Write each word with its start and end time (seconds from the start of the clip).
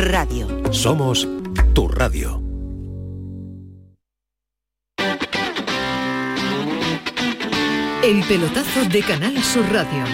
Radio. 0.00 0.48
Somos 0.72 1.28
tu 1.74 1.86
radio. 1.86 2.42
El 8.02 8.24
pelotazo 8.26 8.84
de 8.90 9.02
Canal 9.02 9.42
Sur 9.42 9.70
Radio 9.70 10.04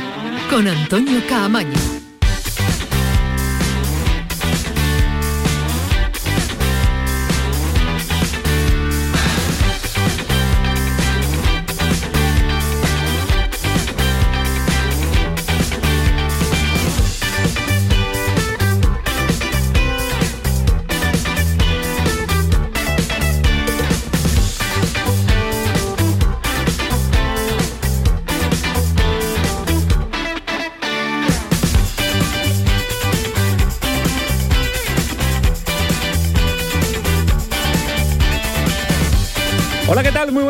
con 0.50 0.66
Antonio 0.66 1.20
Caamaño. 1.28 1.95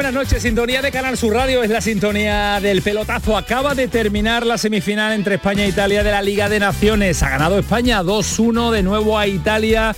Buenas 0.06 0.24
noches. 0.24 0.42
Sintonía 0.44 0.82
de 0.82 0.92
Canal 0.92 1.16
Sur 1.16 1.34
Radio 1.34 1.64
es 1.64 1.70
la 1.70 1.80
sintonía 1.80 2.60
del 2.60 2.80
pelotazo. 2.80 3.36
Acaba 3.36 3.74
de 3.74 3.88
terminar 3.88 4.46
la 4.46 4.56
semifinal 4.56 5.12
entre 5.12 5.34
España 5.34 5.64
e 5.64 5.68
Italia 5.68 6.04
de 6.04 6.12
la 6.12 6.22
Liga 6.22 6.48
de 6.48 6.60
Naciones. 6.60 7.24
Ha 7.24 7.30
ganado 7.30 7.58
España 7.58 8.04
2-1 8.04 8.70
de 8.70 8.84
nuevo 8.84 9.18
a 9.18 9.26
Italia 9.26 9.96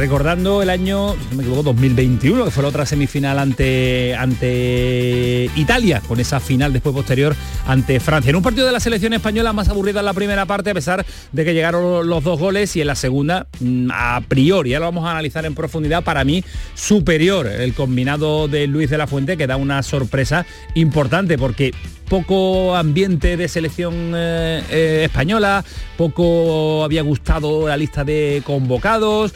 recordando 0.00 0.62
el 0.62 0.70
año, 0.70 1.12
si 1.12 1.28
no 1.28 1.36
me 1.36 1.42
equivoco, 1.42 1.62
2021, 1.62 2.46
que 2.46 2.50
fue 2.50 2.62
la 2.62 2.70
otra 2.70 2.86
semifinal 2.86 3.38
ante, 3.38 4.16
ante 4.16 5.50
Italia, 5.56 6.00
con 6.08 6.18
esa 6.18 6.40
final 6.40 6.72
después 6.72 6.94
posterior 6.94 7.36
ante 7.66 8.00
Francia. 8.00 8.30
En 8.30 8.36
un 8.36 8.42
partido 8.42 8.64
de 8.64 8.72
la 8.72 8.80
selección 8.80 9.12
española 9.12 9.52
más 9.52 9.68
aburrida 9.68 10.00
en 10.00 10.06
la 10.06 10.14
primera 10.14 10.46
parte, 10.46 10.70
a 10.70 10.74
pesar 10.74 11.04
de 11.32 11.44
que 11.44 11.52
llegaron 11.52 12.08
los 12.08 12.24
dos 12.24 12.40
goles 12.40 12.74
y 12.76 12.80
en 12.80 12.86
la 12.86 12.94
segunda, 12.94 13.46
mm, 13.60 13.90
a 13.92 14.22
priori, 14.26 14.70
ya 14.70 14.78
lo 14.78 14.86
vamos 14.86 15.04
a 15.04 15.10
analizar 15.10 15.44
en 15.44 15.54
profundidad, 15.54 16.02
para 16.02 16.24
mí 16.24 16.42
superior 16.74 17.46
el 17.46 17.74
combinado 17.74 18.48
de 18.48 18.66
Luis 18.68 18.88
de 18.88 18.96
la 18.96 19.06
Fuente, 19.06 19.36
que 19.36 19.46
da 19.46 19.58
una 19.58 19.82
sorpresa 19.82 20.46
importante, 20.74 21.36
porque 21.36 21.74
poco 22.08 22.74
ambiente 22.74 23.36
de 23.36 23.48
selección 23.48 24.12
eh, 24.16 24.62
eh, 24.70 25.02
española, 25.04 25.62
poco 25.98 26.84
había 26.84 27.02
gustado 27.02 27.68
la 27.68 27.76
lista 27.76 28.02
de 28.02 28.42
convocados. 28.46 29.34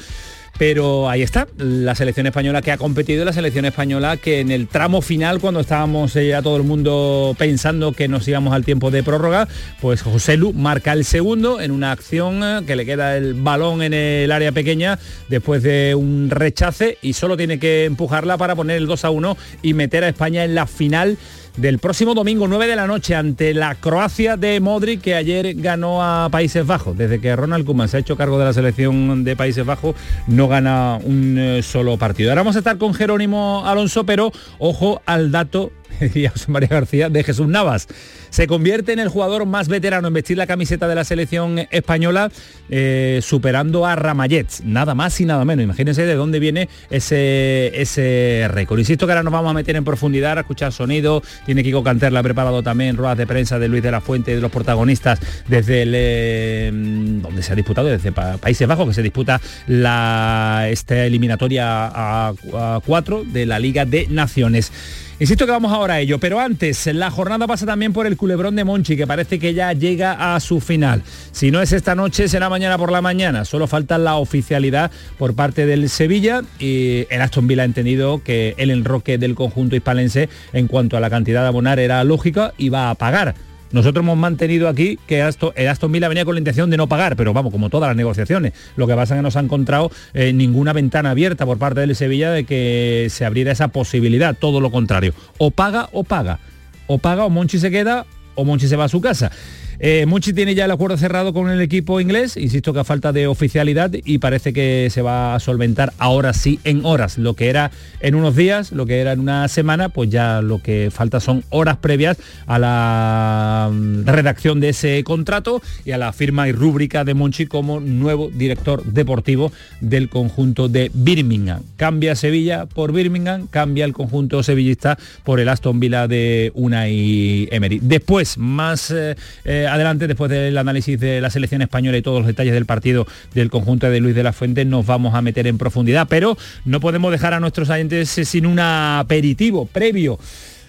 Pero 0.56 1.10
ahí 1.10 1.22
está, 1.22 1.48
la 1.58 1.97
selección 1.97 2.27
española 2.27 2.62
que 2.62 2.70
ha 2.70 2.77
competido, 2.77 3.24
la 3.24 3.33
selección 3.33 3.64
española 3.64 4.16
que 4.16 4.38
en 4.38 4.52
el 4.52 4.69
tramo 4.69 5.02
final, 5.02 5.41
cuando 5.41 5.60
estábamos 5.60 6.14
ya 6.14 6.42
todo 6.42 6.56
el 6.56 6.62
mundo 6.62 7.34
pensando 7.36 7.92
que 7.92 8.06
nos 8.06 8.27
íbamos 8.28 8.55
al 8.55 8.64
tiempo 8.64 8.92
de 8.92 9.02
prórroga, 9.02 9.48
pues 9.80 10.02
José 10.02 10.36
Lu 10.36 10.52
marca 10.52 10.92
el 10.92 11.05
segundo 11.05 11.60
en 11.60 11.72
una 11.72 11.91
acción 11.91 12.42
eh, 12.44 12.60
que 12.66 12.77
le 12.77 12.86
queda 12.86 13.16
el 13.16 13.34
balón 13.34 13.82
en 13.82 13.94
el 13.94 14.30
área 14.30 14.52
pequeña 14.52 15.00
después 15.28 15.62
de 15.64 15.97
un 15.97 16.30
rechace 16.30 16.98
y 17.02 17.14
solo 17.14 17.36
tiene 17.36 17.58
que 17.58 17.84
empujarla 17.84 18.38
para 18.38 18.55
poner 18.55 18.77
el 18.77 18.86
2 18.86 19.05
a 19.05 19.10
1 19.10 19.36
y 19.62 19.75
meter 19.75 20.05
a 20.05 20.08
España 20.08 20.44
en 20.44 20.55
la 20.55 20.66
final 20.69 21.19
del 21.56 21.78
próximo 21.78 22.14
domingo 22.14 22.48
9 22.48 22.66
de 22.66 22.77
la 22.77 22.86
noche 22.86 23.14
ante 23.14 23.55
la 23.55 23.74
Croacia 23.77 24.36
de 24.36 24.58
Modric 24.60 25.00
que 25.00 25.14
ayer 25.14 25.55
ganó 25.55 26.02
a 26.02 26.28
Países 26.30 26.66
Bajos. 26.66 26.97
Desde 26.97 27.20
que 27.20 27.34
Ronald 27.36 27.64
Koeman 27.64 27.88
se 27.88 27.97
ha 27.97 28.00
hecho 28.00 28.16
cargo 28.16 28.38
de 28.38 28.44
la 28.44 28.52
selección 28.52 29.24
de 29.24 29.36
Países 29.36 29.64
Bajos 29.64 29.94
no 30.27 30.48
gana 30.48 30.98
un 31.02 31.38
eh, 31.38 31.62
solo 31.62 31.97
partido. 31.97 32.30
Ahora 32.30 32.42
vamos 32.42 32.56
a 32.56 32.60
estar 32.60 32.78
con 32.78 32.94
Jerónimo 32.94 33.62
Alonso, 33.66 34.05
pero 34.05 34.32
ojo 34.58 35.00
al 35.06 35.30
dato 35.30 35.70
José 35.98 36.45
María 36.48 36.69
García, 36.69 37.09
de 37.09 37.25
Jesús 37.25 37.49
Navas. 37.49 37.88
Se 38.31 38.49
convierte 38.49 38.93
en 38.93 38.99
el 38.99 39.09
jugador 39.09 39.47
más 39.47 39.69
veterano 39.69 40.09
en 40.09 40.15
vestir 40.15 40.37
la 40.37 40.49
camiseta 40.49 40.88
de 40.88 40.97
la 40.97 41.05
selección 41.05 41.69
española, 41.71 42.32
eh, 42.69 43.21
superando 43.22 43.87
a 43.87 43.94
Ramallets, 43.94 44.65
nada 44.65 44.94
más 44.97 45.21
y 45.21 45.25
nada 45.25 45.44
menos. 45.44 45.62
Imagínense 45.62 46.04
de 46.04 46.15
dónde 46.16 46.41
viene 46.41 46.69
ese, 46.91 47.71
ese 47.81 48.47
récord. 48.50 48.81
Insisto 48.81 49.06
que 49.06 49.12
ahora 49.12 49.22
nos 49.22 49.33
vamos 49.33 49.53
a 49.53 49.54
meter 49.54 49.77
en 49.77 49.84
profundidad, 49.84 50.37
a 50.37 50.41
escuchar 50.41 50.72
sonido. 50.72 51.22
Tiene 51.47 51.62
Kiko 51.62 51.84
Canterla 51.84 52.25
preparado 52.25 52.62
también 52.65 52.97
ruedas 52.97 53.19
de 53.19 53.27
prensa 53.27 53.60
de 53.60 53.69
Luis 53.69 53.84
de 53.84 53.93
la 53.93 54.00
Fuente, 54.00 54.34
de 54.34 54.41
los 54.41 54.50
protagonistas 54.50 55.21
desde 55.47 55.83
el, 55.83 55.93
eh, 55.94 56.71
donde 56.75 57.41
se 57.41 57.53
ha 57.53 57.56
disputado, 57.56 57.87
desde 57.87 58.10
Países 58.10 58.66
Bajos, 58.66 58.88
que 58.88 58.94
se 58.94 59.03
disputa 59.03 59.41
la, 59.69 60.66
esta 60.71 61.04
eliminatoria 61.04 61.87
a, 61.87 62.34
a 62.53 62.81
cuatro 62.84 63.22
de 63.25 63.47
la 63.47 63.60
Liga 63.60 63.84
de 63.84 64.09
Naciones. 64.09 64.72
Insisto 65.20 65.47
que 65.47 65.52
vamos 65.52 65.72
ahora 65.72 65.94
a 65.94 66.00
ello, 66.00 66.19
pero 66.19 66.41
antes, 66.41 66.86
la 66.88 67.08
jornada 67.08 67.47
pasa 67.47 67.64
también 67.64 67.92
por 67.92 68.06
el 68.06 68.16
culebrón 68.16 68.56
de 68.56 68.64
Monchi, 68.64 68.97
que 68.97 69.06
parece 69.06 69.38
que 69.38 69.54
ya 69.54 69.72
llega 69.72 70.34
a 70.34 70.41
su 70.41 70.60
final. 70.60 71.02
Si 71.30 71.52
no 71.52 71.62
es 71.62 71.72
esta 71.72 71.94
noche, 71.94 72.26
será 72.26 72.48
mañana 72.48 72.76
por 72.78 72.91
la 72.91 73.00
mañana. 73.00 73.44
Solo 73.44 73.69
falta 73.69 73.97
la 73.97 74.16
oficialidad 74.16 74.91
por 75.16 75.36
parte 75.36 75.66
del 75.66 75.88
Sevilla 75.88 76.42
y 76.58 77.06
el 77.10 77.22
Aston 77.22 77.47
Villa 77.47 77.62
ha 77.62 77.66
entendido 77.66 78.24
que 78.24 78.54
el 78.58 78.70
enroque 78.70 79.16
del 79.16 79.36
conjunto 79.36 79.76
hispalense 79.76 80.28
en 80.53 80.66
cuanto 80.66 80.97
a 80.97 81.00
la 81.00 81.10
cantidad 81.10 81.42
de 81.42 81.48
abonar 81.48 81.78
era 81.78 82.03
lógica 82.03 82.53
y 82.58 82.70
va 82.70 82.91
a 82.91 82.97
pagar. 82.97 83.36
Nosotros 83.74 84.04
hemos 84.04 84.16
mantenido 84.16 84.68
aquí 84.68 85.00
que 85.08 85.18
el 85.18 85.68
Aston 85.68 85.90
Villa 85.90 86.06
venía 86.06 86.24
con 86.24 86.36
la 86.36 86.38
intención 86.38 86.70
de 86.70 86.76
no 86.76 86.86
pagar, 86.86 87.16
pero 87.16 87.32
vamos, 87.32 87.50
como 87.50 87.70
todas 87.70 87.88
las 87.88 87.96
negociaciones. 87.96 88.52
Lo 88.76 88.86
que 88.86 88.94
pasa 88.94 89.14
es 89.14 89.18
que 89.18 89.22
no 89.22 89.32
se 89.32 89.38
ha 89.40 89.42
encontrado 89.42 89.90
eh, 90.12 90.32
ninguna 90.32 90.72
ventana 90.72 91.10
abierta 91.10 91.44
por 91.44 91.58
parte 91.58 91.80
del 91.80 91.96
Sevilla 91.96 92.30
de 92.30 92.44
que 92.44 93.08
se 93.10 93.24
abriera 93.24 93.50
esa 93.50 93.66
posibilidad, 93.68 94.36
todo 94.38 94.60
lo 94.60 94.70
contrario. 94.70 95.12
O 95.38 95.50
paga 95.50 95.88
o 95.90 96.04
paga. 96.04 96.38
O 96.86 96.98
paga 96.98 97.24
o 97.24 97.30
Monchi 97.30 97.58
se 97.58 97.72
queda 97.72 98.06
o 98.36 98.44
Monchi 98.44 98.68
se 98.68 98.76
va 98.76 98.84
a 98.84 98.88
su 98.88 99.00
casa. 99.00 99.32
Eh, 99.78 100.06
Muchi 100.06 100.32
tiene 100.32 100.54
ya 100.54 100.64
el 100.64 100.70
acuerdo 100.70 100.96
cerrado 100.96 101.32
con 101.32 101.50
el 101.50 101.60
equipo 101.60 102.00
inglés, 102.00 102.36
insisto 102.36 102.72
que 102.72 102.80
a 102.80 102.84
falta 102.84 103.12
de 103.12 103.26
oficialidad 103.26 103.90
y 103.92 104.18
parece 104.18 104.52
que 104.52 104.88
se 104.90 105.02
va 105.02 105.34
a 105.34 105.40
solventar 105.40 105.92
ahora 105.98 106.32
sí 106.32 106.60
en 106.64 106.84
horas. 106.84 107.18
Lo 107.18 107.34
que 107.34 107.48
era 107.48 107.70
en 108.00 108.14
unos 108.14 108.36
días, 108.36 108.72
lo 108.72 108.86
que 108.86 109.00
era 109.00 109.12
en 109.12 109.20
una 109.20 109.48
semana, 109.48 109.88
pues 109.88 110.10
ya 110.10 110.42
lo 110.42 110.62
que 110.62 110.90
falta 110.92 111.20
son 111.20 111.44
horas 111.50 111.76
previas 111.78 112.18
a 112.46 112.58
la 112.58 113.70
mm, 113.72 114.04
redacción 114.06 114.60
de 114.60 114.70
ese 114.70 115.02
contrato 115.04 115.62
y 115.84 115.92
a 115.92 115.98
la 115.98 116.12
firma 116.12 116.48
y 116.48 116.52
rúbrica 116.52 117.04
de 117.04 117.14
Monchi 117.14 117.46
como 117.46 117.80
nuevo 117.80 118.30
director 118.32 118.84
deportivo 118.84 119.52
del 119.80 120.08
conjunto 120.08 120.68
de 120.68 120.91
Birmingham. 120.94 121.62
Cambia 121.76 122.14
Sevilla 122.14 122.66
por 122.66 122.92
Birmingham, 122.92 123.46
cambia 123.48 123.84
el 123.84 123.92
conjunto 123.92 124.42
sevillista 124.42 124.98
por 125.24 125.41
el 125.41 125.48
Aston 125.48 125.80
Villa 125.80 126.08
de 126.08 126.52
Unai 126.54 127.48
Emery. 127.50 127.80
Después, 127.82 128.38
más 128.38 128.91
eh, 128.91 129.16
eh, 129.44 129.63
adelante, 129.66 130.06
después 130.06 130.30
del 130.30 130.56
análisis 130.56 130.98
de 130.98 131.20
la 131.20 131.30
selección 131.30 131.62
española 131.62 131.97
y 131.97 132.02
todos 132.02 132.19
los 132.19 132.26
detalles 132.26 132.54
del 132.54 132.66
partido 132.66 133.06
del 133.34 133.50
conjunto 133.50 133.91
de 133.91 134.00
Luis 134.00 134.14
de 134.14 134.22
la 134.22 134.32
Fuente, 134.32 134.64
nos 134.64 134.86
vamos 134.86 135.14
a 135.14 135.22
meter 135.22 135.47
en 135.47 135.58
profundidad, 135.58 136.06
pero 136.08 136.36
no 136.64 136.80
podemos 136.80 137.10
dejar 137.12 137.34
a 137.34 137.41
nuestros 137.41 137.70
agentes 137.70 138.08
sin 138.08 138.47
un 138.47 138.58
aperitivo 138.60 139.66
previo. 139.66 140.19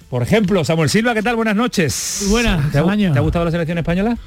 Por 0.10 0.22
ejemplo, 0.22 0.64
Samuel 0.64 0.90
Silva, 0.90 1.14
¿qué 1.14 1.24
tal? 1.24 1.36
Buenas 1.36 1.56
noches. 1.56 2.28
Buenas, 2.30 2.72
¿Te 2.72 2.78
ha, 2.78 3.20
gustado 3.22 3.46
la 3.46 3.52
selección 3.52 3.78
española? 3.78 4.18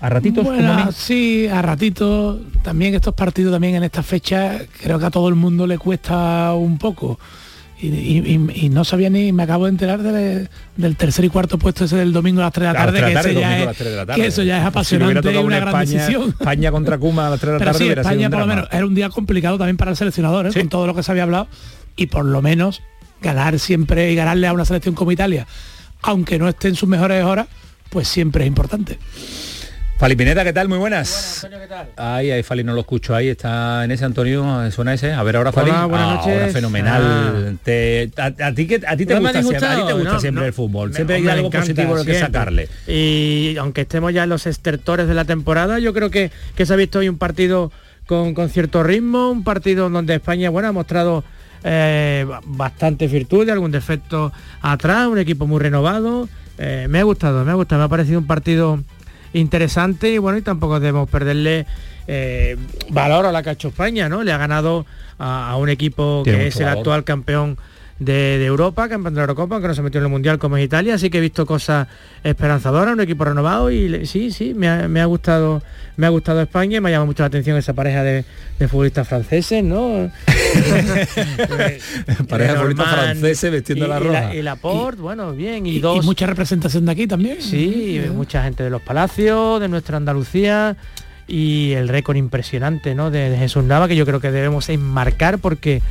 ¿A 0.00 0.08
ratitos? 0.08 0.44
Bueno, 0.44 0.92
sí, 0.92 1.46
a 1.46 1.62
ratitos. 1.62 2.38
También 2.62 2.94
estos 2.94 3.14
partidos, 3.14 3.52
también 3.52 3.76
en 3.76 3.84
esta 3.84 4.02
fecha, 4.02 4.58
creo 4.80 4.98
que 4.98 5.06
a 5.06 5.10
todo 5.10 5.28
el 5.28 5.34
mundo 5.34 5.66
le 5.66 5.78
cuesta 5.78 6.54
un 6.54 6.78
poco 6.78 7.18
y, 7.80 8.68
no 8.70 8.84
sabía 8.84 9.08
ni, 9.08 9.32
me 9.32 9.44
acabo 9.44 9.64
de 9.64 9.70
enterar 9.70 10.02
del 10.02 10.96
tercer 10.96 11.24
y 11.24 11.28
cuarto 11.28 11.58
puesto 11.58 11.84
ese 11.84 11.96
del 11.96 12.12
domingo 12.12 12.40
a 12.40 12.44
las 12.44 12.52
3 12.52 12.66
de 12.66 12.72
la 12.72 12.78
tarde, 12.78 14.14
que, 14.14 14.26
eso 14.26 14.42
ya 14.42 14.58
es 14.58 14.66
apasionante 14.66 15.32
y 15.32 15.36
una 15.36 15.60
gran 15.60 15.80
decisión. 15.80 16.30
España 16.30 16.72
contra 16.72 16.98
Cuma 16.98 17.28
a 17.28 17.30
las 17.30 17.40
3 17.40 17.52
de 17.52 17.58
la 17.58 17.64
tarde. 17.72 17.78
Sí, 17.78 17.90
España 17.90 18.30
por 18.30 18.40
lo 18.40 18.46
menos 18.46 18.68
era 18.72 18.84
un 18.84 18.94
día 18.94 19.08
complicado 19.10 19.58
también 19.58 19.76
para 19.76 19.92
el 19.92 19.96
seleccionador, 19.96 20.48
¿eh? 20.48 20.52
con 20.52 20.68
todo 20.68 20.86
lo 20.86 20.94
que 20.94 21.02
se 21.02 21.12
había 21.12 21.22
hablado, 21.22 21.48
y 21.96 22.06
por 22.06 22.24
lo 22.24 22.42
menos 22.42 22.82
ganar 23.22 23.58
siempre 23.58 24.10
y 24.10 24.16
ganarle 24.16 24.48
a 24.48 24.52
una 24.52 24.64
selección 24.64 24.94
como 24.94 25.12
Italia, 25.12 25.46
aunque 26.02 26.38
no 26.38 26.48
esté 26.48 26.68
en 26.68 26.74
sus 26.74 26.88
mejores 26.88 27.22
horas, 27.24 27.46
pues 27.90 28.08
siempre 28.08 28.44
es 28.44 28.48
importante. 28.48 28.98
Fali 29.98 30.14
Pineda, 30.14 30.44
¿qué 30.44 30.52
tal? 30.52 30.68
Muy 30.68 30.78
buenas. 30.78 31.42
Antonio, 31.42 31.58
¿qué 31.58 31.66
tal? 31.66 31.88
Ay, 31.96 32.30
ahí 32.30 32.44
Fali 32.44 32.62
no 32.62 32.72
lo 32.72 32.82
escucho, 32.82 33.16
ahí 33.16 33.30
está 33.30 33.84
en 33.84 33.90
ese 33.90 34.04
Antonio, 34.04 34.70
suena 34.70 34.94
ese. 34.94 35.12
A 35.12 35.24
ver, 35.24 35.34
ahora 35.34 35.50
Fali. 35.50 35.70
Hola, 35.70 35.86
buenas 35.86 36.14
noches. 36.14 36.34
Ahora 36.34 36.48
fenomenal. 36.52 37.58
Ah. 38.16 38.32
a, 38.46 38.54
ti, 38.54 38.68
que, 38.68 38.80
a 38.86 38.96
ti 38.96 39.06
te 39.06 39.18
gusta, 39.18 39.42
siempre, 39.42 39.66
a 39.66 39.74
ti 39.74 39.82
te 39.88 39.92
gusta 39.94 40.20
siempre 40.20 40.46
el 40.46 40.52
fútbol. 40.52 40.94
Siempre 40.94 41.16
hay 41.16 41.26
algo 41.26 41.50
positivo 41.50 41.96
lo 41.96 42.04
que 42.04 42.14
sacarle. 42.14 42.68
Y 42.86 43.56
aunque 43.58 43.80
estemos 43.80 44.14
ya 44.14 44.22
en 44.22 44.28
los 44.28 44.46
estertores 44.46 45.08
de 45.08 45.14
la 45.14 45.24
temporada, 45.24 45.80
yo 45.80 45.92
creo 45.92 46.10
que, 46.10 46.30
que 46.54 46.64
se 46.64 46.72
ha 46.72 46.76
visto 46.76 47.00
hoy 47.00 47.08
un 47.08 47.18
partido 47.18 47.72
con, 48.06 48.34
con 48.34 48.50
cierto 48.50 48.84
ritmo, 48.84 49.32
un 49.32 49.42
partido 49.42 49.90
donde 49.90 50.14
España, 50.14 50.48
bueno, 50.48 50.68
ha 50.68 50.72
mostrado 50.72 51.24
eh, 51.64 52.24
bastante 52.44 53.08
virtud, 53.08 53.50
algún 53.50 53.72
defecto 53.72 54.32
atrás, 54.62 55.08
un 55.08 55.18
equipo 55.18 55.48
muy 55.48 55.58
renovado. 55.58 56.28
Eh, 56.56 56.86
me 56.88 57.00
ha 57.00 57.02
gustado, 57.02 57.44
me 57.44 57.50
ha 57.50 57.54
gustado, 57.54 57.80
me 57.80 57.86
ha 57.86 57.88
parecido 57.88 58.20
un 58.20 58.28
partido 58.28 58.80
interesante 59.32 60.10
y 60.10 60.18
bueno, 60.18 60.38
y 60.38 60.42
tampoco 60.42 60.80
debemos 60.80 61.08
perderle 61.08 61.66
eh, 62.06 62.56
valoro 62.90 63.30
la 63.32 63.42
que 63.42 63.50
ha 63.50 63.52
hecho 63.52 63.68
España, 63.68 64.08
¿no? 64.08 64.24
Le 64.24 64.32
ha 64.32 64.38
ganado 64.38 64.86
a, 65.18 65.56
un 65.56 65.68
equipo 65.68 66.22
que 66.24 66.46
es 66.46 66.56
el 66.56 66.68
actual 66.68 67.04
campeón 67.04 67.58
de, 67.98 68.44
Europa, 68.44 68.88
campeón 68.88 69.14
de 69.14 69.18
la 69.18 69.22
Eurocopa, 69.22 69.56
aunque 69.56 69.68
no 69.68 69.74
se 69.74 69.82
metió 69.82 69.98
en 69.98 70.04
el 70.04 70.10
Mundial 70.10 70.38
como 70.38 70.56
es 70.56 70.64
Italia, 70.64 70.94
así 70.94 71.10
que 71.10 71.18
he 71.18 71.20
visto 71.20 71.46
cosas 71.46 71.88
esperanzadoras, 72.22 72.94
un 72.94 73.00
equipo 73.00 73.24
renovado 73.24 73.70
y 73.70 74.06
sí, 74.06 74.30
sí, 74.30 74.54
me 74.54 74.68
ha, 74.68 75.04
gustado 75.06 75.62
me 75.96 76.06
ha 76.06 76.10
gustado 76.10 76.40
España 76.40 76.78
y 76.78 76.80
me 76.80 76.88
ha 76.88 76.92
llamado 76.92 77.06
mucho 77.06 77.22
la 77.22 77.28
atención 77.28 77.56
esa 77.56 77.72
pareja 77.72 78.02
de, 78.02 78.24
futbolistas 78.68 79.06
franceses, 79.06 79.64
¿no? 79.64 80.10
pareja 82.28 82.52
de 82.52 82.58
futbolistas 82.58 82.88
franceses 82.88 83.52
vestiendo 83.52 83.86
la 83.86 83.98
roja. 83.98 84.34
Y, 84.34 84.42
la, 84.42 84.52
Laporte, 84.52 85.00
bueno, 85.00 85.32
bien. 85.32 85.66
Y, 85.66 85.80
dos... 85.80 86.04
mucha 86.04 86.26
representación 86.26 86.86
de 86.86 86.92
aquí 86.92 87.06
también. 87.06 87.40
Sí, 87.40 88.00
mucha 88.12 88.42
gente 88.42 88.62
de 88.62 88.70
los 88.70 88.82
palacios, 88.82 89.60
de 89.60 89.68
nuestra 89.68 89.96
Andalucía 89.96 90.76
y 91.28 91.72
el 91.72 91.88
récord 91.88 92.16
impresionante 92.16 92.94
¿no? 92.94 93.10
de, 93.10 93.36
Jesús 93.38 93.62
Nava 93.62 93.86
que 93.86 93.94
yo 93.94 94.06
creo 94.06 94.18
que 94.18 94.30
debemos 94.30 94.70
enmarcar 94.70 95.38
porque 95.38 95.82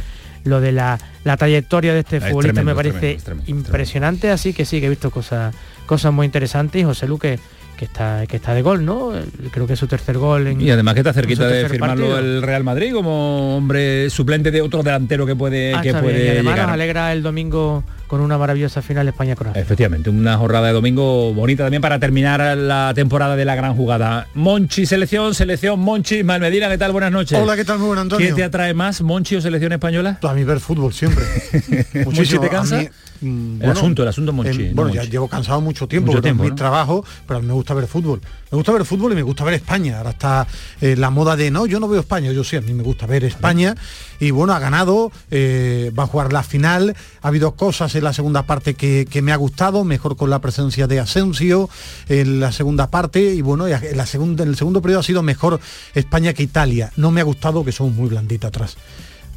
lo 0.44 0.62
de 0.62 0.72
la, 0.72 1.00
trayectoria 1.38 1.94
de 1.94 2.00
este 2.00 2.22
futbolista 2.22 2.63
me 2.63 2.75
parece 2.75 3.18
impresionante, 3.48 4.30
así 4.31 4.54
que 4.54 4.66
sí, 4.66 4.80
que 4.80 4.88
he 4.88 4.89
visto 4.89 5.12
cosas, 5.12 5.54
cosas 5.86 6.13
muy 6.13 6.25
interesantes 6.25 6.81
y 6.81 6.86
José 6.86 7.07
Luque 7.07 7.39
que 7.78 7.86
está, 7.86 8.25
que 8.28 8.38
está 8.38 8.54
de 8.54 8.63
gol, 8.63 8.84
¿no? 8.84 9.12
Creo 9.51 9.68
que 9.68 9.74
es 9.74 9.80
su 9.80 9.88
tercer 9.88 10.18
gol. 10.18 10.60
y 10.60 10.72
además 10.72 10.95
que 10.95 11.01
está 11.01 11.13
cerquita 11.13 11.48
de 11.48 11.69
firmarlo 11.69 12.18
el 12.18 12.42
Real 12.42 12.63
Madrid 12.63 12.92
como 12.92 13.56
hombre 13.56 14.10
suplente 14.10 14.51
de 14.51 14.62
otro 14.62 14.84
delantero 14.84 15.25
que 15.25 15.36
puede, 15.36 15.75
ah, 15.75 15.81
que 15.81 15.94
puede 15.94 16.25
Y 16.25 16.30
además 16.30 16.57
nos 16.57 16.69
alegra 16.69 17.13
el 17.13 17.22
domingo 17.22 17.84
con 18.07 18.21
una 18.21 18.38
maravillosa 18.38 18.81
final 18.81 19.07
España-Croacia. 19.07 19.62
Efectivamente, 19.62 20.09
una 20.09 20.38
jornada 20.38 20.68
de 20.68 20.74
domingo 20.74 21.33
bonita 21.33 21.63
también 21.63 21.81
para 21.81 22.00
terminar 22.00 22.57
la 22.57 22.94
temporada 22.95 23.36
de 23.36 23.45
la 23.45 23.56
gran 23.56 23.75
jugada. 23.75 24.27
Monchi, 24.33 24.86
selección, 24.86 25.36
selección, 25.36 25.80
Monchi, 25.80 26.24
Malmedina, 26.24 26.69
¿qué 26.69 26.77
tal? 26.77 26.92
Buenas 26.94 27.12
noches. 27.12 27.38
Hola, 27.39 27.56
¿qué 27.56 27.65
tal? 27.65 27.80
Muy 27.80 27.88
buenas, 27.88 28.04
Antonio. 28.04 28.27
¿Qué 28.27 28.33
te 28.33 28.44
atrae 28.44 28.74
más, 28.74 29.01
Monchi 29.01 29.36
o 29.36 29.42
selección 29.42 29.74
española? 29.74 30.19
A 30.21 30.33
mí 30.33 30.44
ver 30.44 30.59
fútbol 30.59 30.94
siempre. 30.94 31.24
Muchísimo. 32.06 32.42
¿Te 32.42 32.50
cansa? 32.50 32.81
Mm, 33.21 33.62
el 33.63 33.69
asunto, 33.71 34.04
el 34.04 34.10
asunto 34.10 34.31
Monchi. 34.31 34.69
bueno, 34.74 34.94
ya 34.94 35.03
llevo 35.03 35.27
cansado 35.27 35.60
mucho 35.60 35.88
tiempo, 35.88 36.12
mucho 36.12 36.21
tiempo 36.21 36.44
mi 36.44 36.51
trabajo, 36.51 37.03
pero 37.25 37.39
a 37.39 37.42
mí 37.42 37.48
me 37.48 37.53
gusta 37.53 37.74
ver 37.74 37.88
fútbol. 37.88 38.21
Me 38.51 38.55
gusta 38.55 38.71
ver 38.71 38.85
fútbol 38.85 39.11
y 39.11 39.15
me 39.15 39.23
gusta 39.23 39.44
ver 39.44 39.55
España. 39.55 39.97
Ahora 39.97 40.11
está 40.11 40.47
eh, 40.79 40.95
la 40.95 41.09
moda 41.09 41.35
de 41.35 41.51
no, 41.51 41.65
yo 41.65 41.79
no 41.79 41.88
veo 41.88 41.99
España, 41.99 42.31
yo 42.31 42.44
sí, 42.44 42.55
a 42.55 42.61
mí 42.61 42.73
me 42.73 42.83
gusta 42.83 43.05
ver 43.05 43.25
España. 43.25 43.75
Y 44.19 44.31
bueno, 44.31 44.53
ha 44.53 44.59
ganado, 44.59 45.11
eh, 45.31 45.91
va 45.97 46.03
a 46.03 46.07
jugar 46.07 46.31
la 46.31 46.44
final. 46.44 46.95
Ha 47.21 47.27
habido 47.27 47.55
cosas 47.55 47.94
en 47.95 48.05
la 48.05 48.13
segunda 48.13 48.44
parte 48.44 48.75
que, 48.75 49.07
me 49.21 49.33
ha 49.33 49.35
gustado, 49.35 49.83
mejor 49.83 50.15
con 50.15 50.29
la 50.29 50.39
presencia 50.39 50.88
de 50.88 50.99
Asensio 50.99 51.69
en 52.07 52.39
la 52.39 52.51
segunda 52.53 52.89
parte. 52.89 53.33
Y 53.33 53.41
bueno, 53.41 53.67
en, 53.67 53.75
en 53.83 53.99
el 54.47 54.55
segundo 54.55 54.81
periodo 54.81 55.01
ha 55.01 55.03
sido 55.03 55.23
mejor 55.23 55.59
España 55.93 56.33
que 56.33 56.43
Italia. 56.43 56.91
No 56.95 57.11
me 57.11 57.21
ha 57.21 57.25
gustado 57.25 57.65
que 57.65 57.73
somos 57.73 57.93
muy 57.95 58.07
blanditos 58.07 58.47
atrás 58.47 58.77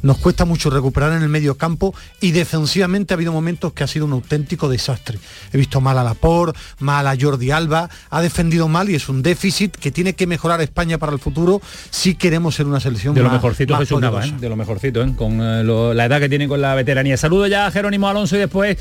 nos 0.01 0.17
cuesta 0.17 0.45
mucho 0.45 0.69
recuperar 0.69 1.13
en 1.13 1.23
el 1.23 1.29
medio 1.29 1.55
campo 1.55 1.93
y 2.19 2.31
defensivamente 2.31 3.13
ha 3.13 3.15
habido 3.15 3.31
momentos 3.31 3.73
que 3.73 3.83
ha 3.83 3.87
sido 3.87 4.05
un 4.05 4.13
auténtico 4.13 4.69
desastre. 4.69 5.19
He 5.53 5.57
visto 5.57 5.81
mal 5.81 5.97
a 5.97 6.03
Laporte, 6.03 6.59
mal 6.79 7.07
a 7.07 7.15
Jordi 7.19 7.51
Alba, 7.51 7.89
ha 8.09 8.21
defendido 8.21 8.67
mal 8.67 8.89
y 8.89 8.95
es 8.95 9.09
un 9.09 9.21
déficit 9.21 9.75
que 9.75 9.91
tiene 9.91 10.13
que 10.13 10.27
mejorar 10.27 10.61
España 10.61 10.97
para 10.97 11.13
el 11.13 11.19
futuro 11.19 11.61
si 11.89 12.15
queremos 12.15 12.55
ser 12.55 12.65
una 12.67 12.79
selección 12.79 13.15
de 13.15 13.23
lo 13.23 13.29
mejorcito 13.29 13.77
Jesús 13.77 14.01
¿eh? 14.01 14.33
de 14.39 14.49
lo 14.49 14.55
mejorcito, 14.55 15.03
¿eh? 15.03 15.13
con 15.15 15.39
eh, 15.41 15.63
la 15.95 16.05
edad 16.05 16.19
que 16.19 16.29
tiene 16.29 16.47
con 16.47 16.61
la 16.61 16.75
veteranía. 16.75 17.17
Saludo 17.17 17.47
ya 17.47 17.67
a 17.67 17.71
Jerónimo 17.71 18.07
Alonso 18.07 18.35
y 18.35 18.39
después 18.39 18.77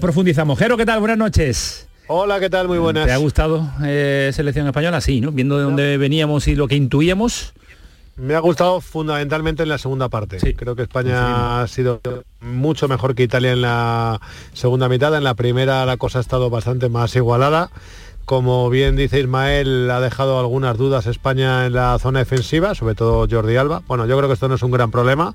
profundizamos. 0.00 0.58
Jero, 0.58 0.76
¿qué 0.76 0.86
tal? 0.86 1.00
Buenas 1.00 1.18
noches. 1.18 1.86
Hola, 2.06 2.38
¿qué 2.38 2.50
tal? 2.50 2.68
Muy 2.68 2.78
buenas. 2.78 3.06
¿Te 3.06 3.12
ha 3.12 3.16
gustado 3.16 3.70
selección 3.78 4.66
española? 4.66 5.00
Sí, 5.00 5.20
¿no? 5.20 5.32
Viendo 5.32 5.56
de 5.56 5.64
dónde 5.64 5.96
veníamos 5.96 6.46
y 6.48 6.54
lo 6.54 6.68
que 6.68 6.76
intuíamos. 6.76 7.54
Me 8.16 8.34
ha 8.34 8.40
gustado 8.40 8.80
fundamentalmente 8.80 9.64
en 9.64 9.68
la 9.68 9.78
segunda 9.78 10.08
parte. 10.08 10.38
Creo 10.54 10.76
que 10.76 10.82
España 10.82 11.62
ha 11.62 11.66
sido 11.66 12.00
mucho 12.40 12.86
mejor 12.86 13.14
que 13.14 13.24
Italia 13.24 13.52
en 13.52 13.62
la 13.62 14.20
segunda 14.52 14.88
mitad. 14.88 15.16
En 15.16 15.24
la 15.24 15.34
primera 15.34 15.84
la 15.84 15.96
cosa 15.96 16.18
ha 16.18 16.20
estado 16.20 16.48
bastante 16.48 16.88
más 16.88 17.16
igualada. 17.16 17.70
Como 18.24 18.70
bien 18.70 18.96
dice 18.96 19.20
Ismael, 19.20 19.90
ha 19.90 20.00
dejado 20.00 20.40
algunas 20.40 20.78
dudas 20.78 21.06
España 21.06 21.66
en 21.66 21.74
la 21.74 21.98
zona 21.98 22.20
defensiva, 22.20 22.74
sobre 22.74 22.94
todo 22.94 23.26
Jordi 23.30 23.56
Alba. 23.56 23.82
Bueno, 23.86 24.06
yo 24.06 24.16
creo 24.16 24.30
que 24.30 24.32
esto 24.32 24.48
no 24.48 24.54
es 24.54 24.62
un 24.62 24.70
gran 24.70 24.90
problema, 24.90 25.34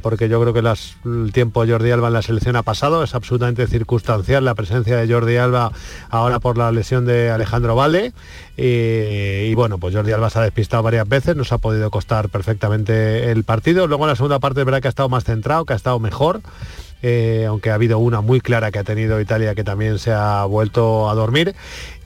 porque 0.00 0.30
yo 0.30 0.40
creo 0.40 0.54
que 0.54 0.60
el 1.04 1.32
tiempo 1.34 1.66
de 1.66 1.72
Jordi 1.72 1.90
Alba 1.90 2.08
en 2.08 2.14
la 2.14 2.22
selección 2.22 2.56
ha 2.56 2.62
pasado, 2.62 3.04
es 3.04 3.14
absolutamente 3.14 3.66
circunstancial 3.66 4.42
la 4.42 4.54
presencia 4.54 4.96
de 4.96 5.12
Jordi 5.12 5.36
Alba 5.36 5.72
ahora 6.08 6.38
por 6.40 6.56
la 6.56 6.72
lesión 6.72 7.04
de 7.04 7.30
Alejandro 7.30 7.76
Valde. 7.76 8.14
Y, 8.56 9.54
bueno, 9.54 9.76
pues 9.76 9.94
Jordi 9.94 10.12
Alba 10.12 10.30
se 10.30 10.38
ha 10.38 10.42
despistado 10.42 10.82
varias 10.82 11.06
veces, 11.06 11.36
nos 11.36 11.52
ha 11.52 11.58
podido 11.58 11.90
costar 11.90 12.30
perfectamente 12.30 13.30
el 13.30 13.44
partido. 13.44 13.86
Luego 13.86 14.04
en 14.04 14.10
la 14.10 14.16
segunda 14.16 14.38
parte 14.38 14.60
es 14.60 14.66
verdad 14.66 14.80
que 14.80 14.88
ha 14.88 14.90
estado 14.90 15.10
más 15.10 15.24
centrado, 15.24 15.66
que 15.66 15.74
ha 15.74 15.76
estado 15.76 16.00
mejor. 16.00 16.40
Eh, 17.02 17.46
aunque 17.48 17.70
ha 17.70 17.74
habido 17.74 17.98
una 17.98 18.20
muy 18.20 18.42
clara 18.42 18.70
que 18.70 18.78
ha 18.78 18.84
tenido 18.84 19.20
Italia 19.22 19.54
que 19.54 19.64
también 19.64 19.98
se 19.98 20.12
ha 20.12 20.44
vuelto 20.44 21.08
a 21.08 21.14
dormir. 21.14 21.54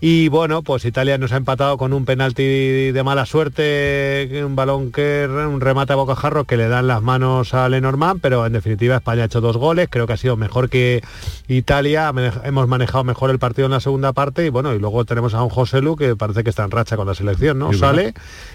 Y 0.01 0.29
bueno, 0.29 0.63
pues 0.63 0.85
Italia 0.85 1.17
nos 1.17 1.33
ha 1.33 1.37
empatado 1.37 1.79
con 1.79 1.93
un 1.93 2.05
penalti 2.05 2.93
de 2.93 3.03
mala 3.03 3.25
suerte, 3.27 4.43
un 4.45 4.55
balón 4.55 4.93
que 4.93 5.27
un 5.27 5.61
remate 5.61 5.95
a 5.95 5.97
bocajarro 5.97 6.45
que 6.45 6.57
le 6.57 6.69
dan 6.69 6.87
las 6.87 7.01
manos 7.03 7.55
a 7.55 7.69
Lenormand, 7.69 8.21
pero 8.21 8.45
en 8.45 8.53
definitiva 8.53 8.97
España 8.97 9.23
ha 9.23 9.27
hecho 9.27 9.41
dos 9.41 9.57
goles, 9.57 9.89
creo 9.91 10.07
que 10.07 10.13
ha 10.13 10.19
sido 10.19 10.37
mejor 10.37 10.69
que 10.69 11.03
Italia, 11.49 12.13
hemos 12.45 12.69
manejado 12.69 13.05
mejor 13.05 13.31
el 13.31 13.39
partido 13.39 13.67
en 13.67 13.73
la 13.73 13.81
segunda 13.81 14.13
parte 14.13 14.45
y 14.45 14.51
bueno, 14.51 14.75
y 14.75 14.79
luego 14.79 15.05
tenemos 15.05 15.33
a 15.35 15.43
un 15.43 15.49
José 15.49 15.81
Lu 15.81 15.97
que 15.97 16.17
parece 16.17 16.45
que 16.45 16.51
está 16.51 16.65
en 16.65 16.71
racha 16.71 16.97
con 16.97 17.07
la 17.07 17.15
selección, 17.15 17.59
¿no? 17.59 17.73
Sale 17.73 18.15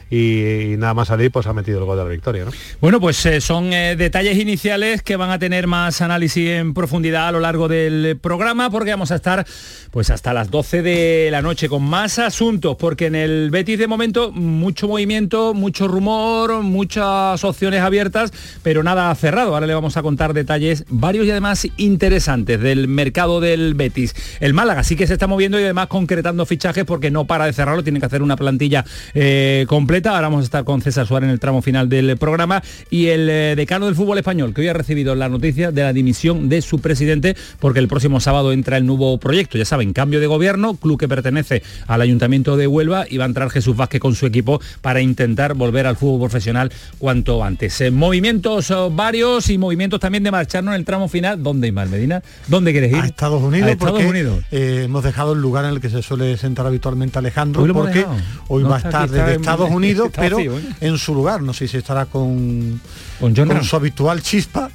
y, 0.09 0.75
nada 0.77 0.93
más 0.93 1.07
salir 1.07 1.31
pues 1.31 1.47
ha 1.47 1.53
metido 1.53 1.79
el 1.79 1.85
gol 1.85 1.97
de 1.97 2.03
la 2.03 2.09
victoria, 2.09 2.45
¿no? 2.45 2.51
Bueno, 2.81 2.99
pues 2.99 3.25
eh, 3.25 3.41
son 3.41 3.73
eh, 3.73 3.95
detalles 3.95 4.37
iniciales 4.37 5.01
que 5.01 5.15
van 5.15 5.29
a 5.29 5.39
tener 5.39 5.67
más 5.67 6.01
análisis 6.01 6.49
en 6.49 6.73
profundidad 6.73 7.27
a 7.27 7.31
lo 7.31 7.39
largo 7.39 7.67
del 7.67 8.17
programa 8.21 8.69
porque 8.69 8.91
vamos 8.91 9.11
a 9.11 9.15
estar 9.15 9.45
pues 9.91 10.09
hasta 10.09 10.33
las 10.33 10.51
12 10.51 10.81
de 10.81 11.28
la 11.31 11.41
noche 11.41 11.69
con 11.69 11.83
más 11.83 12.19
asuntos, 12.19 12.75
porque 12.77 13.07
en 13.07 13.15
el 13.15 13.49
Betis 13.51 13.77
de 13.77 13.87
momento 13.87 14.31
mucho 14.31 14.87
movimiento, 14.87 15.53
mucho 15.53 15.87
rumor, 15.87 16.61
muchas 16.63 17.43
opciones 17.43 17.81
abiertas, 17.81 18.31
pero 18.63 18.83
nada 18.83 19.13
cerrado. 19.15 19.53
Ahora 19.53 19.67
le 19.67 19.73
vamos 19.73 19.97
a 19.97 20.01
contar 20.01 20.33
detalles 20.33 20.85
varios 20.89 21.25
y 21.25 21.31
además 21.31 21.67
interesantes 21.77 22.59
del 22.59 22.87
mercado 22.87 23.39
del 23.39 23.73
Betis. 23.73 24.15
El 24.39 24.53
Málaga 24.53 24.83
sí 24.83 24.95
que 24.95 25.07
se 25.07 25.13
está 25.13 25.27
moviendo 25.27 25.59
y 25.59 25.63
además 25.63 25.87
concretando 25.87 26.45
fichajes 26.45 26.85
porque 26.85 27.11
no 27.11 27.25
para 27.25 27.45
de 27.45 27.53
cerrarlo, 27.53 27.83
tiene 27.83 27.99
que 27.99 28.05
hacer 28.05 28.21
una 28.21 28.35
plantilla 28.35 28.85
eh, 29.13 29.65
completa. 29.67 30.15
Ahora 30.15 30.29
vamos 30.29 30.41
a 30.41 30.45
estar 30.45 30.63
con 30.63 30.81
César 30.81 31.07
Suárez 31.07 31.27
en 31.27 31.31
el 31.31 31.39
tramo 31.39 31.61
final 31.61 31.89
del 31.89 32.17
programa 32.17 32.63
y 32.89 33.07
el 33.07 33.29
eh, 33.29 33.53
decano 33.55 33.85
del 33.85 33.95
fútbol 33.95 34.17
español, 34.17 34.53
que 34.53 34.61
hoy 34.61 34.67
ha 34.67 34.73
recibido 34.73 35.15
la 35.15 35.29
noticia 35.29 35.71
de 35.71 35.83
la 35.83 35.93
dimisión 35.93 36.49
de 36.49 36.61
su 36.61 36.79
presidente 36.79 37.35
porque 37.59 37.79
el 37.79 37.87
próximo 37.87 38.19
sábado 38.19 38.51
entra 38.51 38.77
el 38.77 38.85
nuevo 38.85 39.17
proyecto. 39.17 39.57
Ya 39.57 39.65
saben, 39.65 39.93
cambio 39.93 40.19
de 40.19 40.27
gobierno, 40.27 40.75
club 40.75 40.99
que 40.99 41.07
pertenece 41.21 41.63
al 41.87 42.01
Ayuntamiento 42.01 42.57
de 42.57 42.67
Huelva 42.67 43.05
y 43.09 43.17
va 43.17 43.25
a 43.25 43.27
entrar 43.27 43.49
Jesús 43.49 43.75
Vázquez 43.75 43.99
con 43.99 44.15
su 44.15 44.25
equipo 44.25 44.61
para 44.81 45.01
intentar 45.01 45.53
volver 45.53 45.85
al 45.85 45.95
fútbol 45.95 46.29
profesional 46.29 46.71
cuanto 46.97 47.43
antes. 47.43 47.79
Eh, 47.81 47.91
movimientos 47.91 48.71
oh, 48.71 48.89
varios 48.89 49.49
y 49.49 49.57
movimientos 49.57 49.99
también 49.99 50.23
de 50.23 50.31
marcharnos 50.31 50.73
en 50.73 50.79
el 50.79 50.85
tramo 50.85 51.07
final. 51.07 51.41
¿Dónde, 51.43 51.67
Ismael 51.67 51.89
Medina? 51.89 52.23
¿Dónde 52.47 52.71
quieres 52.71 52.91
ir? 52.91 52.99
A 52.99 53.05
Estados 53.05 53.41
Unidos. 53.41 53.69
Estados 53.69 54.03
Unidos. 54.03 54.43
Eh, 54.51 54.83
hemos 54.85 55.03
dejado 55.03 55.33
el 55.33 55.41
lugar 55.41 55.65
en 55.65 55.71
el 55.71 55.81
que 55.81 55.89
se 55.89 56.01
suele 56.01 56.37
sentar 56.37 56.65
habitualmente 56.65 57.19
Alejandro 57.19 57.65
porque 57.73 58.05
hoy 58.47 58.63
va 58.63 58.77
a 58.77 58.79
estar 58.79 59.09
desde 59.09 59.35
Estados 59.35 59.69
Unidos, 59.79 60.09
pero 60.15 60.39
¿eh? 60.39 60.49
en 60.81 60.97
su 60.97 61.13
lugar. 61.13 61.41
No 61.41 61.53
sé 61.53 61.67
si 61.67 61.77
estará 61.77 62.05
con, 62.05 62.79
con, 63.19 63.33
con 63.33 63.63
su 63.63 63.75
habitual 63.75 64.21
chispa 64.21 64.69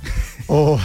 o, 0.46 0.78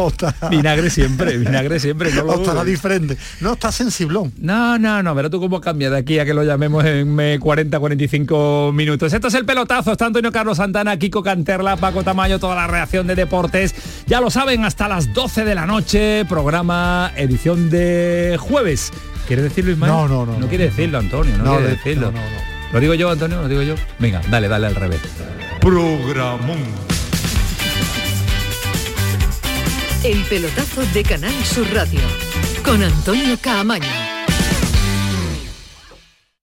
vinagre 0.50 0.90
siempre, 0.90 1.36
vinagre 1.36 1.80
siempre. 1.80 2.12
No 2.12 2.34
estará 2.34 2.64
diferente. 2.64 3.16
No, 3.40 3.54
está 3.54 3.72
sensiblón. 3.72 4.32
No, 4.38 4.78
no, 4.78 4.99
no, 5.02 5.14
pero 5.14 5.30
tú 5.30 5.40
cómo 5.40 5.60
cambia 5.60 5.90
de 5.90 5.98
aquí 5.98 6.18
a 6.18 6.24
que 6.24 6.34
lo 6.34 6.42
llamemos 6.42 6.84
en 6.84 7.38
40, 7.38 7.78
45 7.78 8.72
minutos. 8.72 9.12
Esto 9.12 9.28
es 9.28 9.34
el 9.34 9.44
pelotazo, 9.44 9.92
está 9.92 10.06
Antonio 10.06 10.32
Carlos 10.32 10.56
Santana, 10.56 10.96
Kiko 10.96 11.22
Canterla, 11.22 11.76
Paco 11.76 12.02
Tamayo, 12.02 12.38
toda 12.38 12.54
la 12.54 12.66
reacción 12.66 13.06
de 13.06 13.14
deportes. 13.14 13.74
Ya 14.06 14.20
lo 14.20 14.30
saben, 14.30 14.64
hasta 14.64 14.88
las 14.88 15.12
12 15.12 15.44
de 15.44 15.54
la 15.54 15.66
noche, 15.66 16.24
programa 16.26 17.12
edición 17.16 17.70
de 17.70 18.36
jueves. 18.40 18.92
¿Quieres 19.26 19.44
decirlo, 19.44 19.72
Ismael? 19.72 19.92
No, 19.92 20.08
no, 20.08 20.26
no. 20.26 20.38
No, 20.38 20.48
quiere 20.48 20.64
decirlo, 20.64 20.98
Antonio, 20.98 21.36
no, 21.38 21.56
quiere 21.56 21.68
decirlo. 21.68 22.12
¿Lo 22.72 22.80
digo 22.80 22.94
yo, 22.94 23.10
Antonio? 23.10 23.42
¿Lo 23.42 23.48
digo 23.48 23.62
yo? 23.62 23.74
Venga, 23.98 24.20
dale, 24.30 24.48
dale 24.48 24.66
al 24.68 24.74
revés. 24.74 25.00
Programón. 25.60 26.58
El 30.02 30.22
pelotazo 30.24 30.82
de 30.94 31.02
Canal 31.02 31.34
Sur 31.44 31.66
Radio 31.74 32.00
con 32.64 32.82
Antonio 32.82 33.36
Caamaño. 33.40 34.19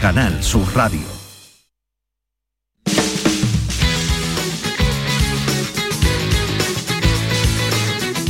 Canal 0.00 0.42
Sur 0.42 0.66
Radio. 0.74 1.00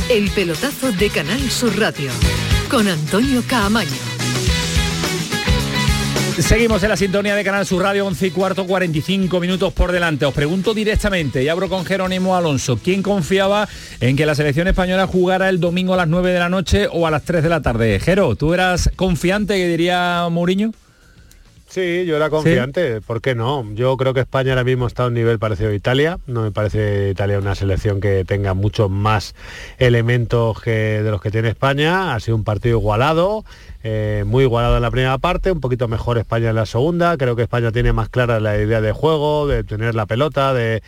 El 0.09 0.29
pelotazo 0.31 0.91
de 0.93 1.09
Canal 1.09 1.41
Sur 1.51 1.77
Radio, 1.77 2.09
con 2.69 2.87
Antonio 2.87 3.43
Caamaño. 3.47 3.89
Seguimos 6.39 6.83
en 6.83 6.89
la 6.89 6.97
sintonía 6.97 7.35
de 7.35 7.43
Canal 7.43 7.65
Sur 7.65 7.81
Radio 7.81 8.05
11 8.05 8.27
y 8.27 8.31
cuarto, 8.31 8.65
45 8.65 9.39
minutos 9.39 9.73
por 9.73 9.91
delante. 9.91 10.25
Os 10.25 10.33
pregunto 10.33 10.73
directamente, 10.73 11.43
y 11.43 11.49
abro 11.49 11.67
con 11.67 11.83
Jerónimo 11.83 12.35
Alonso, 12.35 12.77
¿quién 12.77 13.01
confiaba 13.01 13.67
en 13.99 14.15
que 14.15 14.25
la 14.25 14.35
selección 14.35 14.67
española 14.67 15.07
jugara 15.07 15.49
el 15.49 15.59
domingo 15.59 15.95
a 15.95 15.97
las 15.97 16.07
9 16.07 16.31
de 16.31 16.39
la 16.39 16.49
noche 16.49 16.87
o 16.91 17.07
a 17.07 17.11
las 17.11 17.23
3 17.23 17.43
de 17.43 17.49
la 17.49 17.61
tarde? 17.61 17.99
Jero, 17.99 18.35
¿tú 18.35 18.53
eras 18.53 18.89
confiante 18.95 19.55
que 19.55 19.67
diría 19.67 20.27
Mourinho? 20.29 20.71
Sí, 21.67 22.05
yo 22.05 22.15
era 22.15 22.29
confiante, 22.29 23.01
¿por 23.01 23.21
qué 23.21 23.35
no? 23.35 23.65
Yo 23.73 23.97
creo 23.97 24.13
que 24.13 24.21
España 24.21 24.51
ahora 24.51 24.63
mismo 24.63 24.87
está 24.87 25.03
a 25.03 25.07
un 25.07 25.13
nivel 25.13 25.37
parecido 25.37 25.69
a 25.69 25.73
Italia, 25.73 26.17
no 26.25 26.41
me 26.41 26.51
parece 26.51 27.09
Italia 27.09 27.37
una 27.37 27.55
selección 27.55 27.99
que 27.99 28.23
tenga 28.23 28.53
muchos 28.53 28.89
más 28.89 29.35
elementos 29.77 30.61
que 30.61 31.03
de 31.03 31.11
los 31.11 31.21
que 31.21 31.29
tiene 31.29 31.49
España, 31.49 32.15
ha 32.15 32.19
sido 32.21 32.37
un 32.37 32.45
partido 32.45 32.79
igualado, 32.79 33.43
eh, 33.83 34.23
muy 34.25 34.43
igualado 34.43 34.77
en 34.77 34.81
la 34.81 34.91
primera 34.91 35.17
parte, 35.17 35.51
un 35.51 35.59
poquito 35.59 35.87
mejor 35.87 36.17
España 36.17 36.49
en 36.49 36.55
la 36.55 36.65
segunda. 36.65 37.15
Creo 37.17 37.35
que 37.35 37.43
España 37.43 37.71
tiene 37.71 37.93
más 37.93 38.09
clara 38.09 38.39
la 38.39 38.57
idea 38.57 38.81
de 38.81 38.91
juego, 38.91 39.47
de 39.47 39.63
tener 39.63 39.95
la 39.95 40.05
pelota, 40.05 40.53
de, 40.53 40.81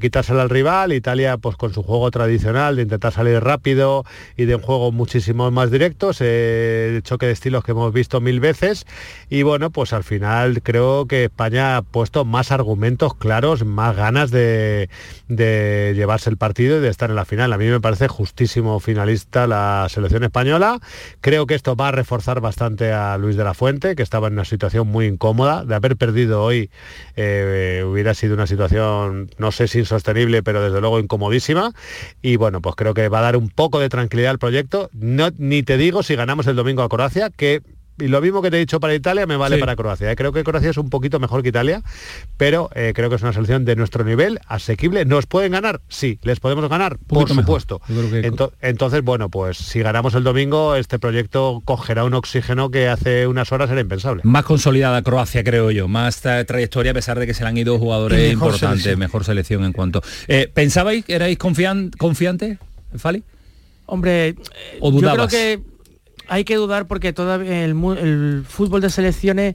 quitársela 0.00 0.42
al 0.42 0.50
rival. 0.50 0.92
Italia, 0.92 1.36
pues 1.36 1.56
con 1.56 1.74
su 1.74 1.82
juego 1.82 2.10
tradicional, 2.10 2.76
de 2.76 2.82
intentar 2.82 3.12
salir 3.12 3.40
rápido 3.42 4.04
y 4.36 4.44
de 4.44 4.54
un 4.54 4.62
juego 4.62 4.92
muchísimo 4.92 5.50
más 5.50 5.70
directos, 5.70 6.18
eh, 6.20 6.94
el 6.96 7.02
choque 7.02 7.26
de 7.26 7.32
estilos 7.32 7.64
que 7.64 7.72
hemos 7.72 7.92
visto 7.92 8.20
mil 8.20 8.40
veces. 8.40 8.86
Y 9.28 9.42
bueno, 9.42 9.70
pues 9.70 9.92
al 9.92 10.04
final 10.04 10.62
creo 10.62 11.06
que 11.06 11.24
España 11.24 11.76
ha 11.76 11.82
puesto 11.82 12.24
más 12.24 12.52
argumentos 12.52 13.14
claros, 13.14 13.64
más 13.64 13.96
ganas 13.96 14.30
de 14.30 14.88
llevarse 15.28 16.30
el 16.30 16.36
partido 16.36 16.78
y 16.78 16.80
de 16.80 16.88
estar 16.88 17.10
en 17.10 17.16
la 17.16 17.24
final. 17.24 17.52
A 17.52 17.58
mí 17.58 17.66
me 17.66 17.80
parece 17.80 18.08
justísimo 18.08 18.78
finalista 18.80 19.46
la 19.46 19.86
selección 19.88 20.24
española. 20.24 20.78
Creo 21.20 21.46
que 21.46 21.54
esto 21.54 21.74
va 21.74 21.88
a 21.88 21.92
reforzar 21.92 22.27
bastante 22.34 22.92
a 22.92 23.16
Luis 23.18 23.36
de 23.36 23.44
la 23.44 23.54
Fuente, 23.54 23.96
que 23.96 24.02
estaba 24.02 24.28
en 24.28 24.34
una 24.34 24.44
situación 24.44 24.86
muy 24.86 25.06
incómoda. 25.06 25.64
De 25.64 25.74
haber 25.74 25.96
perdido 25.96 26.42
hoy 26.42 26.70
eh, 27.16 27.84
hubiera 27.86 28.14
sido 28.14 28.34
una 28.34 28.46
situación, 28.46 29.30
no 29.38 29.50
sé 29.50 29.68
si 29.68 29.80
insostenible, 29.80 30.42
pero 30.42 30.62
desde 30.62 30.80
luego 30.80 31.00
incomodísima. 31.00 31.72
Y 32.22 32.36
bueno, 32.36 32.60
pues 32.60 32.76
creo 32.76 32.94
que 32.94 33.08
va 33.08 33.20
a 33.20 33.22
dar 33.22 33.36
un 33.36 33.48
poco 33.48 33.80
de 33.80 33.88
tranquilidad 33.88 34.30
al 34.30 34.38
proyecto. 34.38 34.90
No, 34.92 35.30
ni 35.38 35.62
te 35.62 35.76
digo 35.76 36.02
si 36.02 36.14
ganamos 36.14 36.46
el 36.46 36.56
domingo 36.56 36.82
a 36.82 36.88
Croacia, 36.88 37.30
que 37.30 37.62
y 37.98 38.08
lo 38.08 38.20
mismo 38.20 38.42
que 38.42 38.50
te 38.50 38.56
he 38.56 38.60
dicho 38.60 38.80
para 38.80 38.94
Italia 38.94 39.26
me 39.26 39.36
vale 39.36 39.58
para 39.58 39.76
Croacia. 39.76 40.10
¿eh? 40.10 40.16
Creo 40.16 40.32
que 40.32 40.44
Croacia 40.44 40.70
es 40.70 40.76
un 40.76 40.90
poquito 40.90 41.18
mejor 41.18 41.42
que 41.42 41.48
Italia, 41.48 41.82
pero 42.36 42.70
eh, 42.74 42.92
creo 42.94 43.08
que 43.10 43.16
es 43.16 43.22
una 43.22 43.32
selección 43.32 43.64
de 43.64 43.76
nuestro 43.76 44.04
nivel, 44.04 44.40
asequible. 44.46 45.04
¿Nos 45.04 45.26
pueden 45.26 45.52
ganar? 45.52 45.80
Sí. 45.88 46.18
¿Les 46.22 46.40
podemos 46.40 46.68
ganar? 46.68 46.98
Por 47.06 47.28
supuesto. 47.28 47.80
entonces, 48.60 49.02
bueno, 49.02 49.28
pues 49.28 49.58
si 49.58 49.80
ganamos 49.80 50.14
el 50.14 50.24
domingo, 50.24 50.74
este 50.76 50.98
proyecto 50.98 51.62
cogerá 51.64 52.04
un 52.04 52.14
oxígeno 52.14 52.70
que 52.70 52.88
hace 52.88 53.26
unas 53.26 53.52
horas 53.52 53.70
era 53.70 53.80
impensable. 53.80 54.22
Más 54.24 54.44
consolidada 54.44 55.02
Croacia, 55.02 55.44
creo 55.44 55.70
yo. 55.70 55.88
Más 55.88 56.20
trayectoria, 56.20 56.92
a 56.92 56.94
pesar 56.94 57.18
de 57.18 57.26
que 57.26 57.34
se 57.34 57.42
le 57.42 57.48
han 57.48 57.58
ido 57.58 57.78
jugadores 57.78 58.32
importantes. 58.32 58.96
Mejor 58.96 59.24
selección 59.24 59.64
en 59.64 59.72
cuanto... 59.72 60.02
Eh, 60.26 60.50
¿Pensabais 60.52 61.04
que 61.04 61.14
erais 61.14 61.38
confiantes, 61.38 62.58
Fali? 62.96 63.22
Hombre, 63.86 64.34
¿O 64.80 64.92
yo 64.92 65.12
creo 65.12 65.28
que 65.28 65.60
hay 66.28 66.44
que 66.44 66.56
dudar 66.56 66.86
porque 66.86 67.12
todavía 67.12 67.64
el, 67.64 68.44
fútbol 68.46 68.80
de 68.80 68.90
selecciones 68.90 69.54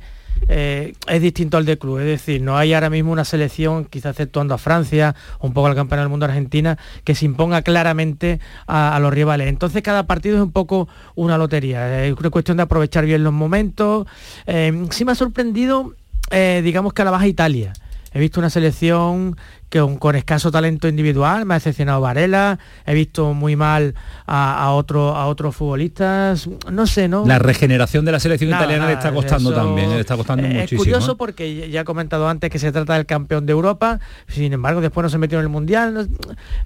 eh, 0.50 0.94
es 1.08 1.22
distinto 1.22 1.58
al 1.58 1.65
de 1.65 1.77
club, 1.77 2.00
es 2.00 2.06
decir, 2.06 2.42
no 2.42 2.58
hay 2.58 2.74
ahora 2.74 2.89
mismo 2.89 3.12
una 3.12 3.24
selección, 3.24 3.86
quizás 3.86 4.12
exceptuando 4.12 4.53
a 4.53 4.58
Francia 4.58 5.15
un 5.39 5.53
poco 5.53 5.68
al 5.68 5.75
campeonato 5.75 6.06
del 6.06 6.10
mundo 6.10 6.25
Argentina, 6.25 6.77
que 7.03 7.15
se 7.15 7.25
imponga 7.25 7.62
claramente 7.62 8.39
a, 8.68 9.00
los 9.00 9.13
rivales. 9.13 9.48
Entonces 9.48 9.82
cada 9.84 10.06
partido 10.08 10.38
es 10.38 10.42
un 10.42 10.51
poco 10.51 10.89
una 11.15 11.38
lotería, 11.38 12.06
es 12.06 12.15
cuestión 12.15 12.58
de 12.58 12.63
aprovechar 12.63 13.06
bien 13.06 13.24
los 13.24 13.34
momentos. 13.34 14.08
Eh, 14.48 14.88
sí 14.89 15.06
me 15.06 15.13
ha 15.13 15.15
sorprendido, 15.15 15.96
eh, 16.32 16.62
digamos 16.63 16.94
que 16.94 17.03
a 17.03 17.06
la 17.06 17.12
baja 17.12 17.27
Italia. 17.27 17.74
He 18.13 18.20
visto 18.20 18.39
una 18.39 18.50
selección 18.50 19.38
que 19.74 19.98
con 19.98 20.15
escaso 20.15 20.51
talento 20.51 20.88
individual, 20.88 21.48
me 21.48 21.56
ha 21.56 21.58
decepcionado 21.58 22.00
Varela, 22.00 22.60
he 22.86 22.94
visto 22.94 23.34
muy 23.34 23.56
mal 23.56 23.96
a, 24.27 24.70
otro, 24.70 25.15
a 25.15 25.25
otros 25.25 25.56
futbolistas, 25.56 26.48
no 26.72 26.86
sé, 26.86 27.08
¿no? 27.08 27.25
La 27.25 27.39
regeneración 27.39 28.06
de 28.06 28.12
la 28.12 28.20
selección 28.20 28.51
italiana 28.51 28.86
le 28.86 28.94
está 28.94 29.12
costando 29.12 29.51
también, 29.51 29.89
le 29.89 30.01
está 30.01 30.15
costando 30.15 30.48
muchísimo. 30.48 30.80
Es 30.80 30.86
curioso 30.86 31.18
porque 31.18 31.72
ya 31.72 31.82
he 31.82 31.84
comentado 31.86 32.30
antes 32.30 32.51
que 32.51 32.60
se 32.60 32.72
trata 32.72 32.94
del 32.94 33.08
campeón 33.08 33.48
de 33.48 33.53
Europa, 33.53 34.00
sin 34.27 34.53
embargo 34.53 34.80
después 34.80 35.01
no 35.01 35.10
se 35.10 35.18
metió 35.18 35.39
en 35.39 35.46
el 35.46 35.50
Mundial, 35.50 36.08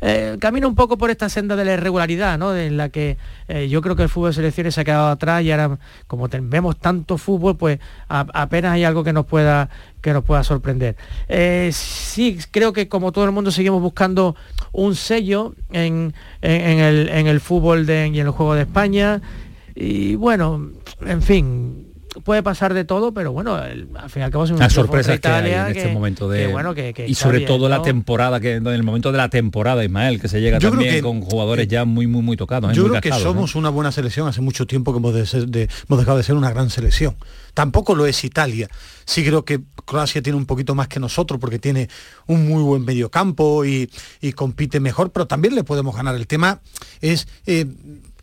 eh, 0.02 0.36
camina 0.42 0.68
un 0.68 0.76
poco 0.76 0.98
por 0.98 1.10
esta 1.10 1.30
senda 1.30 1.56
de 1.56 1.64
la 1.64 1.76
irregularidad, 1.76 2.38
¿no? 2.38 2.54
En 2.58 2.76
la 2.76 2.90
que 2.90 3.16
eh, 3.48 3.70
yo 3.70 3.82
creo 3.82 3.96
que 3.96 4.04
el 4.04 4.10
fútbol 4.10 4.32
de 4.32 4.36
selecciones 4.36 4.76
se 4.76 4.82
ha 4.82 4.84
quedado 4.84 5.08
atrás 5.08 5.44
y 5.44 5.52
ahora 5.52 5.80
como 6.08 6.28
vemos 6.28 6.76
tanto 6.78 7.18
fútbol, 7.18 7.56
pues 7.56 7.80
apenas 8.10 8.74
hay 8.74 8.84
algo 8.84 9.06
que 9.06 9.14
nos 9.14 9.26
pueda 9.26 9.70
que 10.08 10.14
nos 10.14 10.24
pueda 10.24 10.42
sorprender. 10.42 10.96
Eh, 11.28 11.70
sí, 11.74 12.40
creo 12.52 12.72
que 12.72 12.88
como 12.88 13.12
todo 13.12 13.26
el 13.26 13.32
mundo 13.32 13.52
seguimos 13.52 13.82
buscando 13.82 14.38
un 14.72 14.96
sello 14.96 15.54
en, 15.74 16.14
el, 16.42 17.40
fútbol 17.42 17.86
de, 17.86 18.08
y 18.08 18.20
en 18.22 18.28
el 18.28 18.32
juego 18.32 18.56
de 18.56 18.62
España. 18.62 19.22
Y 19.76 20.16
bueno, 20.16 20.72
en 21.06 21.22
fin, 21.22 21.87
puede 22.24 22.44
pasar 22.44 22.74
de 22.74 22.86
todo, 22.86 23.14
pero 23.14 23.32
bueno, 23.32 23.56
al 23.56 24.10
fin 24.10 24.22
y 24.22 24.26
al 24.26 24.32
cabo 24.32 24.46
es 24.46 24.52
una 24.52 24.70
sorpresa 24.70 25.18
que 25.18 25.28
hay 25.28 25.52
en 25.52 25.78
este 25.78 25.94
momento 25.94 26.30
de 26.30 26.48
bueno, 26.48 26.74
y 27.06 27.14
sobre 27.16 27.42
todo 27.42 27.70
la 27.70 27.82
temporada 27.82 28.40
que 28.40 28.56
en 28.56 28.68
el 28.68 28.84
momento 28.84 29.12
de 29.12 29.18
la 29.18 29.30
temporada 29.30 29.84
Ismael 29.84 30.20
que 30.20 30.28
se 30.28 30.42
llega 30.42 30.60
también 30.60 31.02
con 31.02 31.22
jugadores 31.22 31.68
ya 31.68 31.86
muy 31.86 32.08
muy 32.08 32.22
muy 32.22 32.38
tocados. 32.38 32.72
¿eh? 32.72 32.76
Yo 32.76 32.88
creo 32.88 33.02
que 33.02 33.12
somos 33.12 33.56
una 33.56 33.70
buena 33.70 33.92
selección 33.92 34.28
hace 34.28 34.42
mucho 34.42 34.66
tiempo 34.66 34.92
que 34.94 35.00
hemos, 35.00 35.34
hemos 35.34 36.00
dejado 36.00 36.18
de 36.18 36.24
ser 36.24 36.36
una 36.36 36.50
gran 36.50 36.70
selección. 36.70 37.16
Tampoco 37.54 37.96
lo 37.96 38.06
es 38.06 38.24
Italia. 38.24 38.70
Sí 39.06 39.24
creo 39.26 39.44
que 39.44 39.62
Croacia 39.86 40.22
tiene 40.22 40.38
un 40.38 40.46
poquito 40.46 40.76
más 40.76 40.88
que 40.88 41.00
nosotros 41.00 41.40
porque 41.40 41.60
tiene 41.60 41.90
un 42.28 42.48
muy 42.48 42.62
buen 42.62 42.86
mediocampo 42.86 43.66
y, 43.66 43.90
y 44.22 44.34
compite 44.34 44.80
mejor, 44.80 45.12
pero 45.12 45.28
también 45.28 45.56
le 45.56 45.64
podemos 45.64 45.96
ganar. 45.96 46.16
El 46.16 46.28
tema 46.28 46.60
es 47.02 47.28
eh, 47.48 47.66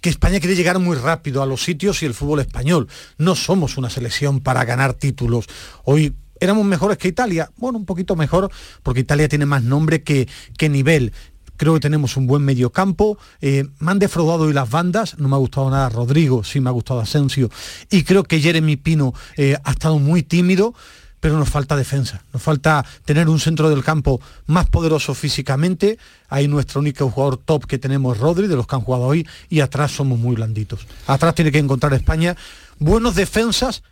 que 0.05 0.11
España 0.11 0.39
quiere 0.39 0.55
llegar 0.55 0.79
muy 0.81 0.99
rápido 0.99 1.43
a 1.43 1.47
los 1.47 1.65
sitios 1.65 2.03
y 2.03 2.05
el 2.05 2.13
fútbol 2.13 2.41
español. 2.41 2.89
No 3.17 3.35
somos 3.35 3.79
una 3.79 3.89
selección 3.89 4.41
para 4.41 4.63
ganar 4.67 4.93
títulos. 4.93 5.47
Hoy 5.85 6.15
éramos 6.41 6.67
mejores 6.67 6.99
que 6.99 7.09
Italia. 7.09 7.51
Bueno, 7.57 7.79
un 7.79 7.87
poquito 7.87 8.15
mejor 8.15 8.51
porque 8.83 9.01
Italia 9.01 9.31
tiene 9.31 9.47
más 9.47 9.63
nombre 9.63 10.03
que, 10.03 10.29
que 10.59 10.69
nivel 10.69 11.15
creo 11.57 11.73
que 11.73 11.81
tenemos 11.81 12.19
un 12.19 12.27
buen 12.27 12.43
mediocampo. 12.43 13.17
Eh, 13.41 13.65
me 13.79 13.93
han 13.93 13.99
defraudado 13.99 14.51
y 14.51 14.53
las 14.53 14.69
bandas, 14.69 15.19
no 15.19 15.29
me 15.29 15.37
ha 15.37 15.39
gustado 15.39 15.71
nada 15.71 15.89
Rodrigo, 15.89 16.45
sí 16.45 16.61
me 16.61 16.69
ha 16.69 16.73
gustado 16.73 17.01
Asensio. 17.01 17.49
Y 17.91 18.03
creo 18.03 18.25
que 18.25 18.41
Jeremy 18.41 18.77
Pino 18.77 19.15
eh, 19.39 19.57
ha 19.65 19.71
estado 19.71 19.99
muy 19.99 20.23
tímido 20.23 20.75
pero 21.25 21.39
nos 21.39 21.49
falta 21.49 21.75
defensa, 21.75 22.23
nos 22.35 22.43
falta 22.43 22.85
tener 23.07 23.31
un 23.31 23.41
centro 23.41 23.71
del 23.71 23.83
campo 23.83 24.21
más 24.45 24.69
poderoso 24.69 25.15
físicamente. 25.15 25.97
Ahí 26.29 26.49
nuestro 26.49 26.83
único 26.83 27.09
jugador 27.09 27.39
top 27.39 27.65
que 27.65 27.79
tenemos 27.79 28.19
Rodri, 28.19 28.47
de 28.47 28.57
los 28.57 28.67
que 28.67 28.75
han 28.75 28.83
jugado 28.83 29.05
hoy, 29.05 29.27
y 29.49 29.61
atrás 29.61 29.93
somos 29.93 30.19
muy 30.19 30.35
blanditos. 30.35 30.87
Atrás 31.07 31.35
tiene 31.35 31.51
que 31.51 31.57
encontrar 31.57 31.95
España 31.95 32.37
buenos 32.79 33.15
defensas 33.15 33.83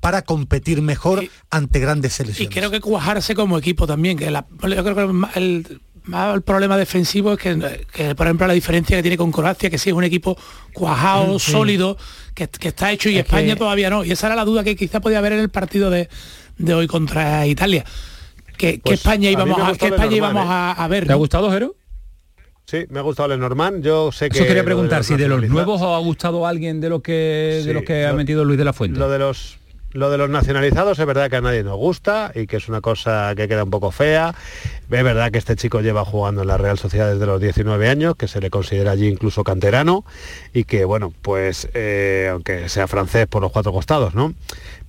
para 0.00 0.22
competir 0.22 0.82
mejor 0.82 1.28
ante 1.48 1.78
grandes 1.78 2.14
selecciones. 2.14 2.50
Y 2.50 2.52
creo 2.52 2.72
que 2.72 2.80
cuajarse 2.80 3.36
como 3.36 3.56
equipo 3.56 3.86
también, 3.86 4.18
que 4.18 4.28
yo 4.28 4.42
creo 4.60 4.96
que 4.96 5.38
el, 5.38 5.80
el 6.34 6.42
problema 6.42 6.76
defensivo 6.76 7.34
es 7.34 7.38
que, 7.38 8.14
por 8.16 8.26
ejemplo, 8.26 8.48
la 8.48 8.54
diferencia 8.54 8.96
que 8.96 9.02
tiene 9.02 9.16
con 9.16 9.30
Croacia, 9.30 9.70
que 9.70 9.78
sí 9.78 9.90
es 9.90 9.94
un 9.94 10.02
equipo 10.02 10.36
cuajado, 10.72 11.38
sólido, 11.38 11.96
que, 12.34 12.48
está 12.62 12.90
hecho 12.90 13.08
y 13.08 13.18
España 13.18 13.54
todavía 13.54 13.90
no. 13.90 14.04
Y 14.04 14.10
esa 14.10 14.26
era 14.26 14.34
la 14.34 14.44
duda 14.44 14.64
que 14.64 14.74
quizá 14.74 15.00
podía 15.00 15.18
haber 15.18 15.34
en 15.34 15.38
el 15.38 15.50
partido 15.50 15.88
de, 15.88 16.08
de 16.60 16.74
hoy 16.74 16.86
contra 16.86 17.46
Italia. 17.46 17.84
Que, 18.56 18.80
pues 18.82 19.00
España 19.00 19.30
íbamos, 19.30 19.58
a, 19.58 19.74
que 19.74 19.86
España 19.86 20.16
íbamos 20.16 20.44
¿eh? 20.44 20.74
a, 20.76 20.88
ver. 20.88 21.06
¿Te 21.06 21.12
ha 21.12 21.16
gustado, 21.16 21.50
Jero? 21.50 21.76
Sí, 22.66 22.84
me 22.90 22.98
ha 22.98 23.02
gustado 23.02 23.28
Lenormand. 23.28 23.82
Yo 23.82 24.12
sé 24.12 24.28
que. 24.28 24.38
Eso 24.38 24.46
quería 24.46 24.64
preguntar, 24.64 25.02
si 25.02 25.16
de 25.16 25.28
los 25.28 25.42
nuevos 25.48 25.80
os 25.80 25.88
ha 25.88 25.98
gustado 25.98 26.46
alguien 26.46 26.80
de 26.80 26.88
lo 26.90 27.00
que 27.00 27.62
de 27.64 27.74
los 27.74 27.82
que 27.84 28.06
ha 28.06 28.12
metido 28.12 28.44
Luis 28.44 28.58
de 28.58 28.64
la 28.64 28.72
Fuente. 28.72 28.98
Lo 28.98 29.08
de 29.08 29.18
los 29.18 29.59
lo 29.92 30.10
de 30.10 30.18
los 30.18 30.30
nacionalizados 30.30 30.98
es 30.98 31.06
verdad 31.06 31.30
que 31.30 31.36
a 31.36 31.40
nadie 31.40 31.62
nos 31.62 31.76
gusta 31.76 32.30
y 32.34 32.46
que 32.46 32.56
es 32.56 32.68
una 32.68 32.80
cosa 32.80 33.32
que 33.36 33.48
queda 33.48 33.64
un 33.64 33.70
poco 33.70 33.90
fea. 33.90 34.34
Es 34.90 35.04
verdad 35.04 35.30
que 35.30 35.38
este 35.38 35.56
chico 35.56 35.80
lleva 35.80 36.04
jugando 36.04 36.42
en 36.42 36.48
la 36.48 36.58
Real 36.58 36.78
Sociedad 36.78 37.12
desde 37.12 37.26
los 37.26 37.40
19 37.40 37.88
años, 37.88 38.16
que 38.16 38.28
se 38.28 38.40
le 38.40 38.50
considera 38.50 38.92
allí 38.92 39.08
incluso 39.08 39.44
canterano 39.44 40.04
y 40.54 40.64
que, 40.64 40.84
bueno, 40.84 41.12
pues 41.22 41.68
eh, 41.74 42.28
aunque 42.30 42.68
sea 42.68 42.86
francés 42.86 43.26
por 43.26 43.42
los 43.42 43.52
cuatro 43.52 43.72
costados, 43.72 44.14
¿no? 44.14 44.34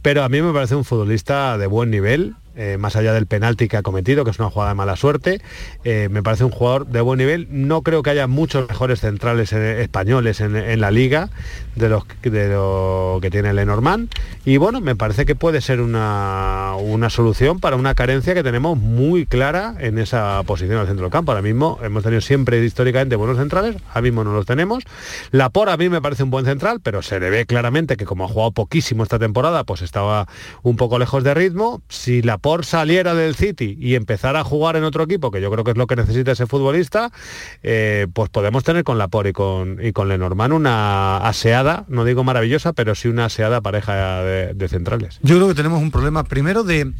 Pero 0.01 0.24
a 0.24 0.29
mí 0.29 0.41
me 0.41 0.53
parece 0.53 0.75
un 0.75 0.86
futbolista 0.86 1.58
de 1.58 1.67
buen 1.67 1.91
nivel, 1.91 2.36
eh, 2.63 2.77
más 2.77 2.96
allá 2.96 3.12
del 3.12 3.25
penalti 3.25 3.68
que 3.68 3.75
ha 3.75 3.82
cometido, 3.82 4.24
que 4.24 4.30
es 4.30 4.38
una 4.38 4.51
jugada 4.51 4.70
de 4.70 4.75
mala 4.75 4.96
suerte. 4.96 5.41
Eh, 5.84 6.10
me 6.12 6.22
parece 6.22 6.44
un 6.44 6.51
jugador 6.51 6.86
de 6.86 7.01
buen 7.01 7.18
nivel. 7.18 7.48
No 7.50 7.82
creo 7.82 8.03
que 8.03 8.12
haya 8.12 8.27
muchos 8.27 8.70
mejores 8.70 9.00
centrales 9.00 9.51
españoles 9.51 10.41
en, 10.41 10.80
la 10.80 10.91
liga 10.91 11.30
de 11.75 11.89
los 11.89 12.03
de 12.22 12.50
lo 12.50 13.18
que 13.20 13.32
tiene 13.32 13.51
Lenormand. 13.53 14.12
Y 14.46 14.58
bueno, 14.58 14.80
me 14.80 14.96
parece 14.96 15.25
que 15.25 15.34
puede 15.34 15.60
ser 15.60 15.82
una, 15.82 16.75
una 16.80 17.10
solución 17.10 17.60
para 17.60 17.77
una 17.77 17.96
carencia 17.96 18.36
que 18.36 18.44
tenemos 18.44 18.77
muy 18.77 19.25
clara 19.25 19.74
en 19.80 19.98
esa 19.98 20.44
posición 20.44 20.77
del 20.77 20.88
centro 20.88 21.06
del 21.06 21.12
campo. 21.12 21.32
Ahora 21.32 21.41
mismo 21.41 21.80
hemos 21.82 22.03
tenido 22.03 22.22
siempre 22.22 22.63
históricamente 22.63 23.15
buenos 23.15 23.38
centrales, 23.38 23.77
ahora 23.89 24.01
mismo 24.01 24.24
no 24.24 24.34
los 24.34 24.46
tenemos. 24.46 24.84
La 25.32 25.50
por 25.50 25.70
a 25.70 25.77
mí 25.77 25.89
me 25.89 26.00
parece 26.00 26.22
un 26.22 26.30
buen 26.30 26.46
central, 26.46 26.80
pero 26.82 27.01
se 27.01 27.20
le 27.20 27.32
ve 27.32 27.48
claramente 27.48 27.98
que 27.98 28.06
como 28.06 28.25
ha 28.25 28.27
jugado 28.27 28.51
poquísimo 28.51 29.01
esta 29.01 29.18
temporada, 29.18 29.63
pues 29.63 29.82
estaba 29.82 30.27
un 30.62 30.75
poco 30.75 31.00
lejos 31.00 31.24
de 31.24 31.34
ritmo. 31.34 31.82
Si 31.89 32.22
la 32.22 32.38
por 32.51 32.65
saliera 32.65 33.15
del 33.15 33.34
City 33.34 33.77
y 33.79 33.96
empezara 33.96 34.41
a 34.41 34.43
jugar 34.43 34.75
en 34.75 34.84
otro 34.84 35.05
equipo, 35.05 35.31
que 35.31 35.39
yo 35.39 35.50
creo 35.50 35.63
que 35.63 35.72
es 35.72 35.77
lo 35.77 35.88
que 35.88 35.96
necesita 35.96 36.34
ese 36.34 36.48
futbolista, 36.48 37.10
eh, 37.63 38.08
pues 38.12 38.29
podemos 38.29 38.65
tener 38.65 38.84
con 38.84 38.98
Lapor 38.98 39.27
y 39.27 39.31
con, 39.31 39.77
y 39.81 39.93
con 39.93 40.10
Lenormand 40.10 40.51
una 40.51 41.15
aseada, 41.20 41.86
no 41.88 42.03
digo 42.03 42.25
maravillosa, 42.25 42.74
pero 42.74 42.93
sí 42.93 43.08
una 43.08 43.24
aseada 43.24 43.62
pareja 43.62 44.22
de, 44.25 44.67
centrales. 44.67 45.17
Yo 45.24 45.38
creo 45.38 45.48
que 45.48 45.53
tenemos 45.53 45.81
un 45.81 45.91
problema 45.91 46.25
primero 46.25 46.65
de, 46.65 46.91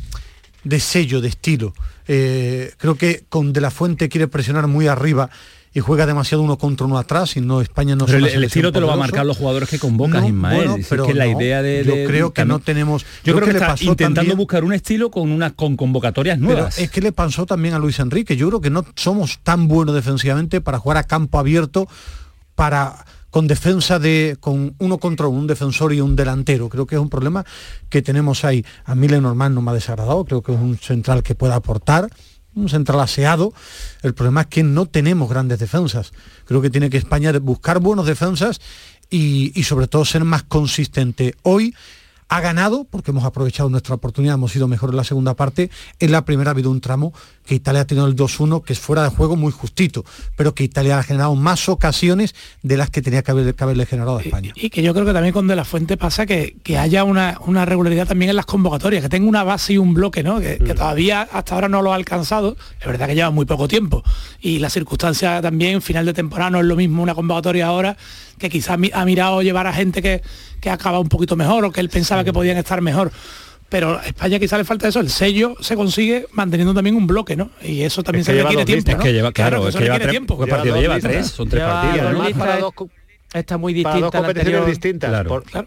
de 0.64 0.80
sello, 0.80 1.20
de 1.20 1.28
estilo. 1.28 1.74
Eh, 2.08 2.72
creo 2.78 2.96
que 2.96 3.26
con 3.28 3.52
De 3.52 3.60
La 3.60 3.72
Fuente 3.72 4.08
quiere 4.08 4.30
presionar 4.30 4.68
muy 4.68 4.88
arriba 4.88 5.30
y 5.74 5.80
juega 5.80 6.06
demasiado 6.06 6.44
uno 6.44 6.58
contra 6.58 6.86
uno 6.86 6.98
atrás 6.98 7.38
y 7.38 7.42
no 7.42 7.62
España 7.62 7.96
no 7.96 8.06
pero 8.06 8.18
el, 8.18 8.44
estilo 8.44 8.72
te 8.72 8.82
lo 8.82 8.88
va 8.88 8.94
a 8.94 8.98
marcar 8.98 9.26
los 9.26 9.38
jugadores 9.38 9.70
que 9.70 9.80
convocas 9.80 10.26
Ismael. 10.26 10.86
pero 10.90 11.06
que 11.06 11.14
la 11.14 11.28
idea 11.28 11.62
de, 11.62 11.84
yo 11.86 11.94
creo 12.08 12.34
que 12.34 12.44
no 12.44 12.60
tenemos 12.60 13.06
yo 13.24 13.36
creo 13.36 13.48
que, 13.48 13.58
está 13.58 13.76
intentando 13.80 14.36
buscar 14.36 14.64
un 14.64 14.74
estilo 14.74 15.12
con 15.12 15.32
unas 15.32 15.54
con 15.54 15.78
convocatorias 15.78 16.40
nuevas. 16.40 16.78
es 16.78 16.92
que 16.92 17.02
le 17.02 17.12
pasó 17.12 17.46
también 17.46 17.74
a 17.74 17.80
Luis 17.80 18.00
Enrique. 18.00 18.36
Yo 18.36 18.48
creo 18.50 18.62
que 18.62 18.70
no 18.70 18.86
somos 18.96 19.40
tan 19.44 19.68
buenos 19.68 19.96
defensivamente 19.96 20.62
para 20.62 20.80
jugar 20.80 20.98
a 20.98 21.04
campo 21.04 21.40
abierto 21.40 21.88
para 22.56 23.06
con 23.30 23.48
defensa 23.48 23.98
de 23.98 24.38
con 24.40 24.76
uno 24.78 24.98
contra 24.98 25.28
uno, 25.28 25.40
un 25.40 25.48
defensor 25.48 25.94
y 25.94 26.02
un 26.02 26.16
delantero. 26.16 26.68
Creo 26.68 26.86
que 26.86 26.96
es 26.96 27.02
un 27.02 27.10
problema 27.10 27.46
que 27.90 28.02
tenemos 28.02 28.44
ahí. 28.44 28.66
A 28.84 28.94
mí 28.94 29.08
Lenormand 29.08 29.56
no 29.56 29.62
me 29.62 29.72
ha 29.72 29.74
desagradado, 29.74 30.26
creo 30.26 30.42
que 30.42 30.54
es 30.54 30.60
un 30.60 30.78
central 30.78 31.24
que 31.24 31.34
pueda 31.34 31.56
aportar 31.56 32.10
un 32.56 32.70
central 32.70 33.00
aseado. 33.00 33.54
El 34.02 34.14
problema 34.14 34.42
es 34.42 34.48
que 34.48 34.64
no 34.64 34.86
tenemos 34.86 35.30
grandes 35.30 35.60
defensas. 35.60 36.12
Creo 36.46 36.62
que 36.62 36.70
tiene 36.70 36.90
que 36.90 36.98
España 36.98 37.32
buscar 37.40 37.80
buenos 37.80 38.06
defensas 38.06 38.62
y, 39.10 39.52
y 39.60 39.64
sobre 39.64 39.88
todo 39.88 40.06
ser 40.06 40.24
más 40.24 40.44
consistente. 40.44 41.36
Hoy 41.44 41.74
ha 42.32 42.40
ganado, 42.40 42.86
porque 42.86 43.12
hemos 43.12 43.26
aprovechado 43.26 43.70
nuestra 43.70 43.96
oportunidad, 43.96 44.36
hemos 44.36 44.54
sido 44.54 44.70
mejor 44.70 44.92
en 44.92 44.96
la 44.96 45.04
segunda 45.04 45.36
parte. 45.36 45.70
En 46.00 46.14
la 46.14 46.24
primera 46.24 46.52
ha 46.52 46.54
habido 46.54 46.72
un 46.72 46.80
tramo 46.80 47.14
que 47.52 47.56
Italia 47.56 47.82
ha 47.82 47.86
tenido 47.86 48.08
el 48.08 48.16
2-1, 48.16 48.64
que 48.64 48.72
es 48.72 48.80
fuera 48.80 49.04
de 49.04 49.10
juego 49.10 49.36
muy 49.36 49.52
justito, 49.52 50.06
pero 50.38 50.56
que 50.56 50.64
Italia 50.64 50.98
ha 50.98 51.04
generado 51.04 51.36
más 51.36 51.68
ocasiones 51.68 52.34
de 52.64 52.78
las 52.78 52.90
que 52.90 53.02
tenía 53.02 53.24
que, 53.24 53.32
haberle 53.32 53.86
generado 53.86 54.20
a 54.20 54.22
España. 54.22 54.54
Y, 54.56 54.70
que 54.70 54.82
yo 54.82 54.94
creo 54.94 55.06
que 55.06 55.12
también 55.12 55.34
con 55.34 55.48
De 55.48 55.58
La 55.58 55.66
Fuente 55.66 55.98
pasa 55.98 56.26
que, 56.26 56.56
que 56.64 56.78
haya 56.78 57.04
una, 57.04 57.42
una, 57.46 57.66
regularidad 57.66 58.08
también 58.08 58.30
en 58.30 58.38
las 58.38 58.46
convocatorias, 58.46 59.04
que 59.04 59.10
tenga 59.10 59.28
una 59.28 59.44
base 59.44 59.74
y 59.74 59.78
un 59.78 59.94
bloque, 59.94 60.24
¿no? 60.24 60.40
Que, 60.40 60.60
que, 60.60 60.74
mm. 60.74 60.78
todavía 60.78 61.28
hasta 61.30 61.56
ahora 61.56 61.68
no 61.68 61.82
lo 61.82 61.92
ha 61.92 61.96
alcanzado. 61.96 62.56
Es 62.80 62.88
verdad 62.88 63.08
que 63.08 63.16
lleva 63.16 63.32
muy 63.32 63.44
poco 63.44 63.68
tiempo. 63.68 64.02
Y 64.40 64.60
la 64.60 64.70
circunstancia 64.70 65.42
también, 65.42 65.82
final 65.82 66.06
de 66.06 66.14
temporada, 66.14 66.52
no 66.52 66.60
es 66.62 66.66
lo 66.66 66.78
mismo 66.78 67.04
una 67.04 67.16
convocatoria 67.16 67.68
ahora, 67.68 67.98
que 68.38 68.50
quizás 68.50 68.78
ha 68.94 69.06
mirado 69.06 69.42
llevar 69.42 69.68
a 69.68 69.74
gente 69.74 70.02
que 70.02 70.22
que 70.62 70.70
acaba 70.70 71.00
un 71.00 71.10
poquito 71.10 71.36
mejor 71.36 71.66
o 71.66 71.72
que 71.72 71.82
él 71.82 71.90
pensaba 71.90 72.24
que 72.24 72.32
podían 72.32 72.56
estar 72.56 72.80
mejor 72.82 73.12
pero 73.72 73.98
a 73.98 74.06
España 74.06 74.38
quizá 74.38 74.58
le 74.58 74.66
falta 74.66 74.90
eso, 74.90 75.00
el 75.00 75.10
sello 75.10 75.56
se 75.62 75.78
consigue 75.78 76.28
manteniendo 76.34 76.74
también 76.74 76.98
un 76.98 77.08
bloque, 77.08 77.38
¿no? 77.38 77.52
Y 77.64 77.84
eso 77.84 78.04
también 78.04 78.26
se 78.26 78.34
requiere 78.34 78.66
tiempo, 78.66 78.92
Es 78.92 78.98
que 78.98 79.14
lleva, 79.14 79.32
claro, 79.32 79.66
es 79.66 79.76
que 79.78 79.86
lleva 79.86 79.98
tiempo. 79.98 80.38
¿Qué 80.38 80.46
partido 80.46 80.76
lleva? 80.76 81.00
Tres, 81.00 81.28
son 81.28 81.48
tres 81.48 81.64
partidos 81.64 82.74
está 83.34 83.58
muy 83.58 83.74
distinta. 83.74 83.92
Para 83.92 84.06
dos 84.06 84.12
competiciones 84.12 84.66
distintas, 84.68 85.26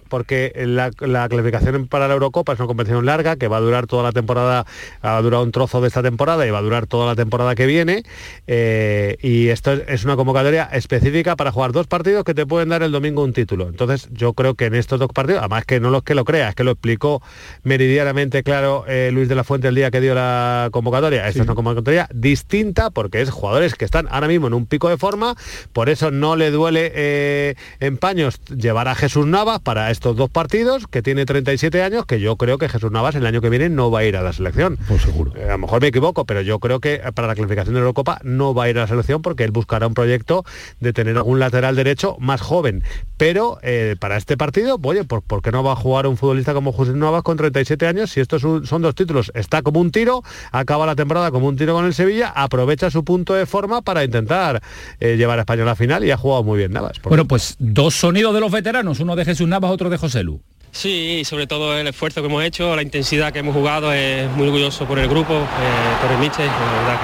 porque 0.08 0.52
la, 0.66 0.90
clasificación 0.90 1.86
para 1.88 2.08
la 2.08 2.14
Eurocopa 2.14 2.52
es 2.52 2.58
una 2.58 2.66
competición 2.66 3.06
larga 3.06 3.36
que 3.36 3.48
va 3.48 3.56
a 3.58 3.60
durar 3.60 3.86
toda 3.86 4.02
la 4.02 4.12
temporada, 4.12 4.66
ha 5.00 5.20
durado 5.22 5.42
un 5.42 5.52
trozo 5.52 5.80
de 5.80 5.88
esta 5.88 6.02
temporada 6.02 6.46
y 6.46 6.50
va 6.50 6.58
a 6.58 6.62
durar 6.62 6.86
toda 6.86 7.06
la 7.06 7.16
temporada 7.16 7.54
que 7.54 7.66
viene. 7.66 8.04
Eh, 8.46 9.16
y 9.22 9.48
esto 9.48 9.72
es 9.72 10.04
una 10.04 10.16
convocatoria 10.16 10.64
específica 10.72 11.36
para 11.36 11.52
jugar 11.52 11.72
dos 11.72 11.86
partidos 11.86 12.24
que 12.24 12.34
te 12.34 12.46
pueden 12.46 12.68
dar 12.68 12.82
el 12.82 12.92
domingo 12.92 13.22
un 13.22 13.32
título. 13.32 13.68
Entonces 13.68 14.08
yo 14.12 14.34
creo 14.34 14.54
que 14.54 14.66
en 14.66 14.74
estos 14.74 14.98
dos 14.98 15.08
partidos, 15.12 15.40
además 15.40 15.64
que 15.64 15.80
no 15.80 15.90
los 15.90 16.02
que 16.02 16.14
lo 16.14 16.24
creas, 16.24 16.50
es 16.50 16.54
que 16.54 16.64
lo 16.64 16.72
explicó 16.72 17.22
meridianamente 17.62 18.42
claro 18.42 18.84
eh, 18.86 19.10
Luis 19.12 19.28
de 19.28 19.34
la 19.34 19.44
Fuente 19.44 19.68
el 19.68 19.74
día 19.74 19.90
que 19.90 20.00
dio 20.00 20.14
la 20.14 20.68
convocatoria. 20.70 21.26
Esta 21.28 21.40
es 21.40 21.46
una 21.46 21.54
convocatoria 21.54 22.08
distinta 22.12 22.90
porque 22.90 23.22
es 23.22 23.30
jugadores 23.30 23.74
que 23.74 23.84
están 23.84 24.06
ahora 24.10 24.28
mismo 24.28 24.48
en 24.48 24.54
un 24.54 24.66
pico 24.66 24.88
de 24.88 24.98
forma, 24.98 25.34
por 25.72 25.88
eso 25.88 26.10
no 26.10 26.36
le 26.36 26.50
duele... 26.50 26.92
Eh, 26.94 27.53
en 27.80 27.96
paños 27.96 28.40
llevar 28.46 28.88
a 28.88 28.94
Jesús 28.94 29.26
Navas 29.26 29.60
para 29.60 29.90
estos 29.90 30.16
dos 30.16 30.30
partidos, 30.30 30.86
que 30.86 31.02
tiene 31.02 31.26
37 31.26 31.82
años, 31.82 32.06
que 32.06 32.20
yo 32.20 32.36
creo 32.36 32.58
que 32.58 32.68
Jesús 32.68 32.90
Navas 32.90 33.14
el 33.14 33.26
año 33.26 33.40
que 33.40 33.50
viene 33.50 33.68
no 33.68 33.90
va 33.90 34.00
a 34.00 34.04
ir 34.04 34.16
a 34.16 34.22
la 34.22 34.32
selección. 34.32 34.78
Pues 34.88 35.02
seguro. 35.02 35.32
Eh, 35.36 35.44
a 35.44 35.52
lo 35.52 35.58
mejor 35.58 35.80
me 35.80 35.88
equivoco, 35.88 36.24
pero 36.24 36.40
yo 36.40 36.58
creo 36.58 36.80
que 36.80 37.00
para 37.14 37.28
la 37.28 37.34
clasificación 37.34 37.74
de 37.74 37.80
la 37.80 37.84
Eurocopa 37.84 38.20
no 38.22 38.54
va 38.54 38.64
a 38.64 38.70
ir 38.70 38.78
a 38.78 38.82
la 38.82 38.86
selección 38.88 39.22
porque 39.22 39.44
él 39.44 39.50
buscará 39.50 39.86
un 39.86 39.94
proyecto 39.94 40.44
de 40.80 40.92
tener 40.92 41.16
algún 41.16 41.38
lateral 41.38 41.76
derecho 41.76 42.16
más 42.18 42.40
joven. 42.40 42.82
Pero 43.16 43.58
eh, 43.62 43.96
para 43.98 44.16
este 44.16 44.36
partido, 44.36 44.78
oye, 44.82 45.04
¿por, 45.04 45.22
¿por, 45.22 45.42
qué 45.42 45.52
no 45.52 45.62
va 45.62 45.72
a 45.72 45.76
jugar 45.76 46.06
un 46.06 46.16
futbolista 46.16 46.52
como 46.52 46.72
Jesús 46.72 46.94
Navas 46.94 47.22
con 47.22 47.36
37 47.36 47.86
años 47.86 48.10
si 48.10 48.20
estos 48.20 48.42
son 48.42 48.82
dos 48.82 48.94
títulos? 48.94 49.30
Está 49.34 49.62
como 49.62 49.80
un 49.80 49.90
tiro, 49.90 50.22
acaba 50.52 50.86
la 50.86 50.96
temporada 50.96 51.30
como 51.30 51.48
un 51.48 51.56
tiro 51.56 51.74
con 51.74 51.84
el 51.84 51.94
Sevilla, 51.94 52.32
aprovecha 52.34 52.90
su 52.90 53.04
punto 53.04 53.34
de 53.34 53.46
forma 53.46 53.82
para 53.82 54.04
intentar 54.04 54.62
eh, 55.00 55.16
llevar 55.16 55.38
a 55.38 55.42
España 55.42 55.62
a 55.62 55.66
la 55.66 55.76
final 55.76 56.04
y 56.04 56.10
ha 56.10 56.16
jugado 56.16 56.42
muy 56.42 56.58
bien 56.58 56.72
Navas. 56.72 57.00
Bueno, 57.02 57.26
pues 57.26 57.43
dos 57.58 57.94
sonidos 57.94 58.34
de 58.34 58.40
los 58.40 58.50
veteranos, 58.50 59.00
uno 59.00 59.16
de 59.16 59.24
Jesús 59.24 59.48
Navas, 59.48 59.70
otro 59.70 59.90
de 59.90 59.96
José 59.96 60.22
Lu. 60.22 60.40
Sí, 60.74 61.22
sobre 61.24 61.46
todo 61.46 61.78
el 61.78 61.86
esfuerzo 61.86 62.20
que 62.20 62.26
hemos 62.26 62.42
hecho, 62.42 62.74
la 62.74 62.82
intensidad 62.82 63.32
que 63.32 63.38
hemos 63.38 63.54
jugado, 63.54 63.92
es 63.92 64.28
muy 64.32 64.48
orgulloso 64.48 64.84
por 64.86 64.98
el 64.98 65.08
grupo, 65.08 65.34
eh, 65.34 66.02
por 66.02 66.10
el 66.10 66.18
Miche, 66.18 66.44
la 66.44 66.82
verdad 66.82 67.00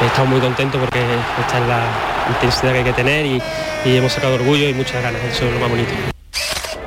que 0.00 0.06
estamos 0.06 0.30
muy 0.30 0.40
contentos 0.40 0.80
porque 0.80 1.00
esta 1.40 1.58
es 1.58 1.68
la 1.68 1.84
intensidad 2.30 2.72
que 2.72 2.78
hay 2.78 2.84
que 2.84 2.92
tener 2.94 3.26
y, 3.26 3.42
hemos 3.84 4.12
sacado 4.12 4.34
orgullo 4.34 4.68
y 4.68 4.74
muchas 4.74 5.02
ganas, 5.02 5.22
eso 5.24 5.44
es 5.44 5.52
lo 5.52 5.60
más 5.60 5.68
bonito. 5.68 5.90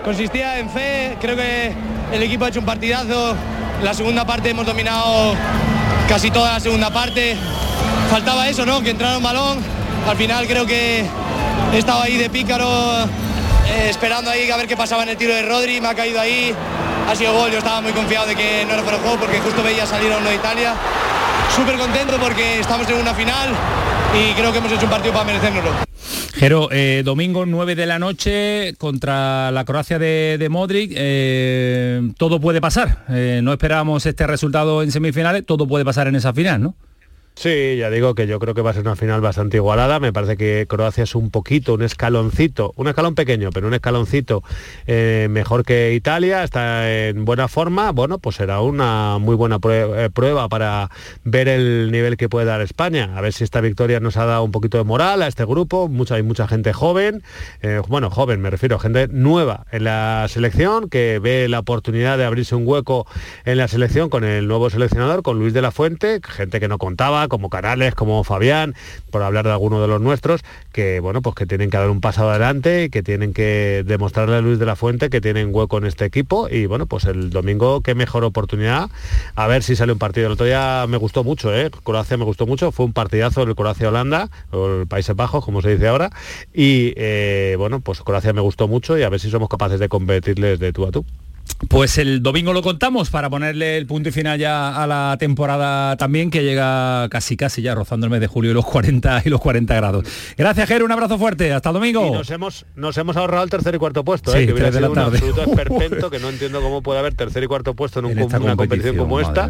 Consistía 0.03 0.57
en 0.57 0.69
fe, 0.71 1.15
creo 1.21 1.35
que 1.35 1.71
el 2.11 2.23
equipo 2.23 2.45
ha 2.45 2.49
hecho 2.49 2.59
un 2.59 2.65
partidazo, 2.65 3.35
la 3.83 3.93
segunda 3.93 4.25
parte 4.25 4.49
hemos 4.49 4.65
dominado 4.65 5.35
casi 6.09 6.31
toda 6.31 6.53
la 6.53 6.59
segunda 6.59 6.91
parte, 6.91 7.37
faltaba 8.09 8.49
eso, 8.49 8.65
¿no? 8.65 8.81
Que 8.81 8.89
entrara 8.89 9.17
un 9.17 9.23
balón, 9.23 9.59
al 10.07 10.17
final 10.17 10.47
creo 10.47 10.65
que 10.65 11.05
he 11.73 11.77
estado 11.77 12.01
ahí 12.01 12.17
de 12.17 12.29
pícaro 12.29 12.67
eh, 13.69 13.89
esperando 13.89 14.31
ahí 14.31 14.49
a 14.49 14.57
ver 14.57 14.67
qué 14.67 14.75
pasaba 14.75 15.03
en 15.03 15.09
el 15.09 15.17
tiro 15.17 15.33
de 15.33 15.43
Rodri, 15.43 15.79
me 15.79 15.87
ha 15.87 15.95
caído 15.95 16.19
ahí, 16.19 16.53
ha 17.07 17.15
sido 17.15 17.33
gol, 17.33 17.51
yo 17.51 17.59
estaba 17.59 17.81
muy 17.81 17.91
confiado 17.91 18.27
de 18.27 18.35
que 18.35 18.65
no 18.65 18.73
era 18.73 18.83
por 18.83 18.93
el 18.93 18.99
juego 18.99 19.17
porque 19.19 19.39
justo 19.39 19.61
veía 19.61 19.85
salir 19.85 20.11
a 20.11 20.17
uno 20.17 20.29
de 20.29 20.35
Italia. 20.35 20.73
Súper 21.55 21.77
contento 21.77 22.17
porque 22.19 22.59
estamos 22.59 22.89
en 22.89 22.97
una 22.97 23.13
final 23.13 23.49
y 24.13 24.33
creo 24.33 24.51
que 24.51 24.57
hemos 24.57 24.71
hecho 24.71 24.85
un 24.85 24.89
partido 24.89 25.13
para 25.13 25.25
merecérnoslo. 25.25 25.71
Jero, 26.33 26.69
eh, 26.71 27.01
domingo 27.03 27.45
9 27.45 27.75
de 27.75 27.85
la 27.85 27.99
noche 27.99 28.73
contra 28.77 29.51
la 29.51 29.65
Croacia 29.65 29.99
de, 29.99 30.47
Modric, 30.49 30.93
eh, 30.95 32.01
todo 32.17 32.39
puede 32.39 32.61
pasar. 32.61 33.05
No 33.41 33.51
esperábamos 33.51 34.05
este 34.05 34.25
resultado 34.25 34.81
en 34.81 34.91
semifinales, 34.91 35.45
todo 35.45 35.67
puede 35.67 35.83
pasar 35.83 36.07
en 36.07 36.15
esa 36.15 36.33
final, 36.33 36.61
¿no? 36.61 36.75
Sí, 37.39 37.77
ya 37.77 37.89
digo 37.89 38.15
que 38.15 38.27
yo 38.27 38.37
creo 38.37 38.53
que 38.53 38.61
va 38.61 38.71
a 38.71 38.73
ser 38.73 38.81
una 38.81 38.97
final 38.97 39.21
bastante 39.21 39.55
igualada. 39.55 40.01
Me 40.01 40.11
parece 40.11 40.35
que 40.35 40.65
Croacia 40.67 41.05
es 41.05 41.15
un 41.15 41.31
poquito, 41.31 41.75
un 41.75 41.83
escaloncito, 41.83 42.73
un 42.75 42.89
escalón 42.89 43.15
pequeño, 43.15 43.49
pero 43.53 43.65
un 43.65 43.73
escaloncito 43.73 44.43
eh, 44.87 45.27
mejor 45.31 45.63
que 45.63 45.93
Italia, 45.93 46.43
está 46.43 46.91
en 46.91 47.23
buena 47.23 47.47
forma. 47.47 47.93
Bueno, 47.93 48.19
pues 48.19 48.35
será 48.35 48.59
una 48.59 49.19
muy 49.19 49.37
buena 49.37 49.57
eh, 49.63 50.09
prueba 50.13 50.49
para 50.49 50.89
ver 51.23 51.47
el 51.47 51.93
nivel 51.93 52.17
que 52.17 52.27
puede 52.27 52.45
dar 52.45 52.59
España. 52.59 53.13
A 53.15 53.21
ver 53.21 53.31
si 53.31 53.45
esta 53.45 53.61
victoria 53.61 54.01
nos 54.01 54.17
ha 54.17 54.25
dado 54.25 54.43
un 54.43 54.51
poquito 54.51 54.77
de 54.77 54.83
moral 54.83 55.21
a 55.21 55.27
este 55.27 55.45
grupo. 55.45 55.87
Mucha, 55.87 56.15
hay 56.15 56.23
mucha 56.23 56.45
gente 56.45 56.73
joven, 56.73 57.23
eh, 57.61 57.81
bueno, 57.87 58.09
joven 58.09 58.41
me 58.41 58.49
refiero, 58.49 58.79
gente 58.79 59.07
nueva 59.07 59.65
en 59.71 59.85
la 59.85 60.25
selección 60.27 60.89
que 60.89 61.19
ve 61.19 61.47
la 61.47 61.59
oportunidad 61.59 62.17
de 62.17 62.25
abrirse 62.25 62.55
un 62.55 62.67
hueco 62.67 63.07
en 63.45 63.57
la 63.57 63.69
selección 63.69 64.09
con 64.09 64.25
el 64.25 64.45
nuevo 64.45 64.69
seleccionador, 64.69 65.23
con 65.23 65.39
Luis 65.39 65.53
de 65.53 65.61
la 65.61 65.71
Fuente, 65.71 66.19
gente 66.21 66.59
que 66.59 66.67
no 66.67 66.77
contaba 66.77 67.28
como 67.29 67.49
Canales, 67.49 67.95
como 67.95 68.23
Fabián, 68.23 68.75
por 69.11 69.23
hablar 69.23 69.45
de 69.45 69.51
alguno 69.51 69.81
de 69.81 69.87
los 69.87 70.01
nuestros, 70.01 70.41
que 70.73 70.99
bueno, 70.99 71.21
pues 71.21 71.35
que 71.35 71.45
tienen 71.45 71.69
que 71.69 71.77
dar 71.77 71.89
un 71.89 72.01
paso 72.01 72.29
adelante 72.29 72.89
que 72.89 73.03
tienen 73.03 73.33
que 73.33 73.83
demostrarle 73.85 74.37
a 74.37 74.41
Luis 74.41 74.59
de 74.59 74.65
la 74.65 74.75
Fuente 74.75 75.09
que 75.09 75.21
tienen 75.21 75.53
hueco 75.53 75.77
en 75.77 75.85
este 75.85 76.05
equipo. 76.05 76.49
Y 76.49 76.65
bueno, 76.65 76.85
pues 76.85 77.05
el 77.05 77.29
domingo 77.29 77.81
qué 77.81 77.95
mejor 77.95 78.23
oportunidad. 78.23 78.89
A 79.35 79.47
ver 79.47 79.63
si 79.63 79.75
sale 79.75 79.93
un 79.93 79.99
partido. 79.99 80.27
El 80.27 80.33
otro 80.33 80.45
día 80.45 80.85
me 80.87 80.97
gustó 80.97 81.23
mucho, 81.23 81.55
¿eh? 81.55 81.69
Croacia 81.83 82.17
me 82.17 82.25
gustó 82.25 82.45
mucho, 82.45 82.71
fue 82.71 82.85
un 82.85 82.93
partidazo 82.93 83.43
el 83.43 83.55
Croacia-Holanda, 83.55 84.29
o 84.51 84.81
el 84.81 84.87
Países 84.87 85.15
Bajos, 85.15 85.43
como 85.43 85.61
se 85.61 85.69
dice 85.69 85.87
ahora. 85.87 86.09
Y 86.53 86.93
eh, 86.97 87.55
bueno, 87.57 87.79
pues 87.79 88.01
Croacia 88.01 88.33
me 88.33 88.41
gustó 88.41 88.67
mucho 88.67 88.97
y 88.97 89.03
a 89.03 89.09
ver 89.09 89.19
si 89.19 89.29
somos 89.29 89.49
capaces 89.49 89.79
de 89.79 89.89
competirles 89.89 90.59
de 90.59 90.73
tú 90.73 90.85
a 90.85 90.91
tú. 90.91 91.05
Pues 91.67 91.97
el 91.97 92.23
domingo 92.23 92.53
lo 92.53 92.61
contamos 92.61 93.09
para 93.09 93.29
ponerle 93.29 93.77
el 93.77 93.85
punto 93.85 94.09
y 94.09 94.11
final 94.11 94.39
ya 94.39 94.81
a 94.81 94.87
la 94.87 95.17
temporada 95.19 95.97
también, 95.97 96.29
que 96.31 96.43
llega 96.43 97.07
casi 97.09 97.35
casi 97.35 97.61
ya 97.61 97.75
rozando 97.75 98.05
el 98.05 98.11
mes 98.11 98.21
de 98.21 98.27
julio 98.27 98.51
y 98.51 98.53
los 98.53 98.65
40 98.65 99.23
y 99.25 99.29
los 99.29 99.41
40 99.41 99.75
grados. 99.75 100.05
Gracias, 100.37 100.67
Jero, 100.67 100.85
un 100.85 100.91
abrazo 100.91 101.17
fuerte, 101.17 101.51
hasta 101.51 101.69
el 101.69 101.73
domingo. 101.73 102.07
Y 102.07 102.11
nos 102.11 102.29
hemos, 102.31 102.65
nos 102.75 102.97
hemos 102.97 103.17
ahorrado 103.17 103.43
el 103.43 103.49
tercer 103.49 103.75
y 103.75 103.77
cuarto 103.77 104.03
puesto, 104.03 104.35
¿eh? 104.35 104.45
que 104.45 104.53
hubiera 104.53 104.71
sido 104.71 104.91
un 104.91 104.99
absoluto 104.99 105.41
esperpento, 105.47 106.09
que 106.09 106.19
no 106.19 106.29
entiendo 106.29 106.61
cómo 106.61 106.81
puede 106.81 106.99
haber 106.99 107.13
tercer 107.13 107.43
y 107.43 107.47
cuarto 107.47 107.73
puesto 107.73 107.99
en, 107.99 108.05
un, 108.05 108.17
una 108.21 108.55
competición 108.55 108.95
como 108.95 109.19
esta 109.19 109.49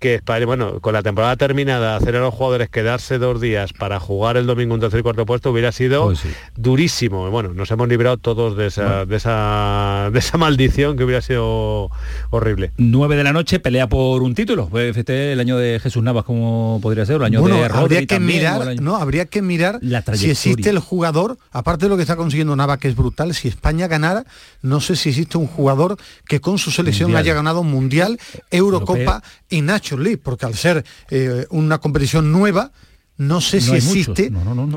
que 0.00 0.14
España, 0.14 0.46
bueno, 0.46 0.80
con 0.80 0.94
la 0.94 1.02
temporada 1.02 1.36
terminada, 1.36 1.94
hacer 1.94 2.16
a 2.16 2.20
los 2.20 2.34
jugadores 2.34 2.70
quedarse 2.70 3.18
dos 3.18 3.40
días 3.40 3.74
para 3.74 4.00
jugar 4.00 4.38
el 4.38 4.46
domingo 4.46 4.74
un 4.74 4.80
tercer 4.80 5.00
y 5.00 5.02
cuarto 5.02 5.26
puesto 5.26 5.50
hubiera 5.50 5.72
sido 5.72 6.06
pues 6.06 6.22
durísimo. 6.56 7.30
Bueno, 7.30 7.52
nos 7.52 7.70
hemos 7.70 7.86
librado 7.86 8.16
todos 8.16 8.56
de 8.56 8.66
esa, 8.66 9.04
de 9.04 9.16
esa, 9.16 10.08
de 10.10 10.18
esa 10.18 10.38
maldición 10.38 10.96
que 10.96 11.04
hubiera 11.04 11.20
sido 11.20 11.90
horrible. 12.30 12.72
9 12.78 13.14
de 13.14 13.24
la 13.24 13.34
noche, 13.34 13.60
pelea 13.60 13.88
por 13.88 14.22
un 14.22 14.34
título. 14.34 14.70
El 14.72 15.38
año 15.38 15.58
de 15.58 15.78
Jesús 15.80 16.02
Navas, 16.02 16.24
como 16.24 16.80
podría 16.82 17.04
ser, 17.04 17.16
el 17.16 17.24
año 17.24 17.42
de 17.42 17.68
Rodri 17.68 17.96
habría 17.96 18.06
que 18.06 18.20
mirar, 18.20 18.80
no, 18.80 18.96
habría 18.96 19.26
que 19.26 19.42
mirar 19.42 19.80
si 20.14 20.30
existe 20.30 20.70
el 20.70 20.78
jugador, 20.78 21.36
aparte 21.52 21.84
de 21.84 21.90
lo 21.90 21.96
que 21.96 22.02
está 22.02 22.16
consiguiendo 22.16 22.56
Navas, 22.56 22.78
que 22.78 22.88
es 22.88 22.96
brutal, 22.96 23.34
si 23.34 23.48
España 23.48 23.86
ganara, 23.86 24.24
no 24.62 24.80
sé 24.80 24.96
si 24.96 25.10
existe 25.10 25.36
un 25.36 25.46
jugador 25.46 25.98
que 26.26 26.40
con 26.40 26.58
su 26.58 26.70
selección 26.70 27.14
haya 27.16 27.34
ganado 27.34 27.62
Mundial, 27.62 28.18
Eurocopa 28.50 29.22
y 29.50 29.60
Nacho 29.60 29.89
porque 30.16 30.46
al 30.46 30.54
ser 30.54 30.84
eh, 31.10 31.46
una 31.50 31.78
competición 31.78 32.32
nueva, 32.32 32.72
no 33.20 33.42
sé 33.42 33.60
si 33.60 33.74
existe 33.74 34.32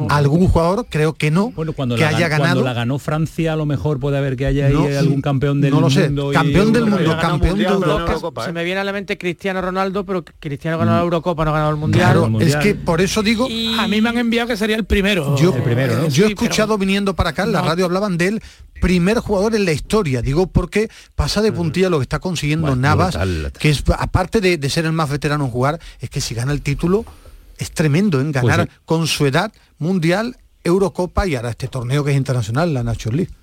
algún 0.10 0.50
jugador, 0.50 0.86
creo 0.90 1.14
que 1.14 1.32
no, 1.32 1.54
que 1.96 2.04
haya 2.04 2.28
ganado. 2.28 2.56
Cuando 2.56 2.64
la 2.66 2.74
ganó 2.74 3.00
Francia, 3.00 3.54
a 3.54 3.56
lo 3.56 3.66
mejor 3.66 4.02
puede 4.02 4.18
haber 4.18 4.36
que 4.36 4.46
haya 4.46 4.66
ahí 4.68 4.96
algún 4.98 5.22
campeón 5.22 5.62
del 5.62 5.72
mundo. 5.72 5.90
Sé. 5.90 6.14
Campeón 6.34 6.74
del 6.74 6.88
mundo, 6.88 7.18
campeón 7.22 7.58
de 7.58 7.64
Europa. 7.64 8.44
Se 8.44 8.52
me 8.52 8.66
viene 8.66 8.82
a 8.82 8.84
la 8.84 8.92
mente 8.92 9.18
Cristiano 9.18 9.62
Ronaldo, 9.62 10.06
pero 10.06 10.26
Cristiano 10.42 10.78
ganó 10.78 10.92
la 10.92 11.00
mm. 11.00 11.04
Eurocopa, 11.04 11.46
no 11.46 11.52
ha 11.52 11.54
ganado 11.54 11.72
el 11.72 11.78
Mundial. 11.78 12.36
es 12.42 12.58
que 12.58 12.76
por 12.76 13.00
eso 13.00 13.24
digo... 13.24 13.46
A 13.80 13.88
mí 13.88 14.02
me 14.02 14.10
han 14.10 14.18
enviado 14.18 14.50
que 14.50 14.58
sería 14.58 14.76
el 14.76 14.84
primero. 14.84 15.38
Yo, 15.38 15.56
el 15.56 15.64
primero, 15.64 16.10
yo 16.10 16.26
he 16.26 16.30
escuchado 16.30 16.78
viniendo 16.78 17.16
para 17.16 17.30
acá, 17.30 17.44
en 17.44 17.54
la 17.54 17.62
radio 17.62 17.86
hablaban 17.86 18.18
de 18.18 18.28
él, 18.28 18.44
primer 18.82 19.20
jugador 19.20 19.56
en 19.56 19.64
la 19.64 19.72
historia. 19.72 20.22
Digo 20.22 20.48
porque 20.48 20.90
pasa 21.16 21.42
de 21.42 21.54
puntilla 21.54 21.90
lo 21.90 22.00
que 22.00 22.04
está 22.04 22.20
consiguiendo 22.20 22.76
Navas, 22.76 23.18
que 23.58 23.70
es 23.70 23.86
aparte 23.98 24.42
de, 24.42 24.58
de 24.58 24.70
ser 24.70 24.84
el 24.84 24.92
más 24.92 25.10
veterano 25.10 25.46
en 25.46 25.52
jugar, 25.52 25.80
es 26.02 26.10
que 26.10 26.20
si 26.20 26.36
gana 26.36 26.52
el 26.52 26.62
título 26.62 27.06
es 27.64 27.72
tremendo 27.72 28.22
en 28.22 28.32
pues 28.32 28.46
ganar 28.46 28.70
con 28.86 29.08
su 29.08 29.26
edad 29.26 29.52
mundial, 29.78 30.38
Eurocopa 30.64 31.28
y 31.28 31.36
ahora 31.36 31.50
este 31.50 31.68
torneo 31.68 32.04
que 32.04 32.12
es 32.12 32.18
internacional, 32.18 32.74
la 32.74 32.84
National 32.84 33.18
League. 33.18 33.34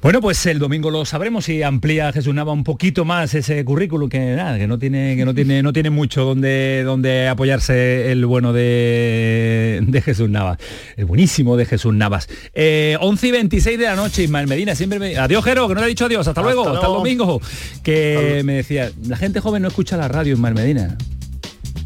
Bueno, 0.00 0.20
pues 0.20 0.44
el 0.46 0.58
domingo 0.58 0.90
lo 0.90 1.04
sabremos 1.04 1.48
y 1.48 1.62
amplía 1.62 2.12
Jesús 2.12 2.34
Nava 2.34 2.52
un 2.52 2.64
poquito 2.64 3.04
más 3.04 3.34
ese 3.34 3.64
currículum 3.64 4.08
que 4.08 4.18
nada, 4.34 4.58
que 4.58 4.66
no 4.66 4.78
tiene, 4.78 5.16
que 5.16 5.24
no 5.24 5.34
tiene, 5.34 5.62
no 5.62 5.72
tiene 5.72 5.90
mucho 5.90 6.24
donde, 6.24 6.82
donde 6.84 7.28
apoyarse 7.28 8.10
el 8.10 8.24
bueno 8.26 8.52
de, 8.52 9.80
de 9.86 10.02
Jesús 10.02 10.28
Navas. 10.28 10.58
El 10.96 11.04
buenísimo 11.04 11.56
de 11.56 11.66
Jesús 11.66 11.94
Navas. 11.94 12.28
11 12.28 12.36
eh, 12.54 12.98
y 13.22 13.30
26 13.30 13.78
de 13.78 13.84
la 13.84 13.96
noche, 13.96 14.24
Ismael 14.24 14.48
Medina, 14.48 14.74
siempre 14.74 14.98
me. 14.98 15.16
Adiós, 15.16 15.44
Jero, 15.44 15.68
que 15.68 15.74
no 15.74 15.80
le 15.80 15.86
ha 15.86 15.88
dicho 15.88 16.06
adiós, 16.06 16.26
hasta, 16.26 16.42
luego, 16.42 16.68
hasta 16.68 16.86
el 16.86 16.92
domingo. 16.92 17.40
Que 17.82 18.42
me 18.44 18.54
decía, 18.54 18.90
la 19.06 19.16
gente 19.16 19.40
joven 19.40 19.62
no 19.62 19.68
escucha 19.68 19.96
la 19.96 20.08
radio, 20.08 20.34
Ismael 20.34 20.54
Medina. 20.54 20.96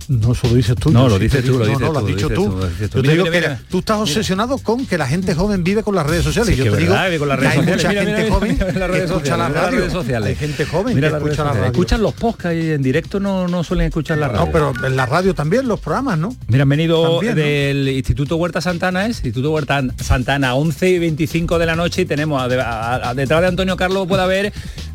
No, 0.08 0.32
eso 0.32 0.48
lo 0.48 0.54
dices 0.54 0.76
tú. 0.76 0.90
No, 0.90 1.08
lo 1.08 1.18
dices 1.18 1.44
tú, 1.44 1.58
lo 1.58 1.66
dices 1.66 1.80
no, 1.80 1.92
lo 1.92 1.98
has 1.98 2.06
dicho 2.06 2.28
tú. 2.28 2.60
Yo 2.80 3.02
te 3.02 3.12
digo 3.12 3.24
que 3.24 3.56
tú 3.68 3.78
estás 3.80 3.98
obsesionado 3.98 4.58
con 4.58 4.86
que 4.86 4.98
la 4.98 5.06
gente 5.06 5.34
joven 5.34 5.64
vive 5.64 5.82
con 5.82 5.94
las 5.94 6.06
redes 6.06 6.24
sociales. 6.24 6.56
yo 6.56 6.72
te 6.72 6.78
digo 6.78 6.94
con 7.18 7.28
las 7.28 7.38
redes 7.38 7.52
hay 7.52 7.66
mucha 7.66 7.90
gente 7.92 8.30
joven 8.30 8.58
que 8.58 9.04
escucha 9.04 9.36
las 9.36 9.70
redes 9.70 9.92
sociales. 9.92 10.28
Hay 10.28 10.36
gente 10.36 10.64
joven 10.64 11.00
que 11.00 11.06
escucha 11.06 11.44
la 11.44 11.52
radio. 11.52 11.66
Escuchan 11.66 12.02
los 12.02 12.14
podcasts 12.14 12.58
y 12.58 12.70
en 12.70 12.82
directo 12.82 13.20
no, 13.20 13.48
no 13.48 13.64
suelen 13.64 13.86
escuchar 13.86 14.18
la 14.18 14.28
radio. 14.28 14.46
No, 14.46 14.52
pero 14.52 14.72
en 14.86 14.96
la 14.96 15.06
radio 15.06 15.34
también, 15.34 15.68
los 15.68 15.80
programas, 15.80 16.18
¿no? 16.18 16.34
Mira, 16.48 16.62
han 16.62 16.68
venido 16.68 17.20
del 17.20 17.88
Instituto 17.88 18.36
Huerta 18.36 18.60
Santana, 18.60 19.06
es 19.06 19.18
Instituto 19.18 19.50
Huerta 19.50 19.82
Santana, 19.96 20.54
11 20.54 20.90
y 20.90 20.98
25 20.98 21.58
de 21.58 21.66
la 21.66 21.76
noche 21.76 22.02
y 22.02 22.06
tenemos 22.06 22.42
detrás 22.48 23.40
de 23.40 23.46
Antonio 23.46 23.76
Carlos 23.76 24.06
puede 24.06 24.22
haber 24.22 24.52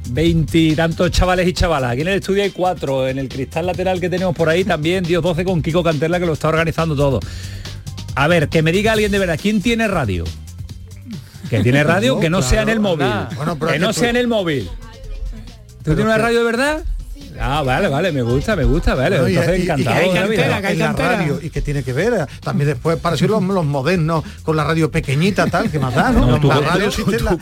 veintitantos 0.09 1.11
chavales 1.11 1.47
y 1.47 1.53
chavalas. 1.53 1.91
Aquí 1.91 2.01
en 2.01 2.07
el 2.09 2.15
estudio 2.15 2.43
hay 2.43 2.51
cuatro, 2.51 3.07
en 3.07 3.19
el 3.19 3.29
cristal 3.29 3.65
lateral 3.65 3.99
que 3.99 4.09
tenemos 4.09 4.35
por 4.35 4.49
ahí 4.49 4.63
también, 4.63 5.03
Dios 5.03 5.23
12 5.23 5.45
con 5.45 5.61
Kiko 5.61 5.83
Canterla 5.83 6.19
que 6.19 6.25
lo 6.25 6.33
está 6.33 6.49
organizando 6.49 6.95
todo. 6.95 7.19
A 8.15 8.27
ver, 8.27 8.49
que 8.49 8.61
me 8.61 8.71
diga 8.71 8.91
alguien 8.91 9.11
de 9.11 9.19
verdad, 9.19 9.39
¿quién 9.41 9.61
tiene 9.61 9.87
radio? 9.87 10.25
Que 11.49 11.61
tiene 11.61 11.83
radio, 11.85 12.19
que 12.19 12.29
no 12.29 12.41
sea 12.41 12.63
en 12.63 12.69
el 12.69 12.79
móvil. 12.79 13.07
que 13.69 13.79
no 13.79 13.93
sea 13.93 14.09
en 14.09 14.17
el 14.17 14.27
móvil. 14.27 14.69
¿Tú 15.83 15.95
tienes 15.95 16.05
una 16.05 16.17
radio 16.17 16.39
de 16.39 16.45
verdad? 16.45 16.83
Ah, 17.39 17.63
vale, 17.63 17.87
vale, 17.87 18.11
me 18.11 18.21
gusta, 18.21 18.55
me 18.55 18.63
gusta, 18.63 18.95
vale. 18.95 19.17
Entonces 19.17 19.61
encantado. 19.61 19.79
Y 19.79 19.83
que 19.83 19.89
hay 19.89 20.13
cantera, 20.13 20.61
que 20.61 20.67
hay 20.67 20.77
la 20.77 20.93
radio 20.93 21.39
y 21.41 21.49
que 21.49 21.61
tiene 21.61 21.83
que 21.83 21.93
ver. 21.93 22.27
También 22.41 22.69
después 22.69 22.97
para 22.97 23.17
ser 23.17 23.29
los, 23.29 23.41
los, 23.43 23.65
modernos 23.65 24.23
con 24.43 24.55
la 24.55 24.63
radio 24.63 24.91
pequeñita 24.91 25.47
tal, 25.47 25.69
que 25.69 25.79
más 25.79 25.93
da, 25.93 26.11
¿no? 26.11 26.37
la 26.37 26.59
radio 26.59 26.89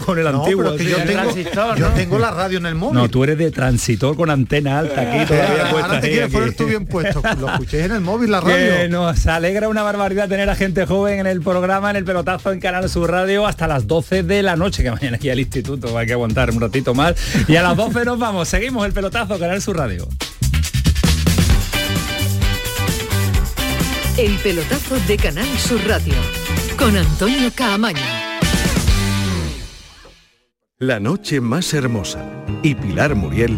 con 0.06 0.19
el 0.19 0.28
antiguo. 0.28 0.75
yo, 0.78 1.04
tengo, 1.04 1.75
yo 1.75 1.88
tengo 1.89 2.19
la 2.19 2.32
radio 2.32 2.58
en 2.58 2.65
el 2.65 2.75
móvil. 2.75 2.95
No, 2.95 3.10
tú 3.10 3.23
eres 3.23 3.38
de 3.38 3.52
transitor 3.52 4.15
con 4.15 4.30
antena 4.30 4.80
alta 4.80 5.02
aquí 5.02 5.25
todavía 5.25 5.69
Ahora 5.69 6.02
te 6.02 6.10
quieres 6.10 6.32
poner 6.32 6.56
tú 6.56 6.65
bien 6.65 6.86
puesto. 6.86 7.21
Lo 7.39 7.49
escuché 7.52 7.86
en 7.86 7.91
el 7.91 8.02
móvil 8.02 8.32
la 8.32 8.41
radio. 8.41 8.56
Que 8.56 8.89
nos 8.89 9.25
alegra 9.28 9.69
una 9.69 9.84
barbaridad 9.84 10.28
tener 10.28 10.49
a 10.49 10.56
gente 10.56 10.86
joven 10.86 11.19
en 11.19 11.28
el 11.28 11.41
programa, 11.41 11.89
en 11.89 11.95
el 11.95 12.06
pelotazo 12.06 12.52
en 12.52 12.60
Canal 12.60 12.89
Sur 12.89 13.12
Radio 13.12 13.47
hasta 13.47 13.67
las 13.67 13.88
12 13.88 14.23
de 14.23 14.43
la 14.43 14.56
noche, 14.56 14.84
que 14.84 14.91
mañana 14.91 15.17
aquí 15.17 15.30
al 15.30 15.39
instituto 15.39 15.97
hay 15.97 16.08
que 16.08 16.13
aguantar 16.13 16.52
un 16.52 16.62
ratito 16.62 16.93
más. 16.93 17.15
Y 17.47 17.56
a 17.56 17.63
las 17.63 17.75
12 17.75 18.06
nos 18.06 18.19
vamos. 18.19 18.47
Seguimos 18.47 18.86
el 18.86 18.93
pelotazo 18.93 19.39
Canal 19.39 19.62
Sur 19.62 19.79
Radio. 19.80 20.06
El 24.18 24.36
pelotazo 24.44 25.00
de 25.08 25.15
Canal 25.15 25.48
Sur 25.58 25.80
Radio 25.88 26.15
con 26.78 26.98
Antonio 26.98 27.50
Caamaño. 27.56 28.02
La 30.80 31.00
noche 31.00 31.39
más 31.39 31.74
hermosa 31.74 32.30
y 32.62 32.76
Pilar 32.76 33.15
Muriel 33.15 33.58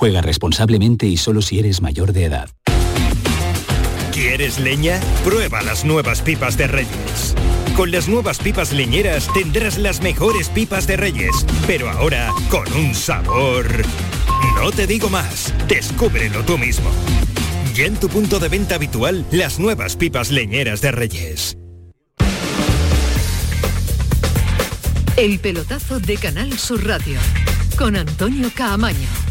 Juega 0.00 0.22
responsablemente 0.22 1.04
y 1.04 1.18
solo 1.18 1.42
si 1.42 1.58
eres 1.58 1.82
mayor 1.82 2.14
de 2.14 2.24
edad. 2.24 2.48
¿Quieres 4.14 4.58
leña? 4.58 4.98
Prueba 5.24 5.60
las 5.60 5.84
nuevas 5.84 6.22
pipas 6.22 6.56
de 6.56 6.68
Reyes. 6.68 7.34
Con 7.76 7.90
las 7.90 8.08
nuevas 8.08 8.38
pipas 8.38 8.72
leñeras 8.72 9.28
tendrás 9.34 9.76
las 9.76 10.00
mejores 10.00 10.48
pipas 10.48 10.86
de 10.86 10.96
Reyes, 10.96 11.44
pero 11.66 11.90
ahora 11.90 12.32
con 12.48 12.72
un 12.72 12.94
sabor... 12.94 13.66
No 14.54 14.70
te 14.70 14.86
digo 14.86 15.10
más, 15.10 15.52
descúbrelo 15.68 16.42
tú 16.44 16.56
mismo. 16.56 16.90
Ya 17.74 17.84
en 17.84 17.96
tu 17.96 18.08
punto 18.08 18.38
de 18.38 18.48
venta 18.48 18.76
habitual, 18.76 19.26
las 19.30 19.58
nuevas 19.58 19.96
pipas 19.96 20.30
leñeras 20.30 20.80
de 20.80 20.92
Reyes. 20.92 21.58
El 25.18 25.38
pelotazo 25.40 26.00
de 26.00 26.16
Canal 26.16 26.58
Sur 26.58 26.86
Radio 26.86 27.18
con 27.76 27.96
Antonio 27.96 28.50
Caamaño. 28.54 29.29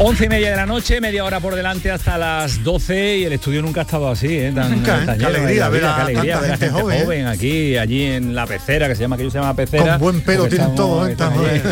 11 0.00 0.26
y 0.26 0.28
media 0.28 0.50
de 0.50 0.56
la 0.56 0.64
noche, 0.66 1.00
media 1.00 1.24
hora 1.24 1.40
por 1.40 1.56
delante 1.56 1.90
hasta 1.90 2.16
las 2.16 2.62
12 2.62 3.16
y 3.18 3.24
el 3.24 3.32
estudio 3.32 3.62
nunca 3.62 3.80
ha 3.80 3.82
estado 3.82 4.08
así, 4.08 4.28
¿eh? 4.38 4.52
Tan, 4.54 4.70
nunca, 4.70 5.04
tan 5.04 5.18
qué 5.18 5.24
alegría, 5.26 5.68
ver 5.68 5.84
a, 5.84 5.96
qué 5.96 6.02
alegría 6.02 6.34
tanta 6.34 6.40
ver 6.40 6.50
a 6.52 6.56
gente 6.56 6.66
gente 6.66 6.80
joven, 6.82 7.02
joven, 7.04 7.26
aquí, 7.26 7.76
allí 7.76 8.04
en 8.04 8.32
la 8.32 8.46
pecera, 8.46 8.86
que 8.86 8.94
se 8.94 9.00
llama, 9.02 9.16
que 9.16 9.24
yo 9.24 9.30
se 9.32 9.38
llama 9.40 9.54
pecera. 9.56 9.94
Con 9.94 9.98
buen 10.00 10.20
pelo 10.20 10.46
tienen 10.46 10.68
estamos- 10.70 10.76
todos, 10.76 11.08
¿eh? 11.08 11.12
estamos 11.12 11.48
ahí. 11.48 11.62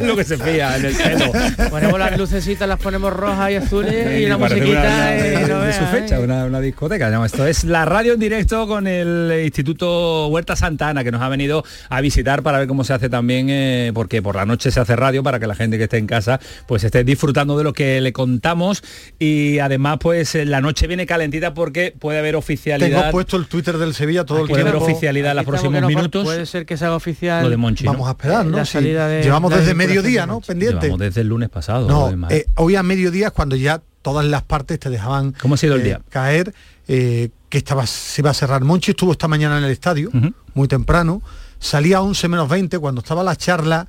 Lo 0.06 0.16
que 0.16 0.24
se 0.24 0.38
fía 0.38 0.74
en 0.78 0.84
el 0.86 0.94
pelo. 0.94 1.32
Ponemos 1.68 1.98
las 1.98 2.16
lucecitas, 2.18 2.66
las 2.66 2.78
ponemos 2.80 3.12
rojas 3.12 3.50
y 3.50 3.56
azules 3.56 4.20
y 4.22 4.26
la 4.26 4.38
musiquita 4.38 4.66
una- 4.80 5.16
y 5.16 5.20
de, 5.20 5.46
no 5.48 5.60
de 5.60 5.72
su 5.74 5.82
¿eh? 5.84 5.86
fecha, 5.92 6.18
una, 6.18 6.46
una 6.46 6.60
discoteca. 6.60 7.10
No, 7.10 7.26
esto 7.26 7.46
es 7.46 7.64
la 7.64 7.84
radio 7.84 8.14
en 8.14 8.20
directo 8.20 8.66
con 8.66 8.86
el 8.86 9.38
Instituto 9.44 10.28
Huerta 10.28 10.56
Santana, 10.56 11.04
que 11.04 11.10
nos 11.10 11.20
ha 11.20 11.28
venido 11.28 11.62
a 11.90 12.00
visitar 12.00 12.42
para 12.42 12.58
ver 12.58 12.68
cómo 12.68 12.84
se 12.84 12.94
hace 12.94 13.10
también, 13.10 13.48
eh, 13.50 13.90
porque 13.92 14.22
por 14.22 14.34
la 14.36 14.46
noche 14.46 14.70
se 14.70 14.80
hace 14.80 14.96
radio 14.96 15.22
para 15.22 15.38
que 15.38 15.46
la 15.46 15.54
gente 15.54 15.76
que 15.76 15.84
esté 15.84 15.98
en 15.98 16.06
casa 16.06 16.40
pues 16.66 16.84
esté 16.84 17.04
disfrutando 17.04 17.49
de 17.58 17.64
lo 17.64 17.72
que 17.72 18.00
le 18.00 18.12
contamos 18.12 18.82
y 19.18 19.58
además 19.58 19.98
pues 20.00 20.34
eh, 20.34 20.44
la 20.44 20.60
noche 20.60 20.86
viene 20.86 21.06
calentita 21.06 21.54
porque 21.54 21.94
puede 21.98 22.18
haber 22.18 22.36
oficialidad. 22.36 22.98
Tengo 23.00 23.10
puesto 23.12 23.36
el 23.36 23.46
Twitter 23.46 23.78
del 23.78 23.94
Sevilla 23.94 24.24
todo 24.24 24.42
el 24.42 24.48
Puede 24.48 24.62
haber 24.62 24.74
tiempo. 24.74 24.90
oficialidad 24.90 25.30
en 25.32 25.36
los 25.36 25.46
próximos 25.46 25.82
minutos. 25.82 26.24
Puede 26.24 26.46
ser 26.46 26.66
que 26.66 26.76
se 26.76 26.84
haga 26.84 26.96
oficial. 26.96 27.44
Lo 27.44 27.50
de 27.50 27.56
Monchi. 27.56 27.84
Vamos 27.84 28.08
a 28.08 28.12
esperar, 28.12 28.46
¿no? 28.46 28.56
La 28.56 28.64
Sí. 28.64 28.72
salida 28.72 29.08
de- 29.08 29.22
Llevamos 29.22 29.50
la 29.50 29.58
desde 29.58 29.74
mediodía, 29.74 30.22
de 30.22 30.26
¿no? 30.26 30.40
Pendiente. 30.40 30.80
Llevamos 30.86 31.00
desde 31.00 31.20
el 31.22 31.28
lunes 31.28 31.48
pasado. 31.48 31.88
No, 31.88 32.28
eh, 32.30 32.46
hoy 32.56 32.76
a 32.76 32.82
mediodía 32.82 33.28
es 33.28 33.32
cuando 33.32 33.56
ya 33.56 33.82
todas 34.02 34.24
las 34.24 34.42
partes 34.42 34.78
te 34.78 34.88
dejaban 34.90 35.32
¿Cómo 35.40 35.54
ha 35.54 35.58
sido 35.58 35.74
el 35.74 35.82
eh, 35.82 35.84
día? 35.84 36.00
caer 36.08 36.54
eh, 36.88 37.28
que 37.48 37.58
estaba, 37.58 37.86
se 37.86 38.20
iba 38.22 38.30
a 38.30 38.34
cerrar. 38.34 38.62
Monchi 38.64 38.92
estuvo 38.92 39.12
esta 39.12 39.28
mañana 39.28 39.58
en 39.58 39.64
el 39.64 39.70
estadio, 39.70 40.10
muy 40.54 40.66
temprano, 40.68 41.22
salía 41.58 41.98
a 41.98 42.02
11 42.02 42.26
menos 42.28 42.48
20 42.48 42.78
cuando 42.78 43.00
estaba 43.00 43.22
la 43.22 43.36
charla 43.36 43.86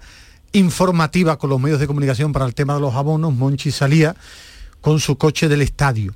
informativa 0.53 1.37
con 1.37 1.49
los 1.49 1.59
medios 1.59 1.79
de 1.79 1.87
comunicación 1.87 2.33
para 2.33 2.45
el 2.45 2.53
tema 2.53 2.75
de 2.75 2.81
los 2.81 2.95
abonos, 2.95 3.33
Monchi 3.33 3.71
salía 3.71 4.15
con 4.81 4.99
su 4.99 5.17
coche 5.17 5.47
del 5.47 5.61
estadio. 5.61 6.13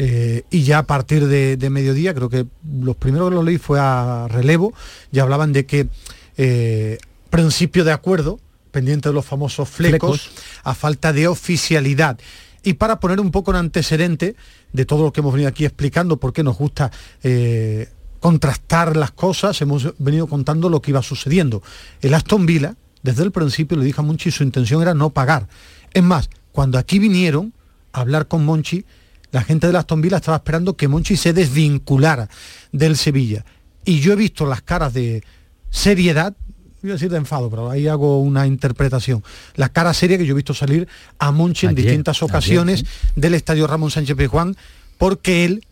Eh, 0.00 0.44
y 0.50 0.62
ya 0.62 0.78
a 0.78 0.82
partir 0.84 1.26
de, 1.26 1.56
de 1.56 1.70
mediodía, 1.70 2.14
creo 2.14 2.28
que 2.28 2.46
los 2.80 2.96
primeros 2.96 3.30
que 3.30 3.34
lo 3.34 3.42
leí 3.42 3.58
fue 3.58 3.80
a 3.80 4.28
relevo, 4.28 4.72
ya 5.10 5.24
hablaban 5.24 5.52
de 5.52 5.66
que 5.66 5.88
eh, 6.36 6.98
principio 7.30 7.84
de 7.84 7.92
acuerdo, 7.92 8.38
pendiente 8.70 9.08
de 9.08 9.14
los 9.14 9.24
famosos 9.24 9.68
flecos, 9.68 10.22
Flecos. 10.22 10.44
a 10.62 10.74
falta 10.74 11.12
de 11.12 11.26
oficialidad. 11.26 12.18
Y 12.62 12.74
para 12.74 13.00
poner 13.00 13.20
un 13.20 13.30
poco 13.30 13.50
en 13.50 13.56
antecedente 13.56 14.36
de 14.72 14.84
todo 14.84 15.04
lo 15.04 15.12
que 15.12 15.20
hemos 15.20 15.32
venido 15.32 15.48
aquí 15.48 15.64
explicando, 15.64 16.18
porque 16.18 16.42
nos 16.42 16.56
gusta 16.56 16.90
eh, 17.22 17.88
contrastar 18.20 18.96
las 18.96 19.10
cosas, 19.10 19.60
hemos 19.62 19.94
venido 19.98 20.26
contando 20.26 20.68
lo 20.68 20.80
que 20.80 20.90
iba 20.90 21.02
sucediendo. 21.02 21.62
El 22.00 22.14
Aston 22.14 22.46
Villa, 22.46 22.76
desde 23.02 23.22
el 23.22 23.32
principio, 23.32 23.76
le 23.76 23.84
dijo 23.84 24.00
a 24.00 24.04
Monchi, 24.04 24.30
su 24.30 24.42
intención 24.42 24.82
era 24.82 24.94
no 24.94 25.10
pagar. 25.10 25.48
Es 25.92 26.02
más, 26.02 26.30
cuando 26.52 26.78
aquí 26.78 26.98
vinieron 26.98 27.52
a 27.92 28.00
hablar 28.00 28.28
con 28.28 28.44
Monchi, 28.44 28.84
la 29.30 29.42
gente 29.42 29.70
de 29.70 29.76
Aston 29.76 30.00
Villa 30.00 30.16
estaba 30.16 30.38
esperando 30.38 30.76
que 30.76 30.88
Monchi 30.88 31.16
se 31.16 31.32
desvinculara 31.32 32.28
del 32.72 32.96
Sevilla. 32.96 33.44
Y 33.84 34.00
yo 34.00 34.12
he 34.12 34.16
visto 34.16 34.46
las 34.46 34.62
caras 34.62 34.94
de 34.94 35.22
seriedad, 35.70 36.34
iba 36.82 36.92
a 36.92 36.96
decir 36.96 37.10
de 37.10 37.18
enfado, 37.18 37.50
pero 37.50 37.70
ahí 37.70 37.88
hago 37.88 38.20
una 38.20 38.46
interpretación. 38.46 39.22
La 39.54 39.68
cara 39.68 39.92
seria 39.94 40.18
que 40.18 40.26
yo 40.26 40.32
he 40.32 40.36
visto 40.36 40.54
salir 40.54 40.88
a 41.18 41.30
Monchi 41.30 41.66
en 41.66 41.74
distintas 41.74 42.16
ayer, 42.16 42.30
ocasiones 42.30 42.80
sí. 42.80 42.86
del 43.16 43.34
estadio 43.34 43.66
Ramón 43.66 43.90
Sánchez 43.90 44.16
Pizjuán, 44.16 44.56
porque 44.96 45.44
él 45.44 45.66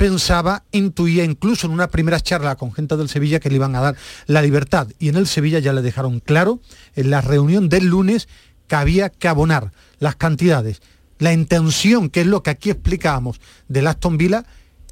pensaba, 0.00 0.64
intuía 0.72 1.24
incluso 1.24 1.66
en 1.66 1.74
una 1.74 1.88
primera 1.90 2.20
charla 2.20 2.56
con 2.56 2.72
gente 2.72 2.96
del 2.96 3.10
Sevilla 3.10 3.38
que 3.38 3.50
le 3.50 3.56
iban 3.56 3.76
a 3.76 3.82
dar 3.82 3.96
la 4.26 4.40
libertad. 4.40 4.88
Y 4.98 5.10
en 5.10 5.16
el 5.16 5.26
Sevilla 5.26 5.58
ya 5.58 5.74
le 5.74 5.82
dejaron 5.82 6.20
claro 6.20 6.60
en 6.96 7.10
la 7.10 7.20
reunión 7.20 7.68
del 7.68 7.84
lunes 7.84 8.26
que 8.66 8.76
había 8.76 9.10
que 9.10 9.28
abonar 9.28 9.72
las 9.98 10.16
cantidades. 10.16 10.80
La 11.18 11.34
intención, 11.34 12.08
que 12.08 12.22
es 12.22 12.26
lo 12.26 12.42
que 12.42 12.48
aquí 12.48 12.70
explicábamos 12.70 13.42
del 13.68 13.88
Aston 13.88 14.16
Villa, 14.16 14.46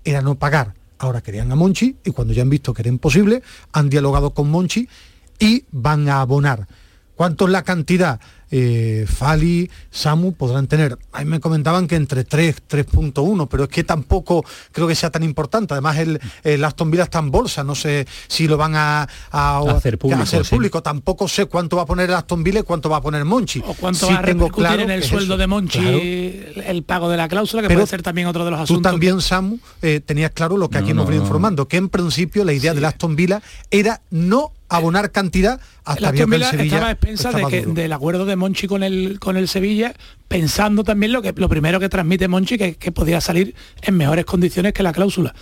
era 0.04 0.20
no 0.20 0.34
pagar. 0.34 0.74
Ahora 0.98 1.22
querían 1.22 1.50
a 1.52 1.54
Monchi 1.54 1.96
y 2.04 2.10
cuando 2.10 2.34
ya 2.34 2.42
han 2.42 2.50
visto 2.50 2.74
que 2.74 2.82
era 2.82 2.90
imposible, 2.90 3.42
han 3.72 3.88
dialogado 3.88 4.34
con 4.34 4.50
Monchi 4.50 4.90
y 5.38 5.64
van 5.72 6.10
a 6.10 6.20
abonar. 6.20 6.68
¿Cuánto 7.14 7.46
es 7.46 7.52
la 7.52 7.62
cantidad? 7.62 8.20
Eh, 8.50 9.06
Fali, 9.08 9.70
Samu 9.90 10.32
podrán 10.32 10.66
tener. 10.66 10.98
A 11.12 11.20
mí 11.20 11.26
me 11.26 11.40
comentaban 11.40 11.86
que 11.86 11.96
entre 11.96 12.24
3, 12.24 12.56
3.1, 12.68 13.48
pero 13.50 13.64
es 13.64 13.68
que 13.68 13.84
tampoco 13.84 14.44
creo 14.72 14.86
que 14.88 14.94
sea 14.94 15.10
tan 15.10 15.22
importante. 15.22 15.74
Además, 15.74 15.98
el, 15.98 16.20
el 16.44 16.64
Aston 16.64 16.90
Villa 16.90 17.04
está 17.04 17.18
en 17.18 17.30
bolsa, 17.30 17.64
no 17.64 17.74
sé 17.74 18.06
si 18.26 18.48
lo 18.48 18.56
van 18.56 18.74
a, 18.74 19.08
a- 19.30 19.58
Hacer 19.68 19.98
público, 19.98 20.20
a 20.20 20.24
hacer 20.24 20.44
sí. 20.44 20.54
público. 20.54 20.82
Tampoco 20.82 21.28
sé 21.28 21.46
cuánto 21.46 21.76
va 21.76 21.82
a 21.82 21.86
poner 21.86 22.08
el 22.08 22.14
Aston 22.16 22.42
Villa 22.42 22.60
y 22.60 22.62
cuánto 22.62 22.88
va 22.88 22.98
a 22.98 23.00
poner 23.02 23.24
Monchi. 23.24 23.62
O 23.66 23.74
cuánto 23.74 24.06
Sí 24.06 24.12
va 24.12 24.20
a 24.20 24.22
tengo 24.22 24.48
claro 24.48 24.82
en 24.82 24.90
el 24.90 25.02
sueldo 25.02 25.34
eso. 25.34 25.38
de 25.38 25.46
Monchi 25.46 25.78
Claro. 25.78 25.98
el, 26.68 26.82
pago 26.84 27.08
de 27.10 27.16
la 27.16 27.28
cláusula, 27.28 27.62
que 27.62 27.68
Pero 27.68 27.80
puede 27.80 27.90
ser 27.90 28.02
también 28.02 28.26
otro 28.28 28.44
de 28.44 28.50
los 28.50 28.60
Tú 28.60 28.64
asuntos. 28.64 28.90
también, 28.90 29.20
Samu, 29.20 29.58
eh, 29.82 30.00
tenías 30.04 30.30
claro 30.32 30.56
lo 30.56 30.68
que 30.70 30.78
No, 30.78 30.84
aquí 30.84 30.90
hemos 30.92 31.04
no, 31.04 31.08
venido 31.08 31.22
no. 31.22 31.26
informando, 31.28 31.68
que 31.68 31.76
en 31.76 31.88
principio 31.88 32.44
la 32.44 32.52
idea 32.52 32.72
del 32.74 32.84
Aston 32.84 33.14
Villa 33.16 33.42
era 33.70 34.00
no 34.10 34.52
abonar 34.68 35.10
cantidad 35.10 35.60
hasta 35.84 36.12
que 36.12 36.22
el 36.22 36.30
Villa 36.30 36.50
Sevilla 36.50 36.64
estaba 36.64 36.88
a 36.88 36.92
expensas 36.92 37.34
de 37.34 37.44
que, 37.46 37.66
del 37.66 37.92
acuerdo 37.92 38.26
de 38.26 38.36
Monchi 38.36 38.66
con 38.66 38.82
el 38.82 39.18
con 39.18 39.36
el 39.36 39.48
Sevilla, 39.48 39.94
pensando 40.28 40.84
también 40.84 41.12
lo 41.12 41.22
que 41.22 41.32
lo 41.36 41.48
primero 41.48 41.80
que 41.80 41.88
transmite 41.88 42.28
Monchi 42.28 42.58
que, 42.58 42.74
que 42.76 42.92
podía 42.92 43.20
salir 43.20 43.54
en 43.82 43.96
mejores 43.96 44.24
condiciones 44.24 44.72
que 44.72 44.82
la 44.82 44.92
cláusula. 44.92 45.34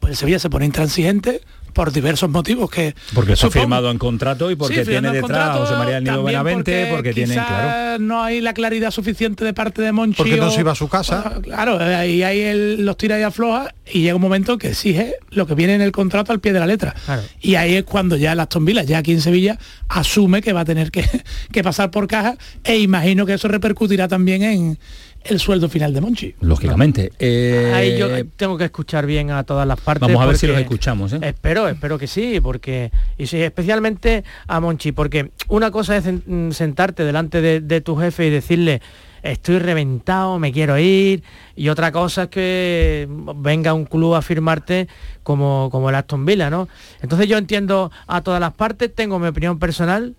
pues 0.00 0.12
el 0.12 0.16
Sevilla 0.16 0.38
se 0.38 0.50
pone 0.50 0.64
intransigente 0.64 1.42
por 1.72 1.92
diversos 1.92 2.30
motivos 2.30 2.70
que 2.70 2.94
porque 3.14 3.32
está 3.32 3.50
firmado 3.50 3.90
en 3.90 3.98
contrato 3.98 4.50
y 4.50 4.56
porque 4.56 4.84
tiene 4.84 5.10
detrás 5.10 5.50
a 5.50 5.58
José 5.58 5.74
María 5.74 5.94
del 5.96 6.04
Nido 6.04 6.22
Benavente 6.22 6.88
porque, 6.90 7.12
tiene 7.12 7.34
claro. 7.34 7.98
no 7.98 8.22
hay 8.22 8.40
la 8.40 8.54
claridad 8.54 8.90
suficiente 8.90 9.44
de 9.44 9.52
parte 9.52 9.82
de 9.82 9.92
Monchi 9.92 10.16
porque 10.16 10.36
no 10.36 10.50
se 10.50 10.60
iba 10.60 10.72
a 10.72 10.76
su 10.76 10.88
casa. 10.88 11.40
Claro 11.42 11.78
ahí 11.78 12.22
hay 12.22 12.40
el, 12.40 12.84
los 12.84 12.96
tira 12.96 13.18
y 13.18 13.22
afloja 13.22 13.74
y 13.90 14.00
llega 14.02 14.14
un 14.14 14.22
momento 14.22 14.58
que 14.58 14.68
exige 14.68 15.14
lo 15.30 15.46
que 15.46 15.54
viene 15.54 15.74
en 15.74 15.80
el 15.82 15.92
contrato 15.92 16.32
al 16.32 16.40
pie 16.40 16.52
de 16.52 16.60
la 16.60 16.66
letra. 16.66 16.94
Y 17.40 17.56
ahí 17.56 17.74
es 17.74 17.84
cuando 17.84 18.16
ya 18.16 18.34
las 18.34 18.48
tombilas 18.48 18.86
ya 18.86 18.98
aquí 18.98 19.12
en 19.12 19.20
Sevilla 19.20 19.58
asume 19.88 20.42
que 20.42 20.52
va 20.52 20.60
a 20.60 20.64
tener 20.64 20.90
que, 20.90 21.04
que 21.52 21.62
pasar 21.62 21.90
por 21.90 22.06
caja 22.06 22.36
e 22.64 22.78
imagino 22.78 23.26
que 23.26 23.34
eso 23.34 23.48
repercutirá 23.48 24.08
también 24.08 24.42
en 24.42 24.78
el 25.24 25.40
sueldo 25.40 25.68
final 25.68 25.92
de 25.94 26.00
Monchi. 26.00 26.34
Lógicamente. 26.40 27.12
Eh, 27.18 27.72
Ahí 27.74 27.98
yo 27.98 28.08
tengo 28.36 28.58
que 28.58 28.64
escuchar 28.64 29.06
bien 29.06 29.30
a 29.30 29.44
todas 29.44 29.66
las 29.66 29.80
partes. 29.80 30.08
Vamos 30.08 30.22
a 30.22 30.26
ver 30.26 30.38
si 30.38 30.46
los 30.46 30.58
escuchamos. 30.58 31.12
¿eh? 31.12 31.20
Espero, 31.22 31.68
espero 31.68 31.98
que 31.98 32.06
sí, 32.06 32.40
porque 32.40 32.90
y 33.18 33.26
sí, 33.26 33.40
especialmente 33.40 34.24
a 34.46 34.60
Monchi, 34.60 34.92
porque 34.92 35.30
una 35.48 35.70
cosa 35.70 35.96
es 35.96 36.04
sentarte 36.50 37.04
delante 37.04 37.40
de, 37.40 37.80
tu 37.80 37.96
jefe 37.96 38.26
y 38.26 38.30
decirle 38.30 38.80
estoy 39.22 39.60
reventado, 39.60 40.38
me 40.40 40.52
quiero 40.52 40.76
ir, 40.78 41.22
y 41.54 41.68
otra 41.68 41.92
cosa 41.92 42.24
es 42.24 42.28
que 42.28 43.08
venga 43.36 43.72
un 43.72 43.84
club 43.84 44.14
a 44.14 44.22
firmarte 44.22 44.88
como, 45.22 45.68
como 45.70 45.90
el 45.90 45.94
Aston 45.94 46.26
Villa, 46.26 46.50
¿no? 46.50 46.68
Entonces 47.00 47.28
yo 47.28 47.38
entiendo 47.38 47.92
a 48.08 48.22
todas 48.22 48.40
las 48.40 48.52
partes, 48.52 48.92
tengo 48.92 49.20
mi 49.20 49.28
opinión 49.28 49.60
personal, 49.60 50.16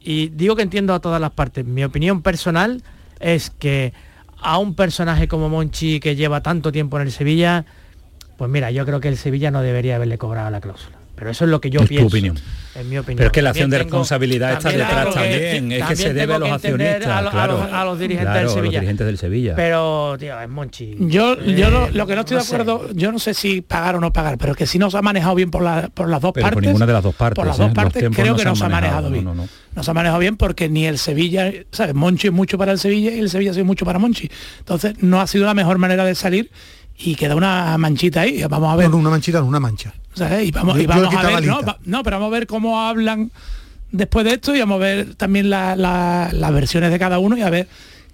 y 0.00 0.28
digo 0.28 0.54
que 0.56 0.62
entiendo 0.62 0.94
a 0.94 1.00
todas 1.00 1.20
las 1.20 1.32
partes. 1.32 1.64
Mi 1.64 1.84
opinión 1.84 2.22
personal 2.22 2.82
es 3.20 3.50
que 3.50 3.92
a 4.44 4.58
un 4.58 4.74
personaje 4.74 5.26
como 5.26 5.48
Monchi 5.48 6.00
que 6.00 6.16
lleva 6.16 6.42
tanto 6.42 6.70
tiempo 6.70 6.98
en 6.98 7.06
el 7.06 7.12
Sevilla, 7.12 7.64
pues 8.36 8.50
mira, 8.50 8.70
yo 8.70 8.84
creo 8.84 9.00
que 9.00 9.08
el 9.08 9.16
Sevilla 9.16 9.50
no 9.50 9.62
debería 9.62 9.96
haberle 9.96 10.18
cobrado 10.18 10.50
la 10.50 10.60
cláusula. 10.60 11.03
Pero 11.14 11.30
eso 11.30 11.44
es 11.44 11.50
lo 11.50 11.60
que 11.60 11.70
yo 11.70 11.80
pienso. 11.80 12.08
Tu 12.08 12.16
opinión. 12.16 12.36
En 12.74 12.88
mi 12.88 12.98
opinión. 12.98 13.18
Pero 13.18 13.28
es 13.28 13.32
que 13.32 13.42
la 13.42 13.50
acción 13.50 13.70
de 13.70 13.78
responsabilidad 13.78 14.54
está 14.54 14.70
detrás 14.70 15.14
también. 15.14 15.70
es 15.70 15.84
que 15.86 15.96
se 15.96 16.12
debe 16.12 16.34
a 16.34 16.38
los 16.38 16.50
accionistas. 16.50 17.06
A, 17.06 17.30
claro, 17.30 17.62
a, 17.62 17.84
los, 17.84 17.98
dirigentes 17.98 18.34
del 18.34 18.48
Sevilla. 18.48 18.64
los 18.64 18.72
dirigentes 18.72 19.06
del 19.06 19.18
Sevilla. 19.18 19.54
Pero, 19.54 20.16
tío, 20.18 20.40
es 20.40 20.48
Monchi. 20.48 20.96
Yo, 20.98 21.40
yo 21.40 21.88
lo, 21.92 22.06
que 22.06 22.14
no 22.14 22.22
estoy 22.22 22.38
de 22.38 22.42
acuerdo, 22.42 22.90
yo 22.92 23.12
no 23.12 23.18
sé 23.18 23.32
si 23.34 23.60
pagar 23.60 23.94
o 23.96 24.00
no 24.00 24.12
pagar, 24.12 24.38
pero 24.38 24.54
que 24.54 24.66
si 24.66 24.78
no 24.78 24.90
se 24.90 24.98
ha 24.98 25.02
manejado 25.02 25.36
bien 25.36 25.50
por, 25.50 25.62
la, 25.62 25.88
por 25.88 26.08
las 26.08 26.20
dos 26.20 26.32
pero 26.32 26.44
partes. 26.44 26.56
Por 26.56 26.62
ninguna 26.64 26.86
de 26.86 26.92
las 26.92 27.02
dos 27.02 27.14
partes. 27.14 27.36
Por 27.36 27.46
las 27.46 27.58
dos 27.58 27.70
¿eh? 27.70 27.74
partes 27.74 28.10
creo 28.12 28.34
que 28.34 28.44
no 28.44 28.56
se 28.56 28.64
ha 28.64 28.68
manejado, 28.68 29.10
bien. 29.10 29.24
No, 29.24 29.34
no, 29.34 29.82
se 29.82 29.90
ha 29.90 29.94
manejado 29.94 30.18
bien 30.18 30.36
porque 30.36 30.68
ni 30.68 30.86
el 30.86 30.98
Sevilla, 30.98 31.52
¿sabes? 31.70 31.94
Monchi 31.94 32.28
es 32.28 32.32
mucho 32.32 32.58
para 32.58 32.72
el 32.72 32.78
Sevilla 32.78 33.12
y 33.12 33.20
el 33.20 33.30
Sevilla 33.30 33.52
ha 33.52 33.54
sido 33.54 33.66
mucho 33.66 33.84
para 33.84 34.00
Monchi. 34.00 34.28
Entonces 34.58 34.94
no 35.00 35.20
ha 35.20 35.26
sido 35.28 35.46
la 35.46 35.54
mejor 35.54 35.78
manera 35.78 36.04
de 36.04 36.16
salir 36.16 36.50
y 36.96 37.14
queda 37.14 37.34
una 37.34 37.76
manchita 37.78 38.22
ahí. 38.22 38.44
Vamos 38.44 38.72
a 38.72 38.76
ver. 38.76 38.90
No, 38.90 38.96
una 38.96 39.10
manchita, 39.10 39.40
no 39.40 39.46
una 39.46 39.60
mancha. 39.60 39.92
Y 40.42 40.50
vamos, 40.52 40.78
y 40.78 40.86
vamos 40.86 41.14
a 41.14 41.22
ver, 41.40 41.46
¿no? 41.84 42.02
pero 42.02 42.16
vamos 42.16 42.28
a 42.28 42.38
ver 42.38 42.46
cómo 42.46 42.80
hablan 42.80 43.32
después 43.90 44.24
de 44.24 44.34
esto 44.34 44.54
y 44.54 44.60
vamos 44.60 44.76
a 44.76 44.78
ver 44.78 45.14
también 45.14 45.50
las 45.50 46.52
versiones 46.52 46.90
de 46.90 46.98
cada 46.98 47.18
uno 47.18 47.36
y 47.36 47.42
a 47.42 47.50
ver 47.50 47.68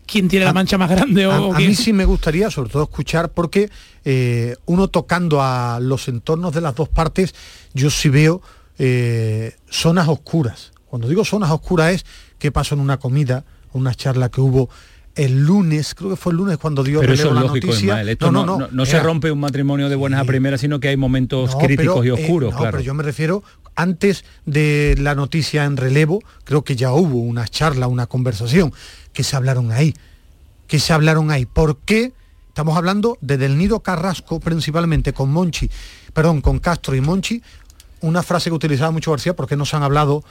quién 0.06 0.28
tiene 0.28 0.44
la 0.44 0.52
mancha 0.52 0.76
más 0.76 0.90
grande 0.90 1.26
o, 1.26 1.54
a, 1.54 1.58
mí 1.58 1.74
sí 1.74 1.92
me 1.92 2.04
gustaría 2.04 2.50
sobre 2.50 2.70
todo 2.70 2.82
escuchar 2.82 3.30
porque 3.30 3.70
eh, 4.04 4.56
uno 4.66 4.88
tocando 4.88 5.40
a 5.40 5.78
los 5.80 6.08
entornos 6.08 6.52
de 6.52 6.60
las 6.60 6.74
dos 6.74 6.88
partes 6.88 7.34
yo 7.74 7.90
sí 7.90 8.08
veo 8.08 8.42
eh, 8.78 9.54
zonas 9.70 10.08
oscuras 10.08 10.72
cuando 10.86 11.06
digo 11.08 11.24
zonas 11.24 11.50
oscuras 11.50 11.92
es 11.94 12.06
qué 12.38 12.50
pasó 12.50 12.74
en 12.74 12.80
una 12.80 12.98
comida 12.98 13.44
una 13.72 13.94
charla 13.94 14.30
que 14.30 14.40
hubo 14.40 14.68
el 15.16 15.44
lunes, 15.44 15.94
creo 15.94 16.10
que 16.10 16.16
fue 16.16 16.32
el 16.32 16.38
lunes 16.38 16.58
cuando 16.58 16.82
dio 16.82 17.00
pero 17.00 17.12
eso 17.12 17.34
la 17.34 17.42
noticia. 17.42 18.02
no, 18.20 18.30
no, 18.30 18.44
no, 18.44 18.68
no, 18.70 18.86
se 18.86 19.00
rompe 19.00 19.30
un 19.30 19.40
matrimonio 19.40 19.88
de 19.88 19.96
buenas 19.96 20.20
a 20.20 20.24
primeras, 20.24 20.60
sino 20.60 20.80
que 20.80 20.88
hay 20.88 20.96
momentos 20.96 21.56
críticos 21.56 22.04
y 22.04 22.08
eh, 22.08 22.12
oscuros, 22.12 22.54
claro. 22.54 22.72
Pero 22.72 22.82
yo 22.82 22.94
me 22.94 23.02
refiero 23.02 23.42
antes 23.74 24.24
de 24.46 24.94
la 24.98 25.14
noticia 25.14 25.64
en 25.64 25.76
relevo, 25.76 26.22
creo 26.44 26.62
que 26.62 26.76
ya 26.76 26.92
hubo 26.92 27.18
una 27.20 27.48
charla, 27.48 27.86
una 27.86 28.06
conversación 28.06 28.72
que 29.12 29.24
se 29.24 29.36
hablaron 29.36 29.72
ahí. 29.72 29.94
Que 30.66 30.78
se 30.78 30.92
hablaron 30.92 31.30
ahí. 31.30 31.46
¿Por 31.46 31.78
qué? 31.78 32.12
Estamos 32.48 32.76
hablando 32.76 33.16
de 33.20 33.38
Del 33.38 33.56
Nido 33.56 33.80
Carrasco 33.80 34.38
principalmente 34.40 35.12
con 35.12 35.30
Monchi, 35.32 35.70
perdón, 36.12 36.40
con 36.40 36.58
Castro 36.58 36.94
y 36.94 37.00
Monchi, 37.00 37.42
una 38.00 38.22
frase 38.22 38.50
que 38.50 38.56
utilizaba 38.56 38.90
mucho 38.90 39.10
García 39.10 39.34
porque 39.34 39.56
no 39.56 39.64
se 39.64 39.76
han 39.76 39.82
hablado 39.82 40.24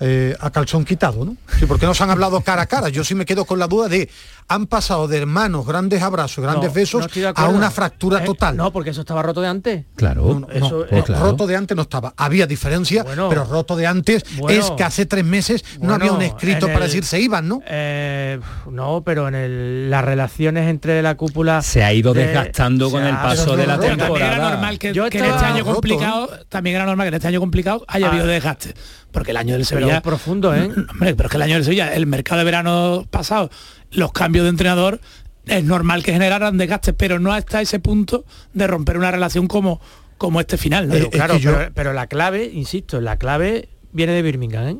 eh, 0.00 0.34
a 0.40 0.50
calzón 0.50 0.84
quitado, 0.84 1.24
¿no? 1.24 1.36
Sí, 1.58 1.66
porque 1.66 1.86
no 1.86 1.94
se 1.94 2.02
han 2.02 2.10
hablado 2.10 2.40
cara 2.40 2.62
a 2.62 2.66
cara. 2.66 2.88
Yo 2.88 3.04
sí 3.04 3.14
me 3.14 3.26
quedo 3.26 3.44
con 3.44 3.58
la 3.58 3.66
duda 3.66 3.88
de, 3.88 4.08
han 4.50 4.66
pasado 4.66 5.06
de 5.06 5.16
hermanos, 5.18 5.64
grandes 5.64 6.02
abrazos, 6.02 6.42
grandes 6.42 6.74
besos, 6.74 7.06
a 7.36 7.48
una 7.48 7.70
fractura 7.70 8.18
eh, 8.18 8.26
total. 8.26 8.56
No, 8.56 8.72
porque 8.72 8.90
eso 8.90 9.02
estaba 9.02 9.22
roto 9.22 9.40
de 9.40 9.46
antes. 9.46 9.84
Claro. 9.94 10.44
eso, 10.52 10.86
pues 10.90 11.06
Roto 11.06 11.46
de 11.46 11.54
antes 11.54 11.76
no 11.76 11.82
estaba. 11.82 12.14
Había 12.16 12.48
diferencia, 12.48 13.04
pero 13.04 13.44
roto 13.44 13.76
de 13.76 13.86
antes 13.86 14.24
es 14.48 14.72
que 14.72 14.82
hace 14.82 15.06
tres 15.06 15.24
meses 15.24 15.64
no 15.80 15.94
había 15.94 16.12
un 16.12 16.22
escrito 16.22 16.66
para 16.66 16.86
decir 16.86 17.04
se 17.04 17.20
iban, 17.20 17.46
¿no? 17.46 17.62
Eh, 17.64 18.40
no, 18.68 19.04
pero 19.04 19.28
en 19.28 19.88
las 19.88 20.04
relaciones 20.04 20.68
entre 20.68 21.00
la 21.00 21.16
cúpula... 21.16 21.62
Se 21.62 21.84
ha 21.84 21.92
ido 21.92 22.12
desgastando 22.12 22.90
con 22.90 23.04
el 23.04 23.14
paso 23.14 23.56
de 23.56 23.68
la 23.68 23.78
temporada. 23.78 24.08
También 24.08 24.32
era 24.32 24.50
normal 24.50 24.78
que, 24.80 24.88
en 24.88 25.24
este 25.24 25.44
año 25.44 25.64
complicado, 25.64 26.28
también 26.48 26.74
era 26.74 26.86
normal 26.86 27.04
que 27.04 27.08
en 27.08 27.14
este 27.14 27.28
año 27.28 27.38
complicado 27.38 27.84
haya 27.86 28.08
habido 28.08 28.26
desgaste 28.26 28.74
porque 29.12 29.32
el 29.32 29.36
año 29.36 29.54
del 29.54 29.66
Sevilla 29.66 30.00
pero 30.00 30.02
profundo 30.02 30.54
¿eh? 30.54 30.70
Hombre, 30.90 31.14
pero 31.14 31.26
es 31.26 31.30
que 31.30 31.36
el 31.36 31.42
año 31.42 31.54
del 31.54 31.64
Sevilla 31.64 31.94
el 31.94 32.06
mercado 32.06 32.38
de 32.38 32.44
verano 32.44 33.06
pasado 33.10 33.50
los 33.92 34.12
cambios 34.12 34.44
de 34.44 34.50
entrenador 34.50 35.00
es 35.46 35.64
normal 35.64 36.02
que 36.02 36.12
generaran 36.12 36.58
desgastes 36.58 36.94
pero 36.96 37.18
no 37.18 37.32
hasta 37.32 37.60
ese 37.60 37.80
punto 37.80 38.24
de 38.52 38.66
romper 38.66 38.98
una 38.98 39.10
relación 39.10 39.46
como 39.46 39.80
como 40.18 40.40
este 40.40 40.56
final 40.56 40.94
eh, 40.94 41.08
claro 41.10 41.38
pero, 41.74 41.92
la 41.92 42.06
clave 42.06 42.50
insisto 42.52 43.00
la 43.00 43.16
clave 43.16 43.68
viene 43.92 44.12
de 44.12 44.22
Birmingham 44.22 44.68
¿eh? 44.68 44.76